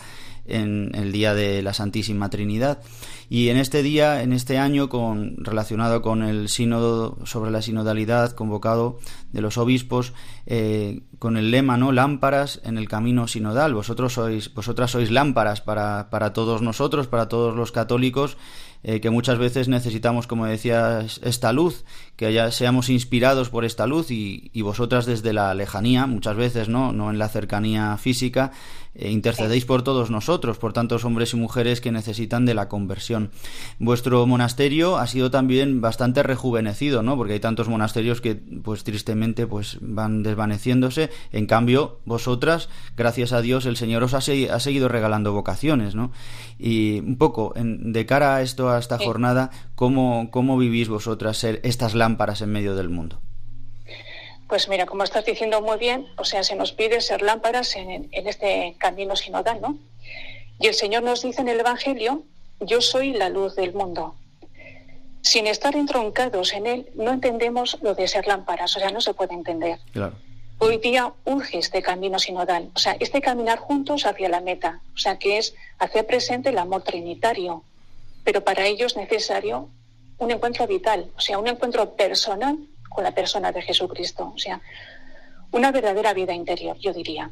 en 0.47 0.91
el 0.93 1.11
día 1.11 1.33
de 1.33 1.61
la 1.61 1.73
Santísima 1.73 2.29
Trinidad. 2.29 2.79
Y 3.29 3.49
en 3.49 3.57
este 3.57 3.81
día, 3.81 4.21
en 4.21 4.33
este 4.33 4.59
año, 4.59 4.89
con, 4.89 5.37
relacionado 5.37 6.03
con 6.03 6.21
el 6.21 6.49
sínodo 6.49 7.17
sobre 7.25 7.49
la 7.49 7.63
sinodalidad 7.63 8.31
convocado 8.33 8.99
de 9.31 9.41
los 9.41 9.57
obispos, 9.57 10.13
eh, 10.45 11.01
con 11.17 11.37
el 11.37 11.49
lema, 11.49 11.77
¿no? 11.77 11.91
Lámparas 11.91 12.61
en 12.63 12.77
el 12.77 12.87
camino 12.87 13.27
sinodal. 13.27 13.73
Vosotros 13.73 14.13
sois, 14.13 14.53
vosotras 14.53 14.91
sois 14.91 15.09
lámparas 15.09 15.61
para, 15.61 16.09
para 16.11 16.33
todos 16.33 16.61
nosotros, 16.61 17.07
para 17.07 17.27
todos 17.27 17.55
los 17.55 17.71
católicos, 17.71 18.37
eh, 18.87 19.01
que 19.01 19.09
muchas 19.09 19.39
veces 19.39 19.67
necesitamos, 19.67 20.27
como 20.27 20.45
decías, 20.45 21.19
esta 21.23 21.51
luz, 21.51 21.85
que 22.15 22.31
ya 22.31 22.51
seamos 22.51 22.89
inspirados 22.89 23.49
por 23.49 23.65
esta 23.65 23.87
luz 23.87 24.11
y, 24.11 24.49
y 24.53 24.61
vosotras 24.61 25.05
desde 25.05 25.33
la 25.33 25.53
lejanía, 25.53 26.05
muchas 26.05 26.35
veces, 26.35 26.69
¿no? 26.69 26.93
No 26.93 27.09
en 27.09 27.17
la 27.17 27.29
cercanía 27.29 27.97
física, 27.97 28.51
eh, 28.97 29.11
intercedéis 29.11 29.65
por 29.65 29.83
todos 29.83 30.09
nosotros, 30.09 30.57
por 30.57 30.71
tantos 30.71 31.03
hombres 31.03 31.33
y 31.33 31.35
mujeres 31.35 31.81
que 31.81 31.91
necesitan 31.91 32.45
de 32.45 32.53
la 32.53 32.69
conversión. 32.69 33.29
Vuestro 33.77 34.25
monasterio 34.25 34.97
ha 34.97 35.05
sido 35.05 35.29
también 35.29 35.81
bastante 35.81 36.23
rejuvenecido, 36.23 37.03
¿no? 37.03 37.17
Porque 37.17 37.33
hay 37.33 37.41
tantos 37.41 37.67
monasterios 37.67 38.21
que, 38.21 38.35
pues 38.35 38.85
tristemente, 38.85 39.47
pues 39.47 39.79
van 39.81 40.23
desvaneciéndose. 40.23 41.09
En 41.33 41.45
cambio, 41.45 41.99
vosotras, 42.05 42.69
gracias 42.95 43.33
a 43.33 43.41
Dios, 43.41 43.65
el 43.65 43.75
Señor 43.75 44.01
os 44.03 44.13
ha, 44.13 44.21
seguido 44.21 44.87
regalando 44.87 45.33
vocaciones, 45.33 45.93
¿no? 45.93 46.11
Y 46.57 46.99
un 46.99 47.17
poco, 47.17 47.53
de 47.57 48.05
cara 48.05 48.37
a 48.37 48.41
esto, 48.41 48.69
a 48.69 48.79
esta 48.79 48.97
jornada, 48.97 49.51
¿cómo, 49.75 50.29
¿cómo 50.31 50.57
vivís 50.57 50.89
vosotras 50.89 51.37
ser 51.37 51.59
estas 51.63 51.93
lámparas 51.93 52.41
en 52.41 52.51
medio 52.51 52.75
del 52.75 52.89
mundo? 52.89 53.21
Pues 54.47 54.69
mira, 54.69 54.85
como 54.85 55.03
estás 55.03 55.25
diciendo 55.25 55.61
muy 55.61 55.77
bien, 55.77 56.07
o 56.17 56.23
sea, 56.23 56.43
se 56.43 56.55
nos 56.55 56.71
pide 56.71 57.01
ser 57.01 57.21
lámparas 57.21 57.75
en, 57.75 58.09
este 58.11 58.75
camino 58.77 59.15
sinodal, 59.15 59.59
¿no? 59.59 59.77
Y 60.59 60.67
el 60.67 60.75
Señor 60.75 61.03
nos 61.03 61.23
dice 61.23 61.41
en 61.41 61.49
el 61.49 61.59
Evangelio, 61.59 62.23
yo 62.59 62.79
soy 62.79 63.13
la 63.13 63.29
luz 63.29 63.55
del 63.55 63.73
mundo. 63.73 64.15
Sin 65.21 65.47
estar 65.47 65.75
entroncados 65.75 66.53
en 66.53 66.67
Él, 66.67 66.89
no 66.93 67.11
entendemos 67.11 67.79
lo 67.81 67.95
de 67.95 68.07
ser 68.07 68.27
lámparas, 68.27 68.77
o 68.77 68.79
sea, 68.79 68.91
no 68.91 69.01
se 69.01 69.15
puede 69.15 69.33
entender. 69.33 69.79
Hoy 70.59 70.77
día 70.77 71.11
urge 71.25 71.57
este 71.57 71.81
camino 71.81 72.19
sinodal, 72.19 72.69
o 72.75 72.79
sea, 72.79 72.95
este 72.99 73.21
caminar 73.21 73.57
juntos 73.57 74.05
hacia 74.05 74.29
la 74.29 74.41
meta, 74.41 74.79
o 74.93 74.97
sea, 74.97 75.17
que 75.17 75.39
es 75.39 75.55
hacer 75.79 76.05
presente 76.05 76.49
el 76.49 76.59
amor 76.59 76.83
trinitario, 76.83 77.63
pero 78.25 78.43
para 78.43 78.65
ello 78.65 78.87
es 78.87 78.97
necesario 78.97 79.69
un 80.17 80.31
encuentro 80.31 80.67
vital, 80.67 81.11
o 81.15 81.21
sea, 81.21 81.37
un 81.37 81.47
encuentro 81.47 81.95
personal 81.95 82.57
con 82.89 83.03
la 83.03 83.11
persona 83.11 83.51
de 83.51 83.61
Jesucristo. 83.61 84.33
O 84.35 84.37
sea, 84.37 84.59
una 85.51 85.71
verdadera 85.71 86.13
vida 86.13 86.33
interior, 86.33 86.77
yo 86.79 86.91
diría. 86.91 87.29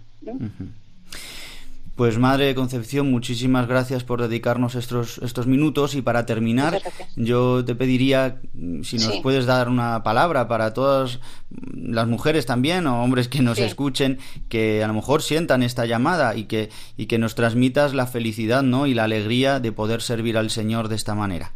Pues 1.95 2.17
Madre 2.17 2.55
Concepción, 2.55 3.11
muchísimas 3.11 3.67
gracias 3.67 4.03
por 4.03 4.19
dedicarnos 4.19 4.73
estos, 4.73 5.19
estos 5.19 5.45
minutos 5.45 5.93
y 5.93 6.01
para 6.01 6.25
terminar 6.25 6.81
yo 7.15 7.63
te 7.63 7.75
pediría 7.75 8.41
si 8.81 8.97
nos 8.97 9.19
puedes 9.19 9.45
dar 9.45 9.69
una 9.69 10.01
palabra 10.01 10.47
para 10.47 10.73
todas 10.73 11.19
las 11.51 12.07
mujeres 12.07 12.47
también 12.47 12.87
o 12.87 13.03
hombres 13.03 13.27
que 13.27 13.43
nos 13.43 13.59
escuchen 13.59 14.17
que 14.49 14.83
a 14.83 14.87
lo 14.87 14.93
mejor 14.95 15.21
sientan 15.21 15.61
esta 15.61 15.85
llamada 15.85 16.35
y 16.35 16.45
que, 16.45 16.69
y 16.97 17.05
que 17.05 17.19
nos 17.19 17.35
transmitas 17.35 17.93
la 17.93 18.07
felicidad 18.07 18.63
¿no? 18.63 18.87
y 18.87 18.95
la 18.95 19.03
alegría 19.03 19.59
de 19.59 19.71
poder 19.71 20.01
servir 20.01 20.35
al 20.35 20.49
Señor 20.49 20.87
de 20.87 20.95
esta 20.95 21.13
manera. 21.13 21.53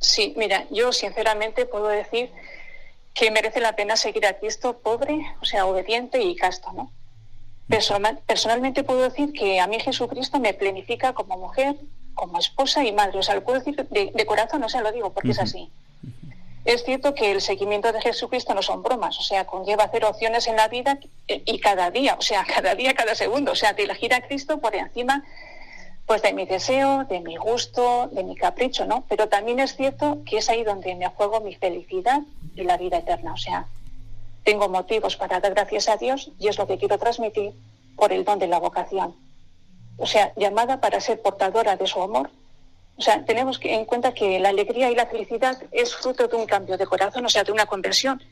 Sí, 0.00 0.34
mira, 0.36 0.66
yo 0.72 0.92
sinceramente 0.92 1.66
puedo 1.66 1.86
decir 1.86 2.30
que 3.14 3.30
merece 3.30 3.60
la 3.60 3.76
pena 3.76 3.94
seguir 3.94 4.26
a 4.26 4.38
Cristo 4.40 4.80
pobre, 4.82 5.20
o 5.40 5.44
sea, 5.44 5.66
obediente 5.66 6.20
y 6.20 6.34
casto, 6.34 6.72
¿no? 6.72 6.90
Personalmente 8.26 8.84
puedo 8.84 9.02
decir 9.02 9.32
que 9.32 9.60
a 9.60 9.66
mí 9.66 9.80
Jesucristo 9.80 10.38
me 10.38 10.54
planifica 10.54 11.12
como 11.12 11.38
mujer, 11.38 11.76
como 12.14 12.38
esposa 12.38 12.84
y 12.84 12.92
madre. 12.92 13.18
O 13.18 13.22
sea, 13.22 13.34
lo 13.34 13.44
puedo 13.44 13.58
decir 13.58 13.76
de, 13.88 14.26
corazón, 14.26 14.62
o 14.62 14.68
sea, 14.68 14.82
lo 14.82 14.92
digo 14.92 15.12
porque 15.12 15.30
es 15.30 15.38
así. 15.38 15.70
Es 16.64 16.84
cierto 16.84 17.14
que 17.14 17.32
el 17.32 17.40
seguimiento 17.40 17.90
de 17.92 18.00
Jesucristo 18.00 18.54
no 18.54 18.62
son 18.62 18.82
bromas, 18.82 19.18
o 19.18 19.22
sea, 19.22 19.46
conlleva 19.46 19.84
hacer 19.84 20.04
opciones 20.04 20.46
en 20.46 20.56
la 20.56 20.68
vida 20.68 20.98
y 21.26 21.58
cada 21.58 21.90
día, 21.90 22.14
o 22.16 22.22
sea, 22.22 22.44
cada 22.54 22.74
día, 22.74 22.94
cada 22.94 23.14
segundo, 23.14 23.52
o 23.52 23.56
sea, 23.56 23.72
de 23.72 23.84
elegir 23.84 24.14
a 24.14 24.20
Cristo 24.20 24.58
por 24.60 24.74
encima 24.74 25.24
pues 26.06 26.20
de 26.20 26.32
mi 26.32 26.44
deseo, 26.44 27.04
de 27.04 27.20
mi 27.20 27.36
gusto, 27.36 28.08
de 28.12 28.24
mi 28.24 28.34
capricho, 28.34 28.84
¿no? 28.86 29.04
Pero 29.08 29.28
también 29.28 29.60
es 29.60 29.76
cierto 29.76 30.18
que 30.26 30.38
es 30.38 30.50
ahí 30.50 30.64
donde 30.64 30.94
me 30.94 31.08
juego 31.08 31.40
mi 31.40 31.54
felicidad 31.54 32.20
y 32.54 32.64
la 32.64 32.76
vida 32.76 32.98
eterna. 32.98 33.32
O 33.32 33.36
sea, 33.36 33.66
tengo 34.44 34.68
motivos 34.68 35.16
para 35.16 35.40
dar 35.40 35.54
gracias 35.54 35.88
a 35.88 35.96
Dios 35.96 36.30
y 36.38 36.48
es 36.48 36.58
lo 36.58 36.66
que 36.66 36.78
quiero 36.78 36.98
transmitir 36.98 37.52
por 37.96 38.12
el 38.12 38.24
don 38.24 38.38
de 38.38 38.46
la 38.46 38.58
vocación. 38.58 39.14
O 39.98 40.06
sea, 40.06 40.32
llamada 40.36 40.80
para 40.80 41.00
ser 41.00 41.20
portadora 41.20 41.76
de 41.76 41.86
su 41.86 42.02
amor. 42.02 42.30
O 42.96 43.02
sea, 43.02 43.24
tenemos 43.24 43.58
que 43.58 43.74
en 43.74 43.84
cuenta 43.84 44.12
que 44.12 44.38
la 44.40 44.50
alegría 44.50 44.90
y 44.90 44.94
la 44.94 45.06
felicidad 45.06 45.58
es 45.70 45.94
fruto 45.94 46.28
de 46.28 46.36
un 46.36 46.46
cambio 46.46 46.76
de 46.76 46.86
corazón, 46.86 47.24
o 47.24 47.28
sea, 47.28 47.44
de 47.44 47.52
una 47.52 47.66
conversión. 47.66 48.22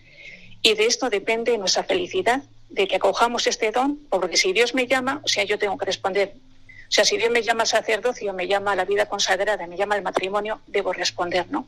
Y 0.62 0.74
de 0.74 0.86
esto 0.86 1.08
depende 1.08 1.56
nuestra 1.56 1.84
felicidad, 1.84 2.42
de 2.68 2.86
que 2.86 2.96
acojamos 2.96 3.46
este 3.46 3.72
don, 3.72 3.98
porque 4.10 4.36
si 4.36 4.52
Dios 4.52 4.74
me 4.74 4.86
llama, 4.86 5.20
o 5.24 5.28
sea, 5.28 5.44
yo 5.44 5.58
tengo 5.58 5.76
que 5.76 5.86
responder. 5.86 6.34
O 6.88 6.92
sea, 6.92 7.04
si 7.04 7.16
Dios 7.16 7.30
me 7.30 7.42
llama 7.42 7.66
sacerdocio, 7.66 8.32
me 8.32 8.46
llama 8.46 8.72
a 8.72 8.76
la 8.76 8.84
vida 8.84 9.06
consagrada, 9.06 9.66
me 9.66 9.76
llama 9.76 9.94
al 9.94 10.02
matrimonio, 10.02 10.60
debo 10.66 10.92
responder, 10.92 11.46
¿no? 11.50 11.66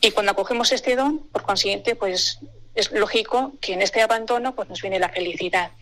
Y 0.00 0.10
cuando 0.12 0.32
acogemos 0.32 0.72
este 0.72 0.96
don, 0.96 1.18
por 1.32 1.42
consiguiente, 1.42 1.94
pues 1.94 2.40
es 2.74 2.92
lógico 2.92 3.52
que 3.60 3.74
en 3.74 3.82
este 3.82 4.00
abandono 4.00 4.54
pues 4.54 4.68
nos 4.68 4.80
viene 4.80 4.98
la 4.98 5.08
felicidad. 5.08 5.72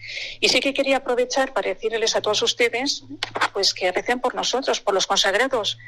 Y 0.41 0.49
sí 0.49 0.61
que 0.61 0.75
quería 0.75 0.99
aprovechar 0.99 1.53
para 1.53 1.69
decirles 1.69 2.17
a 2.17 2.23
todos 2.23 2.43
ustedes 2.43 3.05
pues 3.53 3.75
que 3.75 3.93
recen 3.93 4.21
por 4.21 4.35
nosotros, 4.35 4.81
por 4.81 4.95
los 4.95 5.07
consagrados, 5.07 5.79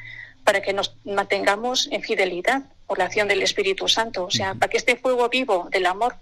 para 0.43 0.61
que 0.61 0.73
nos 0.73 0.95
mantengamos 1.03 1.87
en 1.91 2.01
fidelidad 2.01 2.63
por 2.87 2.97
la 2.97 3.05
acción 3.05 3.27
del 3.27 3.41
Espíritu 3.41 3.87
Santo, 3.87 4.25
o 4.25 4.31
sea, 4.31 4.55
para 4.55 4.69
que 4.69 4.77
este 4.77 4.95
fuego 4.95 5.29
vivo 5.29 5.67
del 5.71 5.85
amor 5.85 6.15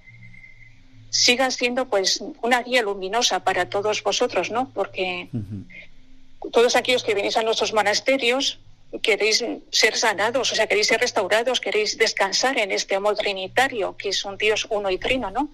siga 1.10 1.49
siendo 1.51 1.89
pues 1.89 2.24
una 2.41 2.62
guía 2.62 2.82
luminosa 2.82 3.43
para 3.43 3.70
todos 3.70 4.03
vosotros, 4.03 4.51
¿no? 4.51 4.72
Porque 4.74 5.30
todos 6.51 6.76
aquellos 6.76 7.03
que 7.03 7.16
venís 7.16 7.38
a 7.38 7.43
nuestros 7.43 7.74
monasterios 7.74 8.60
queréis 9.01 9.43
ser 9.71 9.95
sanados, 9.95 10.51
o 10.51 10.55
sea, 10.55 10.67
queréis 10.67 10.87
ser 10.87 10.99
restaurados, 10.99 11.59
queréis 11.59 11.97
descansar 11.97 12.57
en 12.57 12.71
este 12.71 12.95
amor 12.95 13.15
trinitario, 13.15 13.95
que 13.97 14.09
es 14.09 14.25
un 14.25 14.37
Dios 14.37 14.67
uno 14.69 14.89
y 14.89 14.97
trino, 14.97 15.29
¿no? 15.29 15.49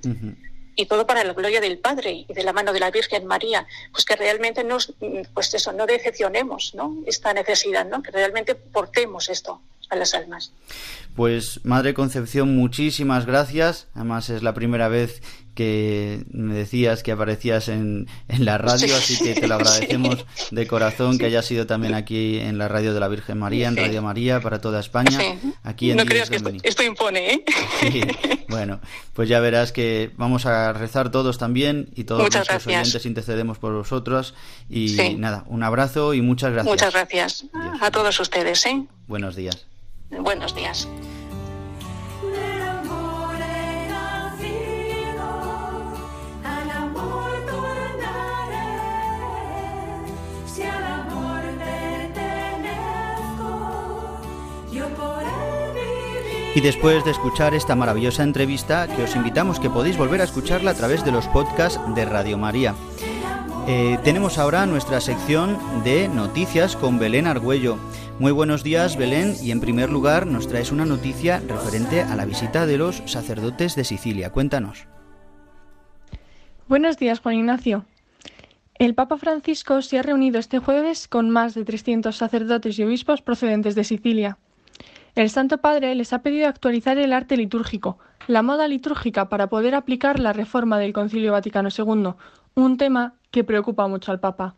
Y 0.77 0.85
todo 0.87 1.07
para 1.07 1.23
la 1.23 1.33
gloria 1.33 1.61
del 1.61 1.77
Padre 1.77 2.25
y 2.27 2.33
de 2.33 2.43
la 2.43 2.53
mano 2.53 2.73
de 2.73 2.79
la 2.79 2.91
Virgen 2.91 3.25
María, 3.25 3.65
pues 3.91 4.05
que 4.05 4.15
realmente 4.15 4.63
nos, 4.63 4.93
pues 5.33 5.53
eso, 5.53 5.71
no 5.73 5.85
decepcionemos, 5.85 6.73
¿no? 6.75 6.97
Esta 7.05 7.33
necesidad, 7.33 7.85
¿no? 7.85 8.01
Que 8.01 8.11
realmente 8.11 8.55
portemos 8.55 9.29
esto 9.29 9.61
a 9.89 9.95
las 9.95 10.13
almas. 10.13 10.51
Pues 11.15 11.63
Madre 11.63 11.93
Concepción, 11.93 12.55
muchísimas 12.55 13.25
gracias. 13.25 13.87
Además 13.95 14.29
es 14.29 14.43
la 14.43 14.53
primera 14.53 14.87
vez 14.89 15.21
que 15.55 16.23
me 16.29 16.53
decías 16.53 17.01
que 17.01 17.11
aparecías 17.11 17.69
en, 17.69 18.07
en 18.27 18.45
la 18.45 18.57
radio, 18.57 18.95
así 18.95 19.17
que 19.17 19.33
te 19.33 19.47
lo 19.47 19.55
agradecemos 19.55 20.25
de 20.51 20.67
corazón 20.67 21.17
que 21.17 21.25
hayas 21.25 21.45
sido 21.45 21.65
también 21.65 21.95
aquí 21.95 22.39
en 22.39 22.57
la 22.57 22.67
radio 22.67 22.93
de 22.93 22.99
la 22.99 23.07
Virgen 23.07 23.39
María, 23.39 23.67
en 23.67 23.77
Radio 23.77 24.01
María 24.01 24.41
para 24.41 24.61
toda 24.61 24.79
España. 24.79 25.17
Aquí 25.63 25.91
en 25.91 25.97
no 25.97 26.05
creas 26.05 26.29
que 26.29 26.41
esto, 26.63 26.83
impone, 26.83 27.33
¿eh? 27.33 27.45
Bueno, 28.49 28.79
pues 29.13 29.27
ya 29.27 29.39
verás 29.39 29.71
que 29.71 30.11
vamos 30.17 30.45
a 30.45 30.71
rezar 30.73 31.09
todos 31.09 31.37
también 31.37 31.89
y 31.95 32.03
todos 32.03 32.23
los 32.23 32.35
nuestros 32.35 32.67
oyentes 32.67 33.05
intercedemos 33.05 33.57
por 33.57 33.73
vosotros. 33.73 34.35
Y 34.69 35.15
nada, 35.17 35.45
un 35.47 35.63
abrazo 35.63 36.13
y 36.13 36.21
muchas 36.21 36.51
gracias. 36.51 36.71
Muchas 36.71 36.93
gracias 36.93 37.45
a 37.81 37.91
todos 37.91 38.19
ustedes, 38.19 38.65
¿eh? 38.65 38.85
Buenos 39.07 39.35
días. 39.35 39.65
Buenos 40.09 40.55
días. 40.55 40.87
Y 56.55 56.61
después 56.61 57.03
de 57.03 57.11
escuchar 57.11 57.53
esta 57.53 57.75
maravillosa 57.75 58.23
entrevista, 58.23 58.87
que 58.87 59.03
os 59.03 59.15
invitamos 59.17 59.59
que 59.59 59.69
podéis 59.69 59.97
volver 59.97 60.21
a 60.21 60.23
escucharla 60.23 60.71
a 60.71 60.73
través 60.73 61.03
de 61.03 61.11
los 61.11 61.27
podcasts 61.27 61.81
de 61.93 62.05
Radio 62.05 62.37
María. 62.37 62.73
Eh, 63.67 63.99
tenemos 64.05 64.37
ahora 64.37 64.65
nuestra 64.65 65.01
sección 65.01 65.59
de 65.83 66.07
noticias 66.07 66.77
con 66.77 66.97
Belén 66.97 67.27
Argüello. 67.27 67.77
Muy 68.19 68.31
buenos 68.31 68.63
días, 68.63 68.95
Belén, 68.95 69.35
y 69.43 69.51
en 69.51 69.59
primer 69.59 69.89
lugar 69.89 70.27
nos 70.27 70.47
traes 70.47 70.71
una 70.71 70.85
noticia 70.85 71.41
referente 71.45 72.01
a 72.01 72.15
la 72.15 72.23
visita 72.23 72.65
de 72.65 72.77
los 72.77 73.03
sacerdotes 73.05 73.75
de 73.75 73.83
Sicilia. 73.83 74.31
Cuéntanos. 74.31 74.87
Buenos 76.69 76.97
días, 76.97 77.19
Juan 77.19 77.35
Ignacio. 77.35 77.83
El 78.75 78.95
Papa 78.95 79.17
Francisco 79.17 79.81
se 79.81 79.99
ha 79.99 80.03
reunido 80.03 80.39
este 80.39 80.59
jueves 80.59 81.09
con 81.09 81.29
más 81.29 81.53
de 81.53 81.65
300 81.65 82.15
sacerdotes 82.15 82.79
y 82.79 82.83
obispos 82.83 83.21
procedentes 83.21 83.75
de 83.75 83.83
Sicilia. 83.83 84.37
El 85.15 85.29
Santo 85.29 85.59
Padre 85.59 85.95
les 85.95 86.11
ha 86.11 86.21
pedido 86.21 86.49
actualizar 86.49 86.97
el 86.97 87.13
arte 87.13 87.37
litúrgico, 87.37 87.97
la 88.27 88.41
moda 88.41 88.67
litúrgica 88.67 89.29
para 89.29 89.47
poder 89.47 89.73
aplicar 89.73 90.19
la 90.19 90.33
reforma 90.33 90.77
del 90.77 90.91
Concilio 90.91 91.31
Vaticano 91.31 91.69
II, 91.75 92.15
un 92.53 92.77
tema 92.77 93.15
que 93.31 93.45
preocupa 93.45 93.87
mucho 93.87 94.11
al 94.11 94.19
Papa. 94.19 94.57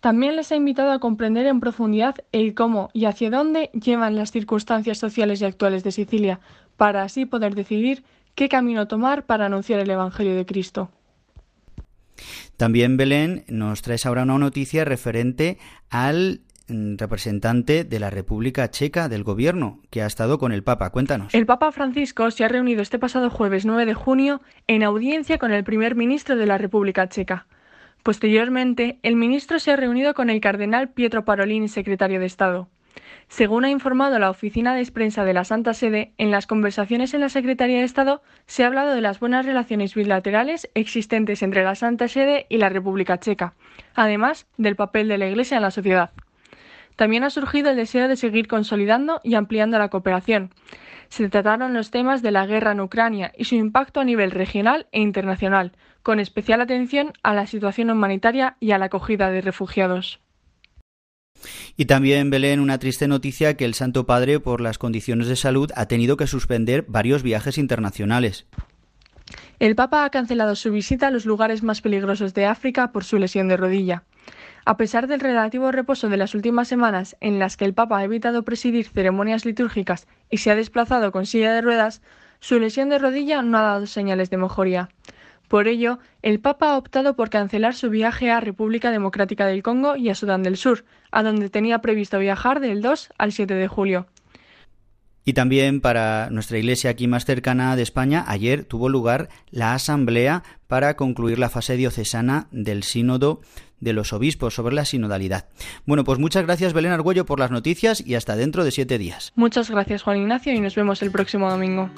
También 0.00 0.36
les 0.36 0.52
ha 0.52 0.56
invitado 0.56 0.92
a 0.92 0.98
comprender 0.98 1.46
en 1.46 1.60
profundidad 1.60 2.16
el 2.32 2.52
cómo 2.54 2.90
y 2.92 3.06
hacia 3.06 3.30
dónde 3.30 3.70
llevan 3.72 4.14
las 4.14 4.30
circunstancias 4.30 4.98
sociales 4.98 5.40
y 5.40 5.46
actuales 5.46 5.82
de 5.84 5.92
Sicilia, 5.92 6.40
para 6.76 7.02
así 7.02 7.24
poder 7.24 7.54
decidir 7.54 8.04
qué 8.34 8.50
camino 8.50 8.88
tomar 8.88 9.24
para 9.24 9.46
anunciar 9.46 9.80
el 9.80 9.88
Evangelio 9.88 10.34
de 10.34 10.44
Cristo. 10.44 10.90
También, 12.58 12.98
Belén, 12.98 13.44
nos 13.48 13.80
traes 13.80 14.04
ahora 14.04 14.24
una 14.24 14.36
noticia 14.36 14.84
referente 14.84 15.58
al 15.88 16.42
representante 16.98 17.84
de 17.84 18.00
la 18.00 18.10
República 18.10 18.70
Checa 18.70 19.08
del 19.08 19.24
Gobierno, 19.24 19.80
que 19.90 20.02
ha 20.02 20.06
estado 20.06 20.38
con 20.38 20.52
el 20.52 20.62
Papa. 20.62 20.90
Cuéntanos. 20.90 21.34
El 21.34 21.46
Papa 21.46 21.72
Francisco 21.72 22.30
se 22.30 22.44
ha 22.44 22.48
reunido 22.48 22.82
este 22.82 22.98
pasado 22.98 23.30
jueves 23.30 23.64
9 23.64 23.86
de 23.86 23.94
junio 23.94 24.40
en 24.66 24.82
audiencia 24.82 25.38
con 25.38 25.52
el 25.52 25.64
primer 25.64 25.94
ministro 25.94 26.36
de 26.36 26.46
la 26.46 26.58
República 26.58 27.08
Checa. 27.08 27.46
Posteriormente, 28.02 28.98
el 29.02 29.16
ministro 29.16 29.58
se 29.58 29.70
ha 29.70 29.76
reunido 29.76 30.14
con 30.14 30.28
el 30.28 30.40
cardenal 30.40 30.90
Pietro 30.90 31.24
Parolin, 31.24 31.68
secretario 31.68 32.18
de 32.18 32.26
Estado. 32.26 32.68
Según 33.28 33.64
ha 33.64 33.70
informado 33.70 34.18
la 34.18 34.28
oficina 34.28 34.74
de 34.74 34.84
prensa 34.92 35.24
de 35.24 35.32
la 35.32 35.44
Santa 35.44 35.72
Sede, 35.72 36.12
en 36.18 36.30
las 36.30 36.46
conversaciones 36.46 37.14
en 37.14 37.20
la 37.20 37.28
Secretaría 37.28 37.78
de 37.78 37.84
Estado 37.84 38.22
se 38.46 38.62
ha 38.62 38.66
hablado 38.66 38.94
de 38.94 39.00
las 39.00 39.20
buenas 39.20 39.46
relaciones 39.46 39.94
bilaterales 39.94 40.68
existentes 40.74 41.42
entre 41.42 41.64
la 41.64 41.74
Santa 41.74 42.08
Sede 42.08 42.46
y 42.48 42.58
la 42.58 42.68
República 42.68 43.18
Checa, 43.18 43.54
además 43.94 44.46
del 44.58 44.76
papel 44.76 45.08
de 45.08 45.18
la 45.18 45.28
Iglesia 45.28 45.56
en 45.56 45.62
la 45.62 45.70
sociedad. 45.70 46.10
También 46.96 47.24
ha 47.24 47.30
surgido 47.30 47.70
el 47.70 47.76
deseo 47.76 48.08
de 48.08 48.16
seguir 48.16 48.48
consolidando 48.48 49.20
y 49.24 49.34
ampliando 49.34 49.78
la 49.78 49.88
cooperación. 49.88 50.50
Se 51.08 51.28
trataron 51.28 51.74
los 51.74 51.90
temas 51.90 52.22
de 52.22 52.30
la 52.30 52.46
guerra 52.46 52.72
en 52.72 52.80
Ucrania 52.80 53.32
y 53.36 53.44
su 53.44 53.54
impacto 53.54 54.00
a 54.00 54.04
nivel 54.04 54.30
regional 54.30 54.86
e 54.92 55.00
internacional, 55.00 55.72
con 56.02 56.20
especial 56.20 56.60
atención 56.60 57.12
a 57.22 57.34
la 57.34 57.46
situación 57.46 57.90
humanitaria 57.90 58.56
y 58.60 58.72
a 58.72 58.78
la 58.78 58.86
acogida 58.86 59.30
de 59.30 59.40
refugiados. 59.40 60.20
Y 61.76 61.86
también, 61.86 62.30
Belén, 62.30 62.60
una 62.60 62.78
triste 62.78 63.08
noticia 63.08 63.56
que 63.56 63.64
el 63.64 63.74
Santo 63.74 64.06
Padre, 64.06 64.40
por 64.40 64.60
las 64.60 64.78
condiciones 64.78 65.26
de 65.26 65.36
salud, 65.36 65.70
ha 65.74 65.86
tenido 65.86 66.16
que 66.16 66.26
suspender 66.26 66.84
varios 66.88 67.22
viajes 67.22 67.58
internacionales. 67.58 68.46
El 69.58 69.74
Papa 69.74 70.04
ha 70.04 70.10
cancelado 70.10 70.56
su 70.56 70.70
visita 70.72 71.08
a 71.08 71.10
los 71.10 71.24
lugares 71.24 71.62
más 71.62 71.80
peligrosos 71.80 72.34
de 72.34 72.46
África 72.46 72.92
por 72.92 73.04
su 73.04 73.18
lesión 73.18 73.48
de 73.48 73.56
rodilla. 73.56 74.04
A 74.64 74.76
pesar 74.76 75.08
del 75.08 75.18
relativo 75.18 75.72
reposo 75.72 76.08
de 76.08 76.16
las 76.16 76.36
últimas 76.36 76.68
semanas 76.68 77.16
en 77.20 77.40
las 77.40 77.56
que 77.56 77.64
el 77.64 77.74
Papa 77.74 77.98
ha 77.98 78.04
evitado 78.04 78.44
presidir 78.44 78.86
ceremonias 78.86 79.44
litúrgicas 79.44 80.06
y 80.30 80.36
se 80.36 80.52
ha 80.52 80.54
desplazado 80.54 81.10
con 81.10 81.26
silla 81.26 81.52
de 81.52 81.62
ruedas, 81.62 82.00
su 82.38 82.60
lesión 82.60 82.88
de 82.88 82.98
rodilla 82.98 83.42
no 83.42 83.58
ha 83.58 83.62
dado 83.62 83.86
señales 83.86 84.30
de 84.30 84.36
mejoría. 84.36 84.88
Por 85.48 85.66
ello, 85.66 85.98
el 86.22 86.38
Papa 86.38 86.70
ha 86.70 86.78
optado 86.78 87.16
por 87.16 87.28
cancelar 87.28 87.74
su 87.74 87.90
viaje 87.90 88.30
a 88.30 88.40
República 88.40 88.92
Democrática 88.92 89.46
del 89.46 89.64
Congo 89.64 89.96
y 89.96 90.08
a 90.10 90.14
Sudán 90.14 90.44
del 90.44 90.56
Sur, 90.56 90.84
a 91.10 91.24
donde 91.24 91.50
tenía 91.50 91.80
previsto 91.80 92.18
viajar 92.20 92.60
del 92.60 92.82
2 92.82 93.10
al 93.18 93.32
7 93.32 93.54
de 93.54 93.68
julio. 93.68 94.06
Y 95.24 95.34
también 95.34 95.80
para 95.80 96.30
nuestra 96.30 96.58
iglesia 96.58 96.90
aquí 96.90 97.06
más 97.06 97.24
cercana 97.24 97.76
de 97.76 97.82
España, 97.82 98.24
ayer 98.26 98.64
tuvo 98.64 98.88
lugar 98.88 99.28
la 99.50 99.74
asamblea 99.74 100.42
para 100.66 100.96
concluir 100.96 101.38
la 101.38 101.48
fase 101.48 101.76
diocesana 101.76 102.48
del 102.50 102.82
sínodo 102.82 103.40
de 103.78 103.92
los 103.92 104.12
obispos 104.12 104.54
sobre 104.54 104.74
la 104.74 104.84
sinodalidad. 104.84 105.48
Bueno, 105.86 106.04
pues 106.04 106.18
muchas 106.18 106.44
gracias 106.44 106.72
Belén 106.72 106.92
Argüello 106.92 107.26
por 107.26 107.38
las 107.38 107.50
noticias 107.50 108.02
y 108.04 108.14
hasta 108.14 108.36
dentro 108.36 108.64
de 108.64 108.70
siete 108.70 108.98
días. 108.98 109.32
Muchas 109.34 109.70
gracias 109.70 110.02
Juan 110.02 110.18
Ignacio 110.18 110.52
y 110.52 110.60
nos 110.60 110.74
vemos 110.74 111.02
el 111.02 111.10
próximo 111.10 111.50
domingo. 111.50 111.90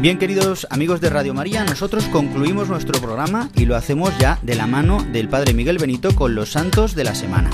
Bien, 0.00 0.18
queridos 0.18 0.66
amigos 0.70 1.00
de 1.00 1.08
Radio 1.08 1.32
María, 1.32 1.64
nosotros 1.64 2.04
concluimos 2.08 2.68
nuestro 2.68 3.00
programa 3.00 3.48
y 3.54 3.64
lo 3.64 3.76
hacemos 3.76 4.12
ya 4.18 4.38
de 4.42 4.54
la 4.54 4.66
mano 4.66 5.02
del 5.12 5.28
Padre 5.28 5.54
Miguel 5.54 5.78
Benito 5.78 6.14
con 6.14 6.34
los 6.34 6.50
santos 6.50 6.94
de 6.94 7.04
la 7.04 7.14
semana. 7.14 7.50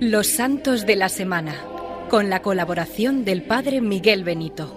Los 0.00 0.28
Santos 0.28 0.86
de 0.86 0.96
la 0.96 1.10
Semana, 1.10 1.54
con 2.08 2.30
la 2.30 2.40
colaboración 2.40 3.26
del 3.26 3.42
Padre 3.42 3.82
Miguel 3.82 4.24
Benito. 4.24 4.74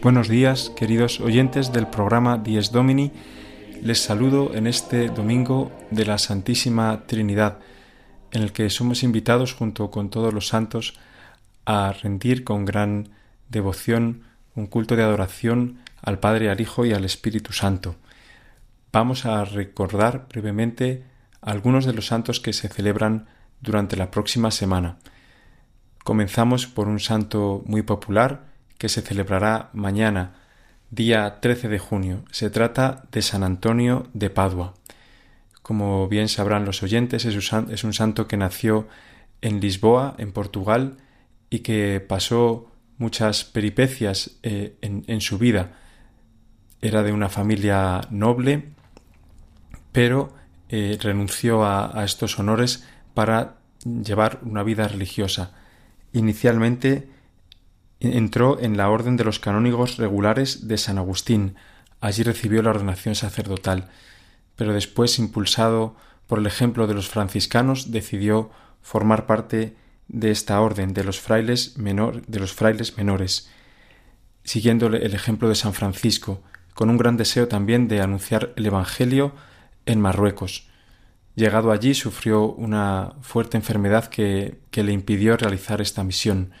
Buenos 0.00 0.28
días, 0.28 0.70
queridos 0.70 1.20
oyentes 1.20 1.74
del 1.74 1.88
programa 1.88 2.38
Dies 2.38 2.72
Domini. 2.72 3.12
Les 3.82 4.00
saludo 4.00 4.54
en 4.54 4.66
este 4.66 5.10
domingo 5.10 5.70
de 5.90 6.06
la 6.06 6.16
Santísima 6.16 7.02
Trinidad, 7.06 7.58
en 8.30 8.40
el 8.40 8.52
que 8.52 8.70
somos 8.70 9.02
invitados 9.02 9.52
junto 9.52 9.90
con 9.90 10.08
todos 10.08 10.32
los 10.32 10.48
santos 10.48 10.94
a 11.66 11.92
rendir 11.92 12.44
con 12.44 12.64
gran 12.64 13.10
devoción 13.50 14.22
un 14.54 14.68
culto 14.68 14.96
de 14.96 15.02
adoración 15.02 15.80
al 16.00 16.18
Padre, 16.18 16.48
al 16.48 16.62
Hijo 16.62 16.86
y 16.86 16.94
al 16.94 17.04
Espíritu 17.04 17.52
Santo 17.52 17.96
vamos 18.92 19.24
a 19.26 19.44
recordar 19.44 20.26
brevemente 20.28 21.04
algunos 21.40 21.86
de 21.86 21.92
los 21.92 22.06
santos 22.06 22.40
que 22.40 22.52
se 22.52 22.68
celebran 22.68 23.26
durante 23.60 23.96
la 23.96 24.10
próxima 24.10 24.50
semana. 24.50 24.98
Comenzamos 26.04 26.66
por 26.66 26.88
un 26.88 27.00
santo 27.00 27.62
muy 27.66 27.82
popular 27.82 28.46
que 28.78 28.88
se 28.88 29.02
celebrará 29.02 29.70
mañana, 29.72 30.34
día 30.90 31.40
13 31.40 31.68
de 31.68 31.78
junio. 31.78 32.24
Se 32.30 32.50
trata 32.50 33.04
de 33.12 33.22
San 33.22 33.44
Antonio 33.44 34.08
de 34.12 34.30
Padua. 34.30 34.74
Como 35.62 36.08
bien 36.08 36.28
sabrán 36.28 36.64
los 36.64 36.82
oyentes, 36.82 37.24
es 37.24 37.84
un 37.84 37.92
santo 37.92 38.26
que 38.26 38.36
nació 38.36 38.88
en 39.40 39.60
Lisboa, 39.60 40.14
en 40.18 40.32
Portugal, 40.32 40.96
y 41.50 41.60
que 41.60 42.00
pasó 42.00 42.72
muchas 42.96 43.44
peripecias 43.44 44.38
eh, 44.42 44.76
en, 44.80 45.20
su 45.20 45.38
vida. 45.38 45.72
Era 46.80 47.02
de 47.02 47.12
una 47.12 47.28
familia 47.28 48.00
noble, 48.10 48.72
pero 49.92 50.32
eh, 50.68 50.98
renunció 51.00 51.64
a, 51.64 52.02
estos 52.04 52.38
honores 52.38 52.84
para 53.14 53.56
llevar 53.84 54.40
una 54.42 54.62
vida 54.62 54.88
religiosa. 54.88 55.52
Inicialmente 56.12 57.08
entró 58.00 58.58
en 58.58 58.76
la 58.76 58.88
orden 58.88 59.16
de 59.16 59.24
los 59.24 59.38
canónigos 59.38 59.98
regulares 59.98 60.66
de 60.66 60.78
San 60.78 60.98
Agustín. 60.98 61.56
Allí 62.00 62.22
recibió 62.22 62.62
la 62.62 62.70
ordenación 62.70 63.14
sacerdotal, 63.14 63.90
pero 64.56 64.72
después, 64.72 65.18
impulsado 65.18 65.94
por 66.26 66.38
el 66.38 66.46
ejemplo 66.46 66.86
de 66.86 66.94
los 66.94 67.08
franciscanos, 67.08 67.92
decidió 67.92 68.50
formar 68.80 69.26
parte 69.26 69.76
de 70.08 70.30
esta 70.30 70.60
orden 70.60 70.94
de 70.94 71.04
los 71.04 71.20
frailes, 71.20 71.76
menor, 71.76 72.26
de 72.26 72.40
los 72.40 72.52
frailes 72.54 72.96
menores, 72.96 73.50
siguiendo 74.42 74.86
el 74.86 75.14
ejemplo 75.14 75.48
de 75.48 75.54
San 75.54 75.74
Francisco, 75.74 76.42
con 76.74 76.90
un 76.90 76.96
gran 76.96 77.16
deseo 77.16 77.46
también 77.46 77.88
de 77.88 78.00
anunciar 78.00 78.52
el 78.56 78.66
Evangelio 78.66 79.32
en 79.86 80.00
Marruecos. 80.00 80.68
Llegado 81.34 81.72
allí 81.72 81.94
sufrió 81.94 82.44
una 82.44 83.14
fuerte 83.22 83.56
enfermedad 83.56 84.06
que, 84.06 84.60
que 84.70 84.82
le 84.82 84.92
impidió 84.92 85.36
realizar 85.36 85.80
esta 85.80 86.04
misión. 86.04 86.52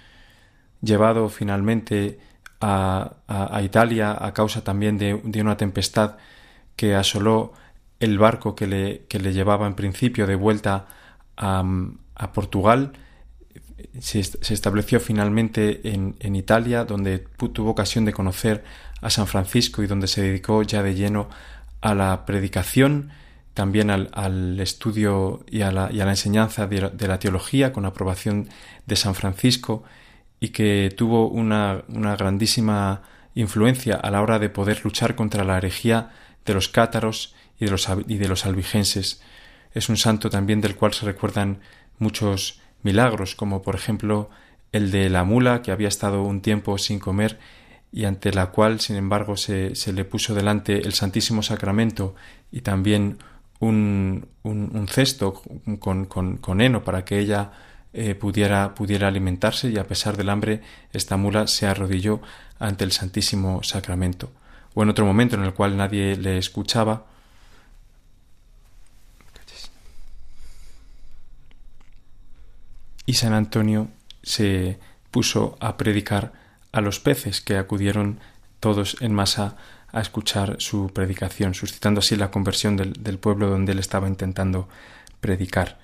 Llevado 0.80 1.28
finalmente 1.28 2.18
a, 2.60 3.16
a, 3.28 3.62
Italia 3.62 4.16
a 4.18 4.32
causa 4.32 4.64
también 4.64 4.96
de, 4.96 5.20
de, 5.24 5.40
una 5.42 5.56
tempestad 5.56 6.16
que 6.76 6.94
asoló 6.94 7.52
el 8.00 8.18
barco 8.18 8.54
que 8.54 8.66
le, 8.66 9.04
que 9.08 9.18
le 9.18 9.32
llevaba 9.32 9.66
en 9.66 9.74
principio 9.74 10.26
de 10.26 10.36
vuelta 10.36 10.86
a, 11.36 11.64
a 12.14 12.32
Portugal, 12.32 12.92
se, 14.00 14.20
estableció 14.20 15.00
finalmente 15.00 15.92
en, 15.92 16.16
en, 16.20 16.36
Italia, 16.36 16.84
donde 16.84 17.18
tuvo 17.18 17.70
ocasión 17.70 18.04
de 18.04 18.12
conocer 18.12 18.64
a 19.00 19.10
San 19.10 19.26
Francisco 19.26 19.82
y 19.82 19.86
donde 19.86 20.06
se 20.06 20.22
dedicó 20.22 20.62
ya 20.62 20.82
de 20.82 20.94
lleno 20.94 21.28
a 21.28 21.51
la 21.82 22.24
predicación, 22.24 23.10
también 23.54 23.90
al, 23.90 24.08
al 24.12 24.58
estudio 24.60 25.44
y 25.50 25.62
a 25.62 25.70
la, 25.72 25.86
a 25.86 25.92
la 25.92 26.10
enseñanza 26.10 26.66
de, 26.66 26.90
de, 26.90 27.08
la 27.08 27.18
teología 27.18 27.72
con 27.72 27.84
aprobación 27.84 28.48
de 28.86 28.96
San 28.96 29.14
Francisco 29.14 29.84
y 30.40 30.48
que 30.48 30.92
tuvo 30.96 31.28
una, 31.28 31.82
una 31.88 32.16
grandísima 32.16 33.02
influencia 33.34 33.96
a 33.96 34.10
la 34.10 34.22
hora 34.22 34.38
de 34.38 34.48
poder 34.48 34.84
luchar 34.84 35.14
contra 35.14 35.44
la 35.44 35.58
herejía 35.58 36.10
de 36.44 36.54
los 36.54 36.68
cátaros 36.68 37.34
y 37.58 37.66
de 37.66 37.70
los, 37.70 37.88
y 38.08 38.16
de 38.16 38.28
los 38.28 38.46
albigenses. 38.46 39.22
Es 39.74 39.88
un 39.88 39.96
santo 39.96 40.30
también 40.30 40.60
del 40.60 40.76
cual 40.76 40.92
se 40.94 41.06
recuerdan 41.06 41.60
muchos 41.98 42.60
milagros, 42.82 43.34
como 43.34 43.62
por 43.62 43.74
ejemplo 43.74 44.30
el 44.72 44.90
de 44.90 45.10
la 45.10 45.24
mula 45.24 45.62
que 45.62 45.70
había 45.70 45.88
estado 45.88 46.22
un 46.22 46.40
tiempo 46.40 46.78
sin 46.78 46.98
comer 46.98 47.38
y 47.92 48.06
ante 48.06 48.32
la 48.32 48.46
cual, 48.46 48.80
sin 48.80 48.96
embargo, 48.96 49.36
se, 49.36 49.74
se 49.74 49.92
le 49.92 50.04
puso 50.04 50.34
delante 50.34 50.78
el 50.78 50.94
Santísimo 50.94 51.42
Sacramento 51.42 52.14
y 52.50 52.62
también 52.62 53.18
un, 53.60 54.28
un, 54.42 54.88
cesto 54.88 55.42
con, 55.78 56.06
con, 56.06 56.38
con, 56.38 56.60
heno 56.60 56.82
para 56.82 57.04
que 57.04 57.18
ella 57.18 57.52
eh, 57.92 58.14
pudiera, 58.14 58.74
pudiera 58.74 59.08
alimentarse 59.08 59.68
y 59.70 59.78
a 59.78 59.86
pesar 59.86 60.16
del 60.16 60.30
hambre 60.30 60.62
esta 60.92 61.16
mula 61.16 61.46
se 61.46 61.66
arrodilló 61.66 62.22
ante 62.58 62.84
el 62.84 62.92
Santísimo 62.92 63.62
Sacramento. 63.62 64.32
O 64.74 64.82
en 64.82 64.88
otro 64.88 65.04
momento 65.04 65.36
en 65.36 65.44
el 65.44 65.52
cual 65.52 65.76
nadie 65.76 66.16
le 66.16 66.38
escuchaba, 66.38 67.06
y 73.04 73.14
San 73.14 73.32
Antonio 73.32 73.88
se 74.22 74.78
puso 75.10 75.56
a 75.60 75.76
predicar 75.76 76.32
a 76.72 76.80
los 76.80 77.00
peces 77.00 77.40
que 77.40 77.56
acudieron 77.56 78.20
todos 78.60 78.96
en 79.00 79.14
masa 79.14 79.56
a 79.92 80.00
escuchar 80.00 80.56
su 80.58 80.90
predicación, 80.92 81.54
suscitando 81.54 82.00
así 82.00 82.16
la 82.16 82.30
conversión 82.30 82.76
del, 82.76 83.18
pueblo 83.18 83.50
donde 83.50 83.72
él 83.72 83.78
estaba 83.78 84.08
intentando 84.08 84.68
predicar. 85.20 85.78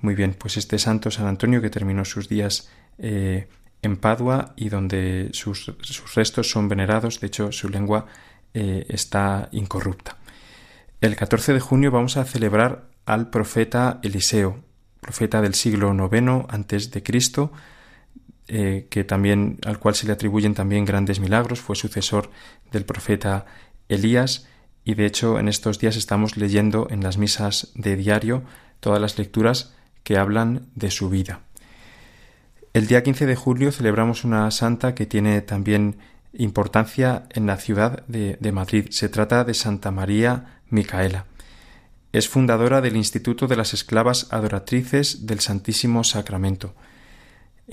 Muy 0.00 0.14
bien, 0.14 0.34
pues 0.34 0.56
este 0.56 0.78
santo 0.78 1.10
San 1.10 1.26
Antonio 1.26 1.62
que 1.62 1.70
terminó 1.70 2.04
sus 2.04 2.28
días 2.28 2.68
eh, 2.98 3.48
en 3.82 3.96
Padua 3.96 4.52
y 4.56 4.68
donde 4.68 5.30
sus, 5.32 5.72
restos 6.14 6.50
son 6.50 6.68
venerados, 6.68 7.20
de 7.20 7.28
hecho 7.28 7.52
su 7.52 7.68
lengua 7.68 8.06
eh, 8.52 8.86
está 8.88 9.48
incorrupta. 9.52 10.16
El 11.00 11.16
14 11.16 11.54
de 11.54 11.60
junio 11.60 11.90
vamos 11.90 12.16
a 12.16 12.24
celebrar 12.24 12.88
al 13.06 13.30
profeta 13.30 14.00
Eliseo, 14.02 14.62
profeta 15.00 15.40
del 15.40 15.54
siglo 15.54 15.94
IX 15.94 16.46
antes 16.48 16.90
de 16.90 17.02
Cristo, 17.02 17.52
eh, 18.52 18.88
que 18.90 19.04
también 19.04 19.58
al 19.64 19.78
cual 19.78 19.94
se 19.94 20.08
le 20.08 20.12
atribuyen 20.12 20.54
también 20.54 20.84
grandes 20.84 21.20
milagros, 21.20 21.60
fue 21.60 21.76
sucesor 21.76 22.32
del 22.72 22.84
profeta 22.84 23.46
Elías 23.88 24.48
y 24.84 24.94
de 24.94 25.06
hecho 25.06 25.38
en 25.38 25.46
estos 25.46 25.78
días 25.78 25.94
estamos 25.94 26.36
leyendo 26.36 26.88
en 26.90 27.00
las 27.00 27.16
misas 27.16 27.70
de 27.76 27.94
diario 27.94 28.42
todas 28.80 29.00
las 29.00 29.18
lecturas 29.18 29.72
que 30.02 30.18
hablan 30.18 30.66
de 30.74 30.90
su 30.90 31.08
vida. 31.08 31.42
El 32.72 32.88
día 32.88 33.04
15 33.04 33.26
de 33.26 33.36
julio 33.36 33.70
celebramos 33.70 34.24
una 34.24 34.50
santa 34.50 34.96
que 34.96 35.06
tiene 35.06 35.42
también 35.42 35.98
importancia 36.32 37.26
en 37.30 37.46
la 37.46 37.56
ciudad 37.56 38.04
de, 38.08 38.36
de 38.40 38.50
Madrid. 38.50 38.86
Se 38.90 39.08
trata 39.08 39.44
de 39.44 39.54
Santa 39.54 39.92
María 39.92 40.60
Micaela. 40.70 41.26
Es 42.12 42.28
fundadora 42.28 42.80
del 42.80 42.96
Instituto 42.96 43.46
de 43.46 43.54
las 43.54 43.74
Esclavas 43.74 44.26
Adoratrices 44.32 45.26
del 45.26 45.38
Santísimo 45.38 46.02
Sacramento. 46.02 46.74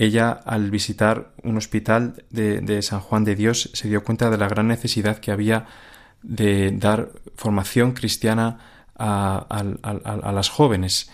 Ella, 0.00 0.30
al 0.30 0.70
visitar 0.70 1.32
un 1.42 1.56
hospital 1.56 2.24
de, 2.30 2.82
San 2.82 3.00
Juan 3.00 3.24
de 3.24 3.34
Dios, 3.34 3.70
se 3.74 3.88
dio 3.88 4.04
cuenta 4.04 4.30
de 4.30 4.38
la 4.38 4.48
gran 4.48 4.68
necesidad 4.68 5.18
que 5.18 5.32
había 5.32 5.66
de 6.22 6.70
dar 6.70 7.10
formación 7.34 7.92
cristiana 7.92 8.58
a, 8.96 9.44
a, 9.48 10.32
las 10.32 10.48
jóvenes. 10.50 11.10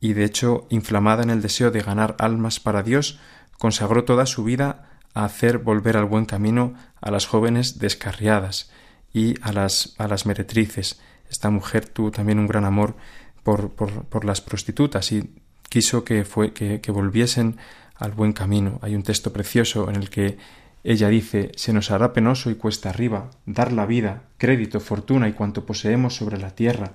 Y 0.00 0.12
de 0.12 0.24
hecho, 0.24 0.68
inflamada 0.70 1.24
en 1.24 1.30
el 1.30 1.42
deseo 1.42 1.72
de 1.72 1.82
ganar 1.82 2.14
almas 2.20 2.60
para 2.60 2.84
Dios, 2.84 3.18
consagró 3.58 4.04
toda 4.04 4.24
su 4.24 4.44
vida 4.44 4.88
a 5.14 5.24
hacer 5.24 5.58
volver 5.58 5.96
al 5.96 6.04
buen 6.04 6.24
camino 6.24 6.74
a 7.00 7.10
las 7.10 7.26
jóvenes 7.26 7.80
descarriadas 7.80 8.70
y 9.12 9.34
a 9.42 9.52
las, 9.52 9.96
a 9.98 10.06
las 10.06 10.26
meretrices, 10.26 11.00
esta 11.28 11.50
mujer 11.50 11.88
tuvo 11.88 12.10
también 12.10 12.38
un 12.38 12.46
gran 12.46 12.64
amor 12.64 12.96
por, 13.42 13.70
por, 13.70 14.24
las 14.24 14.40
prostitutas 14.40 15.12
y 15.12 15.30
quiso 15.68 16.04
que, 16.04 16.24
fue, 16.24 16.52
que, 16.52 16.80
que 16.80 16.92
volviesen 16.92 17.56
al 17.98 18.12
buen 18.12 18.32
camino. 18.32 18.78
Hay 18.82 18.94
un 18.94 19.02
texto 19.02 19.32
precioso 19.32 19.88
en 19.90 19.96
el 19.96 20.08
que 20.08 20.38
ella 20.84 21.08
dice 21.08 21.52
Se 21.56 21.72
nos 21.72 21.90
hará 21.90 22.12
penoso 22.12 22.50
y 22.50 22.54
cuesta 22.54 22.90
arriba 22.90 23.30
dar 23.44 23.72
la 23.72 23.86
vida, 23.86 24.22
crédito, 24.38 24.80
fortuna 24.80 25.28
y 25.28 25.32
cuanto 25.32 25.66
poseemos 25.66 26.14
sobre 26.14 26.38
la 26.38 26.50
tierra, 26.54 26.92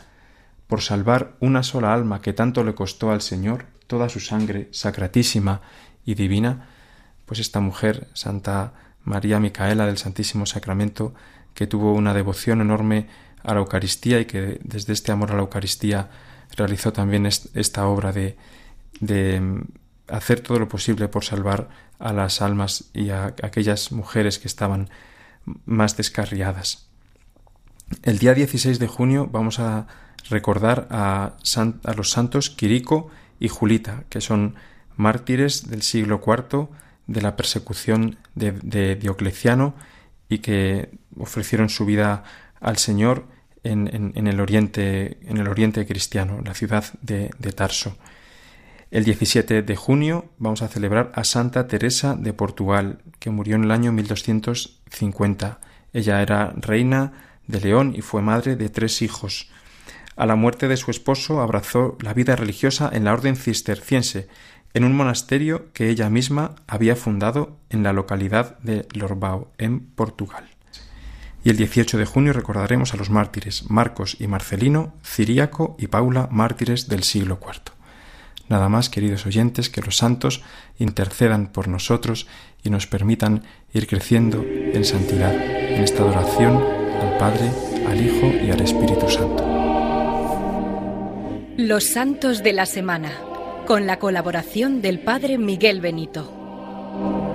por 0.68 0.82
salvar 0.82 1.36
una 1.40 1.62
sola 1.62 1.94
alma 1.94 2.22
que 2.22 2.34
tanto 2.34 2.64
le 2.64 2.74
costó 2.74 3.12
al 3.12 3.22
Señor 3.22 3.66
toda 3.88 4.10
su 4.10 4.20
sangre 4.20 4.70
sacratísima 4.72 5.62
y 6.06 6.16
divina, 6.16 6.70
pues 7.26 7.40
esta 7.40 7.60
mujer, 7.60 8.08
Santa 8.14 8.74
María 9.04 9.40
Micaela 9.40 9.86
del 9.86 9.98
Santísimo 9.98 10.46
Sacramento, 10.46 11.14
que 11.54 11.68
tuvo 11.68 11.94
una 11.94 12.14
devoción 12.14 12.62
enorme 12.62 13.08
a 13.44 13.54
la 13.54 13.60
Eucaristía 13.60 14.20
y 14.20 14.26
que 14.26 14.60
desde 14.64 14.94
este 14.94 15.12
amor 15.12 15.32
a 15.32 15.36
la 15.36 15.42
Eucaristía 15.42 16.10
realizó 16.56 16.94
también 16.94 17.26
esta 17.26 17.88
obra 17.88 18.12
de, 18.12 18.38
de 19.02 19.64
hacer 20.08 20.42
todo 20.42 20.60
lo 20.60 20.68
posible 20.68 21.08
por 21.08 21.24
salvar 21.24 21.70
a 22.00 22.14
las 22.14 22.42
almas 22.42 22.86
y 22.94 23.10
a 23.10 23.34
aquellas 23.44 23.92
mujeres 23.92 24.40
que 24.40 24.48
estaban 24.48 24.90
más 25.66 25.98
descarriadas. 25.98 26.88
El 28.02 28.18
día 28.18 28.34
16 28.34 28.80
de 28.80 28.88
junio 28.88 29.28
vamos 29.32 29.60
a 29.60 29.88
recordar 30.30 30.88
a, 30.90 31.36
los 31.96 32.10
santos 32.10 32.50
Quirico 32.50 33.10
y 33.40 33.50
Julita, 33.50 34.04
que 34.10 34.22
son 34.22 34.56
mártires 34.96 35.70
del 35.70 35.82
siglo 35.82 36.22
IV 36.26 36.70
de 37.08 37.22
la 37.22 37.36
persecución 37.36 38.18
de, 38.36 38.96
Diocleciano 38.96 39.76
y 40.30 40.40
que 40.40 40.92
ofrecieron 41.18 41.70
su 41.70 41.86
vida 41.86 42.24
al 42.60 42.78
Señor 42.78 43.28
en, 43.64 44.28
el 44.28 44.40
oriente, 44.40 45.18
en 45.24 45.38
el 45.38 45.48
oriente 45.48 45.86
cristiano, 45.86 46.42
la 46.44 46.54
ciudad 46.54 46.86
de, 47.02 47.30
Tarso. 47.56 47.98
El 48.94 49.06
17 49.06 49.64
de 49.64 49.76
junio 49.76 50.30
vamos 50.38 50.62
a 50.62 50.68
celebrar 50.68 51.12
a 51.16 51.24
Santa 51.24 51.66
Teresa 51.66 52.16
de 52.16 52.32
Portugal, 52.32 53.00
que 53.18 53.32
murió 53.32 53.56
en 53.56 53.64
el 53.64 53.72
año 53.72 53.92
1250. 53.92 55.60
Ella 55.94 56.22
era 56.22 56.54
reina 56.56 57.12
de 57.48 57.60
León 57.60 57.96
y 57.98 58.02
fue 58.02 58.22
madre 58.22 58.56
de 58.56 58.70
tres 58.70 59.02
hijos. 59.02 59.50
A 60.16 60.28
la 60.28 60.36
muerte 60.36 60.68
de 60.68 60.78
su 60.78 60.92
esposo 60.92 61.42
abrazó 61.42 61.98
la 62.02 62.14
vida 62.14 62.36
religiosa 62.36 62.88
en 62.94 63.06
la 63.06 63.14
orden 63.14 63.36
cisterciense, 63.36 64.28
en 64.76 64.84
un 64.84 64.96
monasterio 64.96 65.74
que 65.74 65.90
ella 65.90 66.12
misma 66.12 66.54
había 66.68 66.96
fundado 66.96 67.58
en 67.72 67.82
la 67.82 67.94
localidad 67.94 68.60
de 68.60 68.88
Lorbao, 68.94 69.52
en 69.58 69.80
Portugal. 69.80 70.52
Y 71.44 71.50
el 71.50 71.58
18 71.58 71.98
de 71.98 72.06
junio 72.06 72.32
recordaremos 72.32 72.94
a 72.94 72.98
los 72.98 73.10
mártires 73.10 73.72
Marcos 73.72 74.18
y 74.20 74.28
Marcelino, 74.28 74.94
Ciríaco 75.04 75.76
y 75.80 75.88
Paula, 75.88 76.28
mártires 76.30 76.90
del 76.90 77.02
siglo 77.02 77.40
IV. 77.42 77.83
Nada 78.50 78.70
más, 78.70 78.90
queridos 78.90 79.26
oyentes, 79.26 79.70
que 79.70 79.82
los 79.82 79.98
santos 79.98 80.44
intercedan 80.78 81.48
por 81.48 81.68
nosotros 81.68 82.28
y 82.64 82.70
nos 82.70 82.88
permitan 82.88 83.44
ir 83.74 83.88
creciendo 83.88 84.44
en 84.44 84.84
santidad, 84.86 85.34
en 85.34 85.84
esta 85.84 86.04
adoración 86.04 86.58
al 87.02 87.18
Padre, 87.18 87.52
al 87.88 88.06
Hijo 88.06 88.28
y 88.28 88.52
al 88.52 88.62
Espíritu 88.62 89.10
Santo. 89.10 89.44
Los 91.58 91.84
santos 91.86 92.44
de 92.44 92.54
la 92.54 92.66
semana, 92.66 93.12
con 93.66 93.86
la 93.86 94.00
colaboración 94.00 94.82
del 94.82 95.00
Padre 95.00 95.38
Miguel 95.38 95.82
Benito. 95.82 97.33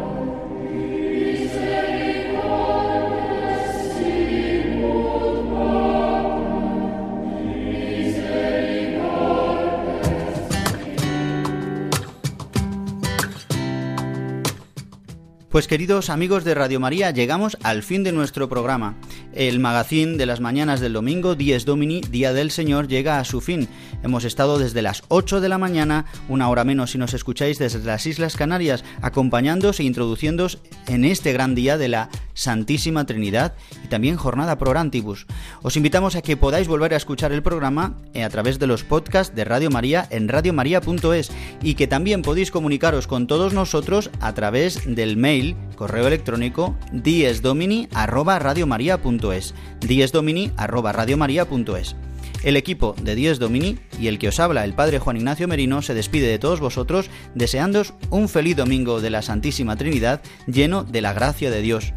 Pues 15.59 15.67
queridos 15.67 16.09
amigos 16.09 16.45
de 16.45 16.55
Radio 16.55 16.79
María, 16.79 17.11
llegamos 17.11 17.59
al 17.65 17.83
fin 17.83 18.05
de 18.05 18.13
nuestro 18.13 18.49
programa. 18.49 18.95
El 19.33 19.59
magazín 19.59 20.17
de 20.17 20.25
las 20.25 20.39
mañanas 20.39 20.79
del 20.79 20.93
domingo, 20.93 21.35
Dies 21.35 21.65
Domini, 21.65 22.01
Día 22.01 22.33
del 22.33 22.53
Señor, 22.53 22.87
llega 22.87 23.19
a 23.19 23.25
su 23.25 23.41
fin. 23.41 23.67
Hemos 24.05 24.23
estado 24.23 24.61
desde 24.61 24.83
las 24.83 25.03
8 25.09 25.41
de 25.41 25.49
la 25.49 25.59
mañana, 25.59 26.05
una 26.29 26.49
hora 26.49 26.63
menos 26.63 26.93
si 26.93 26.99
nos 26.99 27.13
escucháis 27.13 27.59
desde 27.59 27.81
las 27.81 28.07
Islas 28.07 28.37
Canarias, 28.37 28.85
acompañándoos 29.03 29.81
e 29.81 29.83
introduciéndoos 29.83 30.61
en 30.87 31.05
este 31.05 31.33
gran 31.33 31.57
día 31.57 31.77
de 31.77 31.89
la 31.89 32.09
Santísima 32.35 33.05
Trinidad 33.05 33.55
y 33.85 33.89
también 33.89 34.17
jornada 34.17 34.59
pro 34.59 34.71
orantibus. 34.71 35.27
Os 35.63 35.77
invitamos 35.77 36.15
a 36.15 36.23
que 36.23 36.37
podáis 36.37 36.69
volver 36.69 36.95
a 36.95 36.97
escuchar 36.97 37.33
el 37.33 37.43
programa 37.43 37.97
eh, 38.15 38.23
a 38.23 38.31
través 38.31 38.61
de 38.61 38.69
los 38.69 38.85
podcasts 38.85 39.35
de 39.35 39.45
Radio 39.45 39.71
María 39.71 40.07
en 40.11 40.29
radiomaria.es 40.29 41.33
y 41.65 41.75
que 41.75 41.89
también 41.89 42.23
podéis 42.23 42.53
comunicaros 42.53 43.09
con 43.09 43.27
todos 43.27 43.55
nosotros 43.55 44.11
a 44.21 44.35
través 44.35 44.83
del 44.87 45.17
mail, 45.17 45.48
correo 45.77 46.07
electrónico 46.07 46.77
diesdomini@radiomaria.es, 46.93 49.55
diesdomini@radiomaria.es. 49.81 51.97
El 52.43 52.57
equipo 52.57 52.95
de 53.03 53.15
Dies 53.15 53.39
Domini 53.39 53.79
y 53.99 54.07
el 54.07 54.19
que 54.19 54.29
os 54.29 54.39
habla, 54.39 54.65
el 54.65 54.75
Padre 54.75 55.01
Juan 55.01 55.17
Ignacio 55.17 55.49
Merino, 55.49 55.83
se 55.83 55.95
despide 55.95 56.29
de 56.29 56.39
todos 56.39 56.61
vosotros 56.61 57.11
deseándoos 57.35 57.95
un 58.11 58.29
feliz 58.29 58.57
domingo 58.57 59.01
de 59.01 59.11
la 59.11 59.23
Santísima 59.23 59.77
Trinidad 59.77 60.21
lleno 60.47 60.85
de 60.85 61.01
la 61.01 61.13
gracia 61.13 61.51
de 61.51 61.63
Dios. 61.63 61.93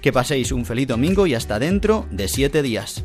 Que 0.00 0.12
paséis 0.12 0.52
un 0.52 0.64
feliz 0.64 0.86
domingo 0.86 1.26
y 1.26 1.34
hasta 1.34 1.58
dentro 1.58 2.06
de 2.10 2.28
siete 2.28 2.62
días. 2.62 3.04